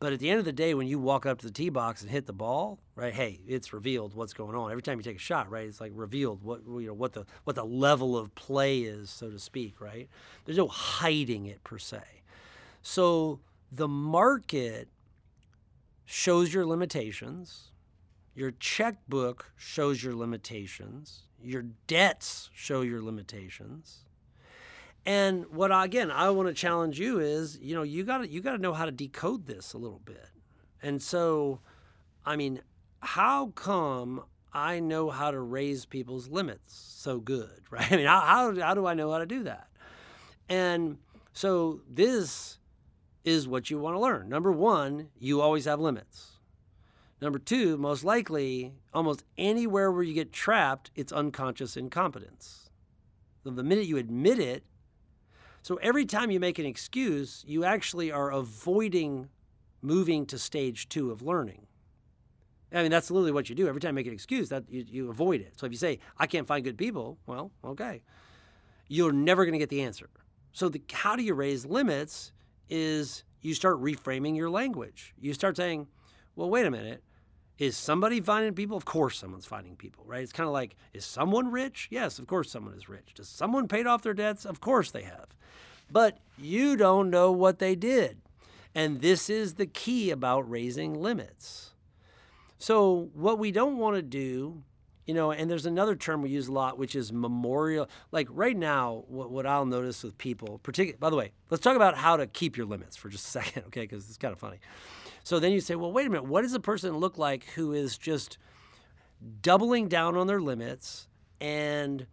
but 0.00 0.12
at 0.12 0.20
the 0.20 0.30
end 0.30 0.38
of 0.38 0.44
the 0.44 0.52
day, 0.52 0.74
when 0.74 0.86
you 0.86 0.98
walk 0.98 1.26
up 1.26 1.38
to 1.40 1.46
the 1.46 1.52
tee 1.52 1.70
box 1.70 2.02
and 2.02 2.10
hit 2.10 2.26
the 2.26 2.32
ball, 2.32 2.78
right? 2.94 3.12
Hey, 3.12 3.40
it's 3.46 3.72
revealed 3.72 4.14
what's 4.14 4.32
going 4.32 4.54
on. 4.54 4.70
Every 4.70 4.82
time 4.82 4.98
you 4.98 5.02
take 5.02 5.16
a 5.16 5.20
shot, 5.20 5.50
right? 5.50 5.66
It's 5.66 5.80
like 5.80 5.92
revealed 5.94 6.42
what 6.42 6.60
you 6.66 6.86
know 6.88 6.94
what 6.94 7.14
the 7.14 7.26
what 7.44 7.56
the 7.56 7.64
level 7.64 8.16
of 8.16 8.34
play 8.34 8.80
is, 8.80 9.10
so 9.10 9.30
to 9.30 9.38
speak, 9.38 9.80
right? 9.80 10.08
There's 10.44 10.58
no 10.58 10.68
hiding 10.68 11.46
it 11.46 11.64
per 11.64 11.78
se. 11.78 12.02
So 12.82 13.40
the 13.72 13.88
market 13.88 14.88
shows 16.04 16.54
your 16.54 16.64
limitations. 16.64 17.72
Your 18.34 18.52
checkbook 18.52 19.50
shows 19.56 20.02
your 20.02 20.14
limitations. 20.14 21.22
Your 21.42 21.64
debts 21.88 22.50
show 22.54 22.82
your 22.82 23.02
limitations. 23.02 24.04
And 25.08 25.46
what 25.46 25.72
I, 25.72 25.86
again 25.86 26.10
I 26.10 26.28
want 26.28 26.48
to 26.48 26.54
challenge 26.54 27.00
you 27.00 27.18
is, 27.18 27.58
you 27.62 27.74
know, 27.74 27.82
you 27.82 28.04
got 28.04 28.18
to 28.18 28.28
you 28.28 28.42
got 28.42 28.52
to 28.52 28.58
know 28.58 28.74
how 28.74 28.84
to 28.84 28.92
decode 28.92 29.46
this 29.46 29.72
a 29.72 29.78
little 29.78 30.02
bit. 30.04 30.28
And 30.82 31.02
so, 31.02 31.60
I 32.26 32.36
mean, 32.36 32.60
how 33.00 33.46
come 33.54 34.22
I 34.52 34.80
know 34.80 35.08
how 35.08 35.30
to 35.30 35.40
raise 35.40 35.86
people's 35.86 36.28
limits 36.28 36.74
so 36.74 37.20
good, 37.20 37.62
right? 37.70 37.90
I 37.90 37.96
mean, 37.96 38.04
how, 38.06 38.20
how, 38.20 38.60
how 38.60 38.74
do 38.74 38.86
I 38.86 38.92
know 38.92 39.10
how 39.10 39.16
to 39.16 39.24
do 39.24 39.44
that? 39.44 39.68
And 40.46 40.98
so 41.32 41.80
this 41.88 42.58
is 43.24 43.48
what 43.48 43.70
you 43.70 43.78
want 43.78 43.96
to 43.96 44.00
learn. 44.00 44.28
Number 44.28 44.52
one, 44.52 45.08
you 45.18 45.40
always 45.40 45.64
have 45.64 45.80
limits. 45.80 46.32
Number 47.22 47.38
two, 47.38 47.78
most 47.78 48.04
likely, 48.04 48.74
almost 48.92 49.24
anywhere 49.38 49.90
where 49.90 50.02
you 50.02 50.12
get 50.12 50.34
trapped, 50.34 50.90
it's 50.94 51.12
unconscious 51.12 51.78
incompetence. 51.78 52.68
The 53.42 53.62
minute 53.62 53.86
you 53.86 53.96
admit 53.96 54.38
it, 54.38 54.64
so 55.68 55.76
every 55.82 56.06
time 56.06 56.30
you 56.30 56.40
make 56.40 56.58
an 56.58 56.64
excuse, 56.64 57.44
you 57.46 57.62
actually 57.62 58.10
are 58.10 58.30
avoiding 58.32 59.28
moving 59.82 60.24
to 60.24 60.38
stage 60.38 60.88
two 60.88 61.10
of 61.10 61.20
learning. 61.20 61.66
I 62.72 62.80
mean, 62.80 62.90
that's 62.90 63.10
literally 63.10 63.32
what 63.32 63.50
you 63.50 63.54
do. 63.54 63.68
Every 63.68 63.78
time 63.78 63.90
you 63.90 63.96
make 63.96 64.06
an 64.06 64.14
excuse, 64.14 64.48
that 64.48 64.64
you, 64.70 64.86
you 64.88 65.10
avoid 65.10 65.42
it. 65.42 65.52
So 65.58 65.66
if 65.66 65.72
you 65.72 65.76
say, 65.76 65.98
I 66.16 66.26
can't 66.26 66.46
find 66.46 66.64
good 66.64 66.78
people, 66.78 67.18
well, 67.26 67.50
okay. 67.62 68.00
You're 68.88 69.12
never 69.12 69.44
going 69.44 69.52
to 69.52 69.58
get 69.58 69.68
the 69.68 69.82
answer. 69.82 70.08
So 70.52 70.70
the 70.70 70.80
how 70.90 71.16
do 71.16 71.22
you 71.22 71.34
raise 71.34 71.66
limits 71.66 72.32
is 72.70 73.24
you 73.42 73.52
start 73.52 73.76
reframing 73.76 74.38
your 74.38 74.48
language. 74.48 75.12
You 75.20 75.34
start 75.34 75.58
saying, 75.58 75.86
well, 76.34 76.48
wait 76.48 76.64
a 76.64 76.70
minute. 76.70 77.02
Is 77.58 77.76
somebody 77.76 78.20
finding 78.20 78.54
people? 78.54 78.76
Of 78.76 78.84
course, 78.84 79.18
someone's 79.18 79.46
finding 79.46 79.74
people, 79.74 80.04
right? 80.06 80.22
It's 80.22 80.32
kind 80.32 80.46
of 80.46 80.52
like, 80.52 80.76
is 80.94 81.04
someone 81.04 81.50
rich? 81.50 81.88
Yes, 81.90 82.20
of 82.20 82.28
course, 82.28 82.50
someone 82.50 82.74
is 82.74 82.88
rich. 82.88 83.14
Does 83.14 83.28
someone 83.28 83.66
paid 83.66 83.86
off 83.86 84.02
their 84.02 84.14
debts? 84.14 84.44
Of 84.46 84.60
course, 84.60 84.92
they 84.92 85.02
have. 85.02 85.26
But 85.90 86.18
you 86.36 86.76
don't 86.76 87.10
know 87.10 87.32
what 87.32 87.58
they 87.58 87.74
did. 87.74 88.18
And 88.74 89.00
this 89.00 89.28
is 89.28 89.54
the 89.54 89.66
key 89.66 90.10
about 90.10 90.48
raising 90.48 90.94
limits. 90.94 91.74
So, 92.58 93.10
what 93.14 93.38
we 93.38 93.50
don't 93.50 93.76
want 93.76 93.96
to 93.96 94.02
do, 94.02 94.62
you 95.06 95.14
know, 95.14 95.32
and 95.32 95.50
there's 95.50 95.66
another 95.66 95.96
term 95.96 96.22
we 96.22 96.30
use 96.30 96.48
a 96.48 96.52
lot, 96.52 96.78
which 96.78 96.94
is 96.94 97.12
memorial. 97.12 97.88
Like 98.12 98.28
right 98.30 98.56
now, 98.56 99.04
what, 99.08 99.30
what 99.30 99.46
I'll 99.46 99.66
notice 99.66 100.04
with 100.04 100.18
people, 100.18 100.60
particularly, 100.62 100.98
by 100.98 101.10
the 101.10 101.16
way, 101.16 101.32
let's 101.50 101.62
talk 101.62 101.76
about 101.76 101.96
how 101.96 102.16
to 102.16 102.26
keep 102.26 102.56
your 102.56 102.66
limits 102.66 102.96
for 102.96 103.08
just 103.08 103.26
a 103.26 103.30
second, 103.42 103.64
okay? 103.66 103.82
Because 103.82 104.08
it's 104.08 104.18
kind 104.18 104.32
of 104.32 104.38
funny. 104.38 104.58
So 105.28 105.38
then 105.38 105.52
you 105.52 105.60
say, 105.60 105.74
well, 105.74 105.92
wait 105.92 106.06
a 106.06 106.08
minute, 106.08 106.24
what 106.24 106.40
does 106.40 106.54
a 106.54 106.58
person 106.58 106.96
look 106.96 107.18
like 107.18 107.44
who 107.54 107.74
is 107.74 107.98
just 107.98 108.38
doubling 109.42 109.86
down 109.86 110.16
on 110.16 110.26
their 110.26 110.40
limits 110.40 111.06
and 111.38 112.06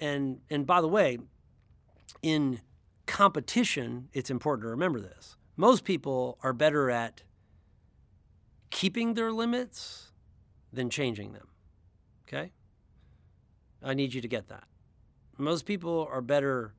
and 0.00 0.40
and 0.48 0.66
by 0.66 0.80
the 0.80 0.88
way, 0.88 1.18
in 2.22 2.62
competition, 3.04 4.08
it's 4.14 4.30
important 4.30 4.62
to 4.62 4.68
remember 4.68 4.98
this. 4.98 5.36
Most 5.58 5.84
people 5.84 6.38
are 6.42 6.54
better 6.54 6.90
at 6.90 7.22
keeping 8.70 9.12
their 9.12 9.30
limits 9.30 10.12
than 10.72 10.88
changing 10.88 11.34
them. 11.34 11.48
Okay? 12.26 12.52
I 13.82 13.92
need 13.92 14.14
you 14.14 14.22
to 14.22 14.28
get 14.28 14.48
that. 14.48 14.64
Most 15.36 15.66
people 15.66 16.08
are 16.10 16.22
better. 16.22 16.72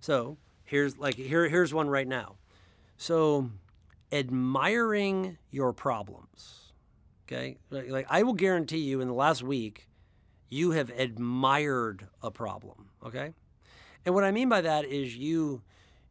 So 0.00 0.38
here's 0.64 0.98
like 0.98 1.14
here 1.14 1.48
here's 1.48 1.72
one 1.72 1.88
right 1.88 2.08
now. 2.08 2.34
So 2.96 3.48
admiring 4.12 5.38
your 5.50 5.72
problems. 5.72 6.72
Okay? 7.26 7.58
Like, 7.70 7.90
like 7.90 8.06
I 8.08 8.22
will 8.22 8.34
guarantee 8.34 8.78
you 8.78 9.00
in 9.00 9.08
the 9.08 9.14
last 9.14 9.42
week 9.42 9.88
you 10.50 10.70
have 10.72 10.90
admired 10.90 12.08
a 12.22 12.30
problem. 12.30 12.90
Okay? 13.04 13.34
And 14.04 14.14
what 14.14 14.24
I 14.24 14.30
mean 14.30 14.48
by 14.48 14.62
that 14.62 14.86
is 14.86 15.16
you 15.16 15.62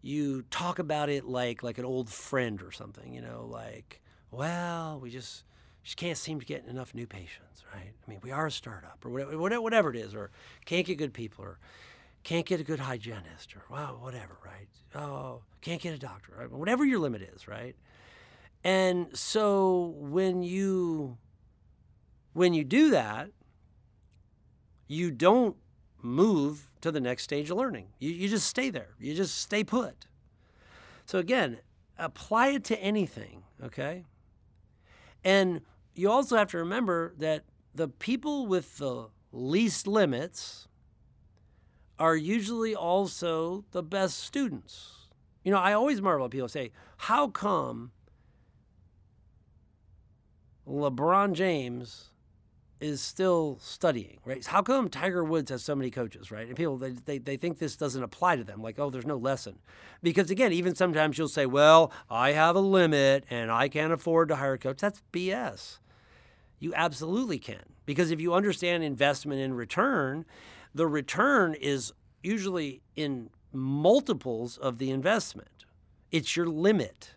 you 0.01 0.43
talk 0.43 0.79
about 0.79 1.09
it 1.09 1.25
like 1.25 1.63
like 1.63 1.77
an 1.77 1.85
old 1.85 2.09
friend 2.09 2.61
or 2.61 2.71
something, 2.71 3.13
you 3.13 3.21
know, 3.21 3.47
like, 3.49 4.01
well, 4.31 4.99
we 4.99 5.09
just 5.09 5.43
just 5.83 5.97
can't 5.97 6.17
seem 6.17 6.39
to 6.39 6.45
get 6.45 6.65
enough 6.65 6.93
new 6.93 7.07
patients, 7.07 7.63
right? 7.73 7.93
I 8.05 8.09
mean, 8.09 8.19
we 8.21 8.31
are 8.31 8.47
a 8.47 8.51
startup 8.51 9.03
or 9.05 9.09
whatever, 9.09 9.61
whatever 9.61 9.89
it 9.89 9.95
is, 9.95 10.13
or 10.13 10.31
can't 10.65 10.85
get 10.85 10.97
good 10.97 11.13
people, 11.13 11.45
or 11.45 11.59
can't 12.27 12.45
get 12.45 12.59
a 12.59 12.63
good 12.65 12.79
hygienist, 12.79 13.55
or 13.55 13.63
wow, 13.69 13.97
whatever, 14.01 14.37
right? 14.43 14.67
Oh, 14.93 15.43
can't 15.61 15.81
get 15.81 15.93
a 15.93 15.97
doctor, 15.97 16.33
right? 16.37 16.51
Whatever 16.51 16.83
your 16.83 16.99
limit 16.99 17.21
is, 17.21 17.47
right? 17.47 17.73
And 18.65 19.17
so 19.17 19.95
when 19.97 20.43
you 20.43 21.17
when 22.33 22.53
you 22.53 22.65
do 22.65 22.89
that, 22.89 23.29
you 24.89 25.09
don't 25.09 25.55
move 26.01 26.69
to 26.81 26.91
the 26.91 26.99
next 26.99 27.23
stage 27.23 27.49
of 27.49 27.55
learning. 27.55 27.87
You, 27.97 28.09
you 28.09 28.27
just 28.27 28.47
stay 28.47 28.71
there. 28.71 28.89
You 28.99 29.15
just 29.15 29.37
stay 29.37 29.63
put. 29.63 30.07
So 31.05 31.19
again, 31.19 31.59
apply 31.97 32.47
it 32.49 32.65
to 32.65 32.77
anything, 32.81 33.43
okay? 33.63 34.03
And 35.23 35.61
you 35.95 36.11
also 36.11 36.35
have 36.35 36.49
to 36.51 36.57
remember 36.57 37.13
that 37.19 37.45
the 37.73 37.87
people 37.87 38.47
with 38.47 38.79
the 38.79 39.07
least 39.31 39.87
limits 39.87 40.66
are 41.99 42.15
usually 42.15 42.75
also 42.75 43.65
the 43.71 43.83
best 43.83 44.19
students. 44.19 45.09
You 45.43 45.51
know, 45.51 45.59
I 45.59 45.73
always 45.73 46.01
marvel 46.01 46.25
at 46.25 46.31
people 46.31 46.47
say, 46.47 46.71
how 46.97 47.27
come 47.27 47.91
LeBron 50.67 51.33
James 51.33 52.09
is 52.79 53.01
still 53.01 53.57
studying, 53.59 54.19
right? 54.23 54.45
How 54.45 54.61
come 54.61 54.89
Tiger 54.89 55.23
Woods 55.23 55.49
has 55.49 55.63
so 55.63 55.75
many 55.75 55.89
coaches, 55.89 56.31
right? 56.31 56.47
And 56.47 56.55
people 56.55 56.77
they, 56.77 56.91
they, 56.91 57.17
they 57.17 57.37
think 57.37 57.57
this 57.57 57.75
doesn't 57.75 58.03
apply 58.03 58.35
to 58.35 58.43
them, 58.43 58.61
like, 58.61 58.77
oh, 58.77 58.89
there's 58.89 59.05
no 59.05 59.17
lesson. 59.17 59.57
Because 60.03 60.29
again, 60.29 60.53
even 60.53 60.75
sometimes 60.75 61.17
you'll 61.17 61.27
say, 61.27 61.45
well, 61.45 61.91
I 62.09 62.33
have 62.33 62.55
a 62.55 62.59
limit 62.59 63.25
and 63.29 63.51
I 63.51 63.67
can't 63.67 63.93
afford 63.93 64.29
to 64.29 64.35
hire 64.35 64.53
a 64.53 64.57
coach. 64.59 64.79
That's 64.79 65.01
BS. 65.11 65.79
You 66.59 66.73
absolutely 66.75 67.39
can. 67.39 67.63
Because 67.85 68.11
if 68.11 68.19
you 68.19 68.33
understand 68.33 68.83
investment 68.83 69.41
in 69.41 69.53
return, 69.53 70.25
the 70.77 70.87
return 70.87 71.53
is 71.53 71.93
usually 72.23 72.81
in 72.95 73.29
multiples 73.51 74.57
of 74.57 74.77
the 74.77 74.91
investment. 74.91 75.65
It's 76.11 76.35
your 76.35 76.47
limit 76.47 77.15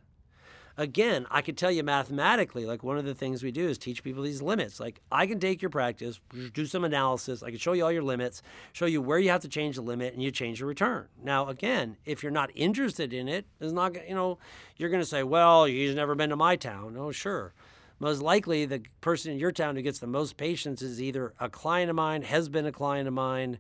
again, 0.81 1.27
I 1.31 1.43
could 1.43 1.59
tell 1.59 1.71
you 1.71 1.83
mathematically, 1.83 2.65
like 2.65 2.83
one 2.83 2.97
of 2.97 3.05
the 3.05 3.15
things 3.15 3.43
we 3.43 3.53
do 3.53 3.69
is 3.69 3.77
teach 3.77 4.03
people 4.03 4.23
these 4.23 4.41
limits. 4.41 4.81
Like 4.81 5.01
I 5.13 5.27
can 5.27 5.39
take 5.39 5.61
your 5.61 5.69
practice, 5.69 6.21
do 6.55 6.65
some 6.65 6.85
analysis, 6.85 7.43
I 7.43 7.51
can 7.51 7.59
show 7.59 7.75
you 7.75 7.85
all 7.85 7.93
your 7.93 8.03
limits, 8.03 8.43
show 8.73 8.87
you 8.87 9.03
where 9.03 9.19
you 9.19 9.29
have 9.29 9.43
to 9.43 9.49
change 9.49 9.77
the 9.77 9.83
limit, 9.83 10.15
and 10.15 10.23
you 10.23 10.31
change 10.31 10.59
your 10.59 10.69
return. 10.69 11.09
Now, 11.23 11.49
again, 11.49 11.99
if 12.07 12.23
you're 12.23 12.33
not 12.33 12.51
interested 12.55 13.13
in 13.13 13.29
it, 13.29 13.45
it's 13.61 13.73
not 13.73 13.95
you 14.09 14.15
know, 14.15 14.39
you're 14.79 14.89
going 14.89 15.03
to 15.03 15.09
say, 15.09 15.23
well, 15.23 15.67
he's 15.67 15.95
never 15.95 16.15
been 16.15 16.31
to 16.31 16.37
my 16.37 16.57
town. 16.57 16.97
Oh, 16.99 17.13
sure. 17.13 17.53
Most 18.01 18.23
likely, 18.23 18.65
the 18.65 18.83
person 19.03 19.31
in 19.33 19.39
your 19.39 19.53
town 19.53 19.77
who 19.77 19.83
gets 19.83 19.99
the 19.99 20.07
most 20.07 20.39
patients 20.39 20.81
is 20.81 21.01
either 21.03 21.35
a 21.39 21.51
client 21.51 21.91
of 21.91 21.97
mine, 21.97 22.23
has 22.23 22.49
been 22.49 22.65
a 22.65 22.73
client 22.73 23.07
of 23.07 23.13
mine, 23.13 23.59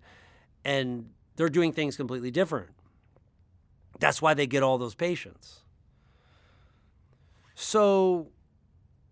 and 0.64 1.10
they're 1.36 1.50
doing 1.50 1.72
things 1.72 1.96
completely 1.96 2.30
different. 2.30 2.70
That's 3.98 4.22
why 4.22 4.32
they 4.32 4.46
get 4.46 4.62
all 4.62 4.78
those 4.78 4.94
patients. 4.94 5.60
So 7.54 8.28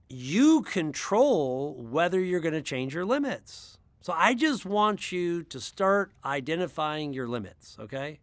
you 0.09 0.63
control 0.63 1.75
whether 1.75 2.19
you're 2.19 2.41
going 2.41 2.55
to 2.55 2.63
change 2.63 2.95
your 2.95 3.05
limits. 3.05 3.77
So 4.01 4.15
I 4.17 4.33
just 4.33 4.65
want 4.65 5.13
you 5.13 5.43
to 5.45 5.61
start 5.61 6.13
identifying 6.25 7.13
your 7.13 7.29
limits, 7.29 7.77
okay? 7.79 8.21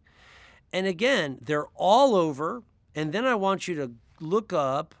And 0.72 0.88
again, 0.88 1.38
they're 1.40 1.68
all 1.76 2.16
over. 2.16 2.64
And 2.96 3.12
then 3.12 3.24
I 3.24 3.36
want 3.36 3.68
you 3.68 3.76
to 3.76 3.92
look 4.18 4.52
up 4.52 4.96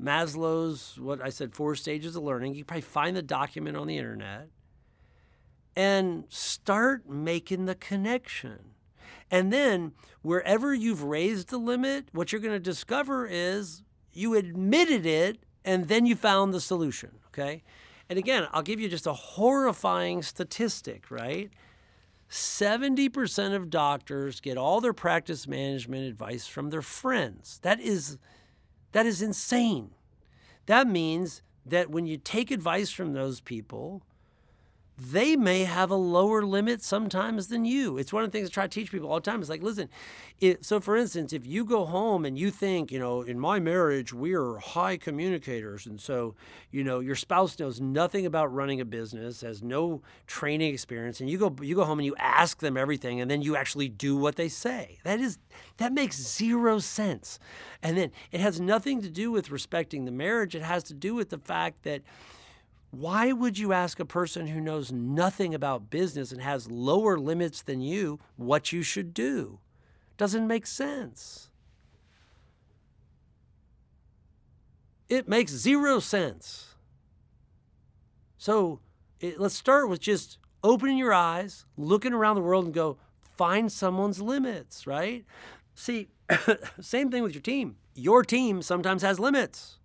Maslow's, 0.00 0.98
what 1.00 1.22
I 1.22 1.30
said, 1.30 1.54
four 1.54 1.74
stages 1.74 2.16
of 2.16 2.22
learning. 2.22 2.54
You 2.54 2.64
probably 2.64 2.82
find 2.82 3.16
the 3.16 3.22
document 3.22 3.76
on 3.76 3.86
the 3.86 3.96
internet 3.96 4.48
and 5.74 6.24
start 6.28 7.08
making 7.08 7.66
the 7.66 7.74
connection. 7.74 8.72
And 9.30 9.52
then 9.52 9.92
wherever 10.22 10.74
you've 10.74 11.02
raised 11.02 11.48
the 11.48 11.58
limit, 11.58 12.08
what 12.12 12.32
you're 12.32 12.40
going 12.40 12.54
to 12.54 12.60
discover 12.60 13.26
is 13.26 13.82
you 14.12 14.34
admitted 14.34 15.04
it, 15.04 15.38
and 15.64 15.88
then 15.88 16.06
you 16.06 16.16
found 16.16 16.54
the 16.54 16.60
solution, 16.60 17.10
okay? 17.28 17.62
And 18.08 18.18
again, 18.18 18.46
I'll 18.52 18.62
give 18.62 18.80
you 18.80 18.88
just 18.88 19.06
a 19.06 19.12
horrifying 19.12 20.22
statistic, 20.22 21.10
right? 21.10 21.50
70% 22.30 23.54
of 23.54 23.68
doctors 23.68 24.40
get 24.40 24.56
all 24.56 24.80
their 24.80 24.92
practice 24.92 25.46
management 25.46 26.06
advice 26.06 26.46
from 26.46 26.70
their 26.70 26.82
friends. 26.82 27.58
That 27.62 27.80
is 27.80 28.18
that 28.92 29.06
is 29.06 29.22
insane. 29.22 29.90
That 30.66 30.86
means 30.86 31.42
that 31.64 31.90
when 31.90 32.06
you 32.06 32.16
take 32.16 32.50
advice 32.50 32.90
from 32.90 33.12
those 33.12 33.40
people, 33.40 34.02
they 34.98 35.36
may 35.36 35.64
have 35.64 35.90
a 35.90 35.96
lower 35.96 36.42
limit 36.42 36.82
sometimes 36.82 37.48
than 37.48 37.64
you. 37.66 37.98
It's 37.98 38.12
one 38.12 38.24
of 38.24 38.32
the 38.32 38.38
things 38.38 38.48
I 38.48 38.52
try 38.52 38.64
to 38.64 38.68
teach 38.68 38.90
people 38.90 39.10
all 39.10 39.16
the 39.16 39.30
time. 39.30 39.40
It's 39.40 39.50
like, 39.50 39.62
listen, 39.62 39.90
it, 40.40 40.64
so 40.64 40.80
for 40.80 40.96
instance, 40.96 41.34
if 41.34 41.46
you 41.46 41.66
go 41.66 41.84
home 41.84 42.24
and 42.24 42.38
you 42.38 42.50
think, 42.50 42.90
you 42.90 42.98
know, 42.98 43.20
in 43.20 43.38
my 43.38 43.60
marriage, 43.60 44.14
we 44.14 44.34
are 44.34 44.56
high 44.56 44.96
communicators. 44.96 45.84
And 45.84 46.00
so, 46.00 46.34
you 46.70 46.82
know, 46.82 47.00
your 47.00 47.14
spouse 47.14 47.58
knows 47.58 47.78
nothing 47.78 48.24
about 48.24 48.54
running 48.54 48.80
a 48.80 48.86
business, 48.86 49.42
has 49.42 49.62
no 49.62 50.00
training 50.26 50.72
experience, 50.72 51.20
and 51.20 51.28
you 51.28 51.38
go 51.38 51.54
you 51.60 51.74
go 51.74 51.84
home 51.84 51.98
and 51.98 52.06
you 52.06 52.16
ask 52.18 52.60
them 52.60 52.76
everything, 52.76 53.20
and 53.20 53.30
then 53.30 53.42
you 53.42 53.54
actually 53.54 53.88
do 53.88 54.16
what 54.16 54.36
they 54.36 54.48
say. 54.48 54.98
That 55.04 55.20
is 55.20 55.38
that 55.76 55.92
makes 55.92 56.16
zero 56.16 56.78
sense. 56.78 57.38
And 57.82 57.98
then 57.98 58.12
it 58.32 58.40
has 58.40 58.60
nothing 58.60 59.02
to 59.02 59.10
do 59.10 59.30
with 59.30 59.50
respecting 59.50 60.06
the 60.06 60.10
marriage. 60.10 60.54
It 60.54 60.62
has 60.62 60.82
to 60.84 60.94
do 60.94 61.14
with 61.14 61.30
the 61.30 61.38
fact 61.38 61.82
that 61.82 62.02
why 62.98 63.32
would 63.32 63.58
you 63.58 63.72
ask 63.72 64.00
a 64.00 64.04
person 64.04 64.46
who 64.46 64.60
knows 64.60 64.90
nothing 64.90 65.54
about 65.54 65.90
business 65.90 66.32
and 66.32 66.40
has 66.40 66.70
lower 66.70 67.18
limits 67.18 67.62
than 67.62 67.80
you 67.80 68.18
what 68.36 68.72
you 68.72 68.82
should 68.82 69.12
do? 69.12 69.58
Doesn't 70.16 70.46
make 70.46 70.66
sense. 70.66 71.50
It 75.08 75.28
makes 75.28 75.52
zero 75.52 76.00
sense. 76.00 76.74
So 78.38 78.80
it, 79.20 79.38
let's 79.38 79.54
start 79.54 79.88
with 79.88 80.00
just 80.00 80.38
opening 80.64 80.96
your 80.96 81.12
eyes, 81.12 81.64
looking 81.76 82.12
around 82.12 82.36
the 82.36 82.42
world, 82.42 82.64
and 82.64 82.74
go 82.74 82.98
find 83.36 83.70
someone's 83.70 84.20
limits, 84.20 84.86
right? 84.86 85.24
See, 85.74 86.08
same 86.80 87.10
thing 87.10 87.22
with 87.22 87.34
your 87.34 87.42
team. 87.42 87.76
Your 87.94 88.22
team 88.22 88.62
sometimes 88.62 89.02
has 89.02 89.20
limits. 89.20 89.78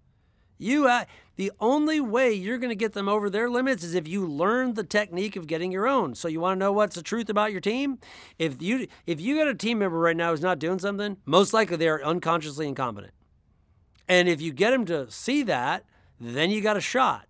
You, 0.58 0.88
uh, 0.88 1.06
the 1.42 1.52
only 1.60 2.00
way 2.00 2.32
you're 2.32 2.60
going 2.60 2.70
to 2.70 2.76
get 2.76 2.94
them 2.94 3.10
over 3.10 3.28
their 3.28 3.50
limits 3.50 3.84
is 3.84 3.96
if 3.96 4.08
you 4.08 4.28
learn 4.28 4.76
the 4.76 4.84
technique 4.84 5.36
of 5.36 5.48
getting 5.48 5.72
your 5.72 5.88
own. 5.88 6.14
So 6.14 6.28
you 6.28 6.40
want 6.40 6.60
to 6.60 6.60
know 6.60 6.72
what's 6.72 6.94
the 6.94 7.02
truth 7.02 7.30
about 7.30 7.52
your 7.52 7.60
team? 7.60 7.98
If 8.38 8.62
you 8.62 8.86
if 9.08 9.20
you 9.20 9.36
got 9.36 9.48
a 9.48 9.56
team 9.56 9.80
member 9.80 9.98
right 9.98 10.16
now 10.16 10.30
who's 10.30 10.42
not 10.42 10.60
doing 10.60 10.78
something, 10.78 11.18
most 11.26 11.52
likely 11.52 11.78
they 11.78 11.88
are 11.88 12.04
unconsciously 12.04 12.68
incompetent. 12.68 13.14
And 14.08 14.30
if 14.30 14.40
you 14.40 14.54
get 14.54 14.70
them 14.70 14.86
to 14.86 15.10
see 15.10 15.42
that, 15.42 15.84
then 16.20 16.52
you 16.52 16.62
got 16.62 16.78
a 16.78 16.82
shot. 16.82 17.26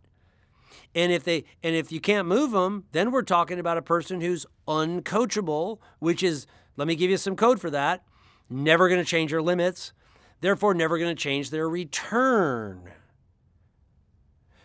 And 0.93 1.13
if 1.13 1.23
they 1.23 1.45
and 1.63 1.73
if 1.73 1.89
you 1.89 2.01
can't 2.01 2.27
move 2.27 2.51
them, 2.51 2.83
then 2.91 3.11
we're 3.11 3.21
talking 3.21 3.59
about 3.59 3.77
a 3.77 3.81
person 3.81 4.19
who's 4.19 4.45
uncoachable, 4.67 5.79
which 5.99 6.21
is 6.21 6.47
let 6.75 6.85
me 6.85 6.97
give 6.97 7.09
you 7.09 7.15
some 7.15 7.37
code 7.37 7.61
for 7.61 7.69
that. 7.69 8.03
Never 8.49 8.89
going 8.89 8.99
to 8.99 9.09
change 9.09 9.31
their 9.31 9.41
limits, 9.41 9.93
therefore 10.41 10.73
never 10.73 10.97
going 10.97 11.15
to 11.15 11.23
change 11.23 11.49
their 11.49 11.69
return. 11.69 12.91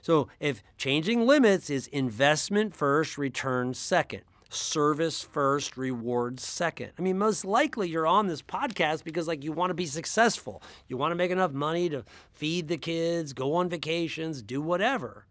So 0.06 0.28
if 0.38 0.62
changing 0.78 1.26
limits 1.26 1.68
is 1.68 1.88
investment 1.88 2.76
first, 2.76 3.18
return 3.18 3.74
second, 3.74 4.20
service 4.48 5.20
first, 5.20 5.76
reward 5.76 6.38
second. 6.38 6.92
I 6.96 7.02
mean, 7.02 7.18
most 7.18 7.44
likely 7.44 7.88
you're 7.88 8.06
on 8.06 8.28
this 8.28 8.40
podcast 8.40 9.02
because 9.02 9.26
like 9.26 9.42
you 9.42 9.50
want 9.50 9.70
to 9.70 9.74
be 9.74 9.86
successful. 9.86 10.62
You 10.86 10.96
want 10.96 11.10
to 11.10 11.16
make 11.16 11.32
enough 11.32 11.50
money 11.50 11.88
to 11.88 12.04
feed 12.32 12.68
the 12.68 12.76
kids, 12.76 13.32
go 13.32 13.54
on 13.54 13.68
vacations, 13.68 14.42
do 14.42 14.62
whatever. 14.62 15.26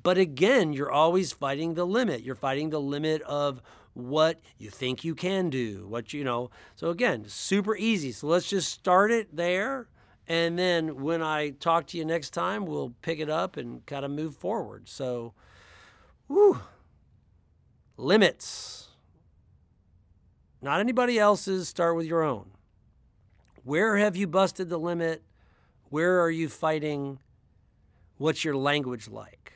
But 0.00 0.16
again, 0.16 0.72
you're 0.72 0.92
always 0.92 1.32
fighting 1.32 1.74
the 1.74 1.84
limit. 1.84 2.22
You're 2.22 2.36
fighting 2.36 2.70
the 2.70 2.80
limit 2.80 3.20
of 3.22 3.60
what 3.94 4.38
you 4.58 4.70
think 4.70 5.02
you 5.02 5.16
can 5.16 5.50
do, 5.50 5.88
what 5.88 6.12
you 6.12 6.22
know. 6.22 6.50
So 6.76 6.90
again, 6.90 7.24
super 7.26 7.76
easy. 7.76 8.12
So 8.12 8.28
let's 8.28 8.48
just 8.48 8.70
start 8.70 9.10
it 9.10 9.34
there 9.34 9.88
and 10.28 10.58
then 10.58 11.02
when 11.02 11.22
I 11.22 11.50
talk 11.50 11.86
to 11.88 11.98
you 11.98 12.04
next 12.04 12.30
time, 12.30 12.66
we'll 12.66 12.94
pick 13.00 13.18
it 13.18 13.30
up 13.30 13.56
and 13.56 13.84
kind 13.86 14.04
of 14.04 14.10
move 14.10 14.36
forward. 14.36 14.86
So, 14.86 15.32
whew, 16.26 16.60
limits. 17.96 18.88
Not 20.60 20.80
anybody 20.80 21.18
else's, 21.18 21.68
start 21.68 21.96
with 21.96 22.04
your 22.04 22.22
own. 22.22 22.50
Where 23.64 23.96
have 23.96 24.16
you 24.16 24.26
busted 24.26 24.68
the 24.68 24.78
limit? 24.78 25.22
Where 25.88 26.20
are 26.20 26.30
you 26.30 26.50
fighting? 26.50 27.20
What's 28.18 28.44
your 28.44 28.56
language 28.56 29.08
like? 29.08 29.54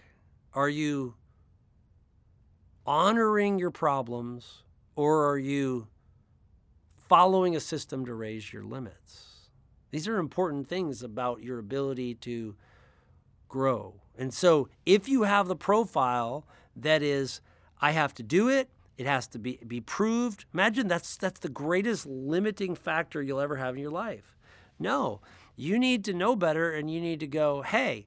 Are 0.54 0.70
you 0.70 1.16
honoring 2.86 3.58
your 3.58 3.70
problems 3.70 4.62
or 4.96 5.28
are 5.28 5.38
you 5.38 5.88
following 7.08 7.56
a 7.56 7.60
system 7.60 8.06
to 8.06 8.14
raise 8.14 8.52
your 8.52 8.64
limits? 8.64 9.31
These 9.92 10.08
are 10.08 10.18
important 10.18 10.68
things 10.68 11.02
about 11.02 11.42
your 11.42 11.58
ability 11.58 12.14
to 12.16 12.56
grow. 13.48 14.00
And 14.18 14.32
so 14.32 14.68
if 14.86 15.08
you 15.08 15.22
have 15.22 15.46
the 15.46 15.54
profile 15.54 16.46
that 16.74 17.02
is, 17.02 17.40
I 17.80 17.92
have 17.92 18.14
to 18.14 18.22
do 18.22 18.48
it, 18.48 18.70
it 18.96 19.06
has 19.06 19.26
to 19.28 19.38
be, 19.38 19.60
be 19.66 19.80
proved. 19.80 20.46
Imagine 20.54 20.88
that's 20.88 21.16
that's 21.16 21.40
the 21.40 21.48
greatest 21.48 22.06
limiting 22.06 22.74
factor 22.74 23.22
you'll 23.22 23.40
ever 23.40 23.56
have 23.56 23.74
in 23.74 23.80
your 23.80 23.90
life. 23.90 24.36
No, 24.78 25.20
you 25.56 25.78
need 25.78 26.04
to 26.06 26.14
know 26.14 26.36
better 26.36 26.72
and 26.72 26.90
you 26.90 27.00
need 27.00 27.20
to 27.20 27.26
go, 27.26 27.62
hey, 27.62 28.06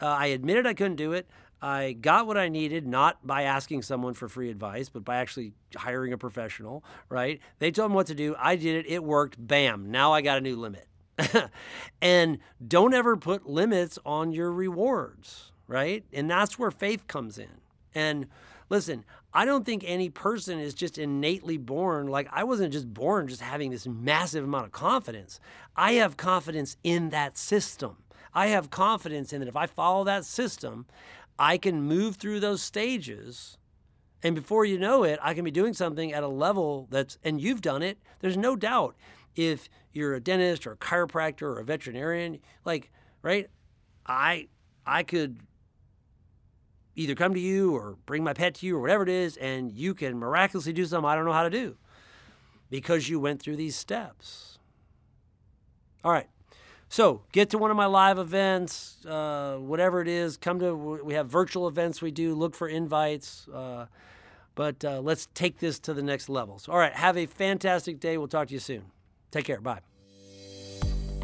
uh, 0.00 0.06
I 0.06 0.26
admitted 0.26 0.66
I 0.66 0.74
couldn't 0.74 0.96
do 0.96 1.12
it. 1.12 1.28
I 1.60 1.92
got 1.92 2.26
what 2.26 2.36
I 2.36 2.48
needed, 2.48 2.86
not 2.86 3.26
by 3.26 3.42
asking 3.42 3.82
someone 3.82 4.14
for 4.14 4.28
free 4.28 4.50
advice, 4.50 4.88
but 4.88 5.04
by 5.04 5.16
actually 5.16 5.52
hiring 5.74 6.12
a 6.12 6.18
professional, 6.18 6.84
right? 7.08 7.40
They 7.58 7.70
told 7.70 7.90
me 7.90 7.94
what 7.94 8.06
to 8.08 8.14
do. 8.14 8.36
I 8.38 8.56
did 8.56 8.86
it. 8.86 8.90
It 8.90 9.04
worked. 9.04 9.36
Bam. 9.38 9.90
Now 9.90 10.12
I 10.12 10.20
got 10.20 10.38
a 10.38 10.42
new 10.42 10.56
limit. 10.56 10.86
and 12.02 12.38
don't 12.66 12.94
ever 12.94 13.16
put 13.16 13.48
limits 13.48 13.98
on 14.04 14.32
your 14.32 14.52
rewards, 14.52 15.52
right? 15.66 16.04
And 16.12 16.30
that's 16.30 16.58
where 16.58 16.70
faith 16.70 17.06
comes 17.06 17.38
in. 17.38 17.60
And 17.94 18.26
listen, 18.68 19.04
I 19.32 19.44
don't 19.44 19.64
think 19.64 19.84
any 19.86 20.10
person 20.10 20.58
is 20.58 20.74
just 20.74 20.98
innately 20.98 21.56
born. 21.56 22.06
Like, 22.06 22.28
I 22.32 22.44
wasn't 22.44 22.72
just 22.72 22.92
born 22.92 23.28
just 23.28 23.40
having 23.40 23.70
this 23.70 23.86
massive 23.86 24.44
amount 24.44 24.66
of 24.66 24.72
confidence. 24.72 25.40
I 25.74 25.92
have 25.94 26.16
confidence 26.16 26.76
in 26.82 27.10
that 27.10 27.36
system. 27.36 27.98
I 28.34 28.48
have 28.48 28.70
confidence 28.70 29.32
in 29.32 29.40
that 29.40 29.48
if 29.48 29.56
I 29.56 29.66
follow 29.66 30.04
that 30.04 30.24
system, 30.24 30.86
I 31.38 31.58
can 31.58 31.82
move 31.82 32.16
through 32.16 32.40
those 32.40 32.62
stages. 32.62 33.58
And 34.22 34.34
before 34.34 34.64
you 34.64 34.78
know 34.78 35.04
it, 35.04 35.18
I 35.22 35.34
can 35.34 35.44
be 35.44 35.50
doing 35.50 35.74
something 35.74 36.12
at 36.12 36.22
a 36.22 36.28
level 36.28 36.86
that's, 36.90 37.18
and 37.24 37.40
you've 37.40 37.62
done 37.62 37.82
it. 37.82 37.98
There's 38.20 38.36
no 38.36 38.56
doubt 38.56 38.96
if 39.36 39.68
you're 39.92 40.14
a 40.14 40.20
dentist 40.20 40.66
or 40.66 40.72
a 40.72 40.76
chiropractor 40.76 41.42
or 41.42 41.60
a 41.60 41.64
veterinarian, 41.64 42.40
like, 42.64 42.90
right? 43.22 43.48
I 44.06 44.48
I 44.86 45.02
could 45.02 45.40
either 46.94 47.14
come 47.14 47.34
to 47.34 47.40
you 47.40 47.74
or 47.74 47.96
bring 48.06 48.24
my 48.24 48.32
pet 48.32 48.54
to 48.56 48.66
you 48.66 48.76
or 48.76 48.80
whatever 48.80 49.02
it 49.02 49.08
is, 49.08 49.36
and 49.36 49.70
you 49.70 49.94
can 49.94 50.18
miraculously 50.18 50.72
do 50.72 50.84
something 50.84 51.08
I 51.08 51.14
don't 51.14 51.26
know 51.26 51.32
how 51.32 51.44
to 51.44 51.50
do 51.50 51.76
because 52.70 53.08
you 53.08 53.20
went 53.20 53.40
through 53.40 53.56
these 53.56 53.76
steps. 53.76 54.58
All 56.02 56.12
right. 56.12 56.28
So 56.88 57.22
get 57.32 57.50
to 57.50 57.58
one 57.58 57.70
of 57.70 57.76
my 57.76 57.86
live 57.86 58.18
events, 58.18 59.04
uh, 59.06 59.56
whatever 59.56 60.00
it 60.00 60.08
is. 60.08 60.36
Come 60.36 60.60
to, 60.60 60.74
we 60.74 61.14
have 61.14 61.28
virtual 61.28 61.66
events 61.66 62.00
we 62.00 62.12
do. 62.12 62.34
Look 62.34 62.54
for 62.54 62.68
invites. 62.68 63.48
Uh, 63.48 63.86
but 64.54 64.84
uh, 64.84 65.00
let's 65.00 65.28
take 65.34 65.58
this 65.58 65.78
to 65.80 65.94
the 65.94 66.02
next 66.02 66.28
level. 66.28 66.58
So, 66.58 66.72
all 66.72 66.78
right. 66.78 66.92
Have 66.92 67.16
a 67.16 67.26
fantastic 67.26 68.00
day. 68.00 68.16
We'll 68.18 68.28
talk 68.28 68.48
to 68.48 68.54
you 68.54 68.60
soon. 68.60 68.84
Take 69.30 69.44
care. 69.44 69.60
Bye. 69.60 69.80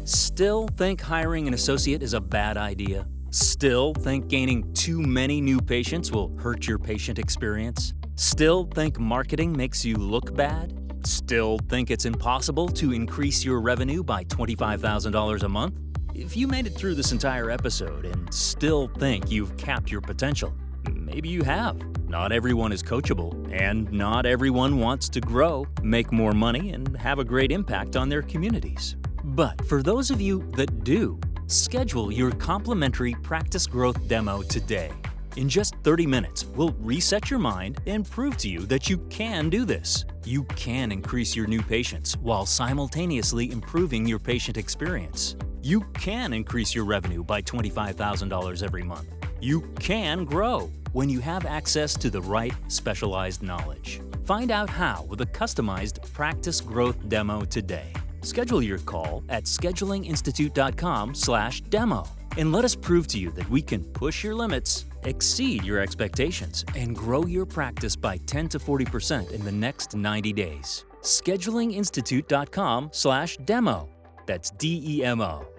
Still 0.05 0.67
think 0.67 0.99
hiring 0.99 1.47
an 1.47 1.53
associate 1.53 2.03
is 2.03 2.13
a 2.13 2.19
bad 2.19 2.57
idea? 2.57 3.07
Still 3.31 3.93
think 3.93 4.27
gaining 4.27 4.73
too 4.73 5.01
many 5.01 5.39
new 5.39 5.59
patients 5.59 6.11
will 6.11 6.35
hurt 6.37 6.67
your 6.67 6.77
patient 6.77 7.17
experience? 7.17 7.93
Still 8.15 8.65
think 8.65 8.99
marketing 8.99 9.55
makes 9.55 9.85
you 9.85 9.95
look 9.95 10.35
bad? 10.35 10.77
Still 11.05 11.57
think 11.69 11.89
it's 11.89 12.05
impossible 12.05 12.67
to 12.69 12.91
increase 12.91 13.43
your 13.43 13.59
revenue 13.61 14.03
by 14.03 14.23
$25,000 14.25 15.43
a 15.43 15.49
month? 15.49 15.79
If 16.13 16.37
you 16.37 16.47
made 16.47 16.67
it 16.67 16.75
through 16.75 16.95
this 16.95 17.11
entire 17.11 17.49
episode 17.49 18.05
and 18.05 18.31
still 18.33 18.87
think 18.99 19.31
you've 19.31 19.57
capped 19.57 19.89
your 19.89 20.01
potential, 20.01 20.53
maybe 21.05 21.29
you 21.29 21.43
have. 21.43 21.77
Not 22.07 22.31
everyone 22.31 22.71
is 22.71 22.83
coachable, 22.83 23.33
and 23.51 23.91
not 23.91 24.25
everyone 24.25 24.79
wants 24.79 25.09
to 25.09 25.19
grow, 25.19 25.65
make 25.81 26.11
more 26.11 26.33
money, 26.33 26.71
and 26.71 26.95
have 26.97 27.19
a 27.19 27.23
great 27.23 27.51
impact 27.51 27.95
on 27.95 28.09
their 28.09 28.21
communities. 28.21 28.95
But 29.23 29.65
for 29.65 29.81
those 29.81 30.11
of 30.11 30.21
you 30.21 30.47
that 30.55 30.83
do, 30.83 31.19
schedule 31.47 32.11
your 32.11 32.31
complimentary 32.31 33.15
practice 33.23 33.65
growth 33.65 34.07
demo 34.07 34.43
today. 34.43 34.91
In 35.37 35.49
just 35.49 35.75
30 35.83 36.05
minutes, 36.05 36.45
we'll 36.45 36.75
reset 36.79 37.31
your 37.31 37.39
mind 37.39 37.81
and 37.87 38.07
prove 38.07 38.37
to 38.37 38.47
you 38.47 38.59
that 38.67 38.89
you 38.89 38.99
can 39.09 39.49
do 39.49 39.65
this. 39.65 40.05
You 40.23 40.43
can 40.55 40.91
increase 40.91 41.35
your 41.35 41.47
new 41.47 41.63
patients 41.63 42.15
while 42.17 42.45
simultaneously 42.45 43.51
improving 43.51 44.05
your 44.05 44.19
patient 44.19 44.57
experience. 44.57 45.35
You 45.63 45.81
can 45.95 46.33
increase 46.33 46.75
your 46.75 46.85
revenue 46.85 47.23
by 47.23 47.41
$25,000 47.41 48.61
every 48.61 48.83
month. 48.83 49.07
You 49.41 49.61
can 49.79 50.25
grow 50.25 50.71
when 50.93 51.09
you 51.09 51.19
have 51.19 51.45
access 51.45 51.95
to 51.95 52.09
the 52.09 52.21
right 52.21 52.53
specialized 52.69 53.43
knowledge. 53.43 53.99
Find 54.25 54.51
out 54.51 54.69
how 54.69 55.05
with 55.09 55.19
a 55.21 55.25
customized 55.25 56.01
practice 56.13 56.61
growth 56.61 57.09
demo 57.09 57.41
today. 57.41 57.91
Schedule 58.21 58.63
your 58.63 58.79
call 58.79 59.23
at 59.29 59.43
schedulinginstitute.com/demo. 59.43 62.03
and 62.37 62.51
let 62.51 62.65
us 62.65 62.75
prove 62.75 63.05
to 63.07 63.19
you 63.19 63.29
that 63.31 63.47
we 63.49 63.61
can 63.61 63.83
push 63.93 64.23
your 64.23 64.33
limits, 64.33 64.85
exceed 65.03 65.63
your 65.63 65.79
expectations, 65.79 66.65
and 66.75 66.95
grow 66.95 67.27
your 67.27 67.45
practice 67.45 67.95
by 67.95 68.17
10 68.25 68.49
to 68.49 68.57
40% 68.57 69.29
in 69.31 69.45
the 69.45 69.51
next 69.51 69.95
90 69.95 70.33
days. 70.33 70.85
SchedulingInstitute.com 71.03 72.89
slash 72.91 73.37
demo. 73.45 73.87
That's 74.25 74.49
D 74.51 74.81
E 74.85 75.03
M 75.03 75.21
O. 75.21 75.52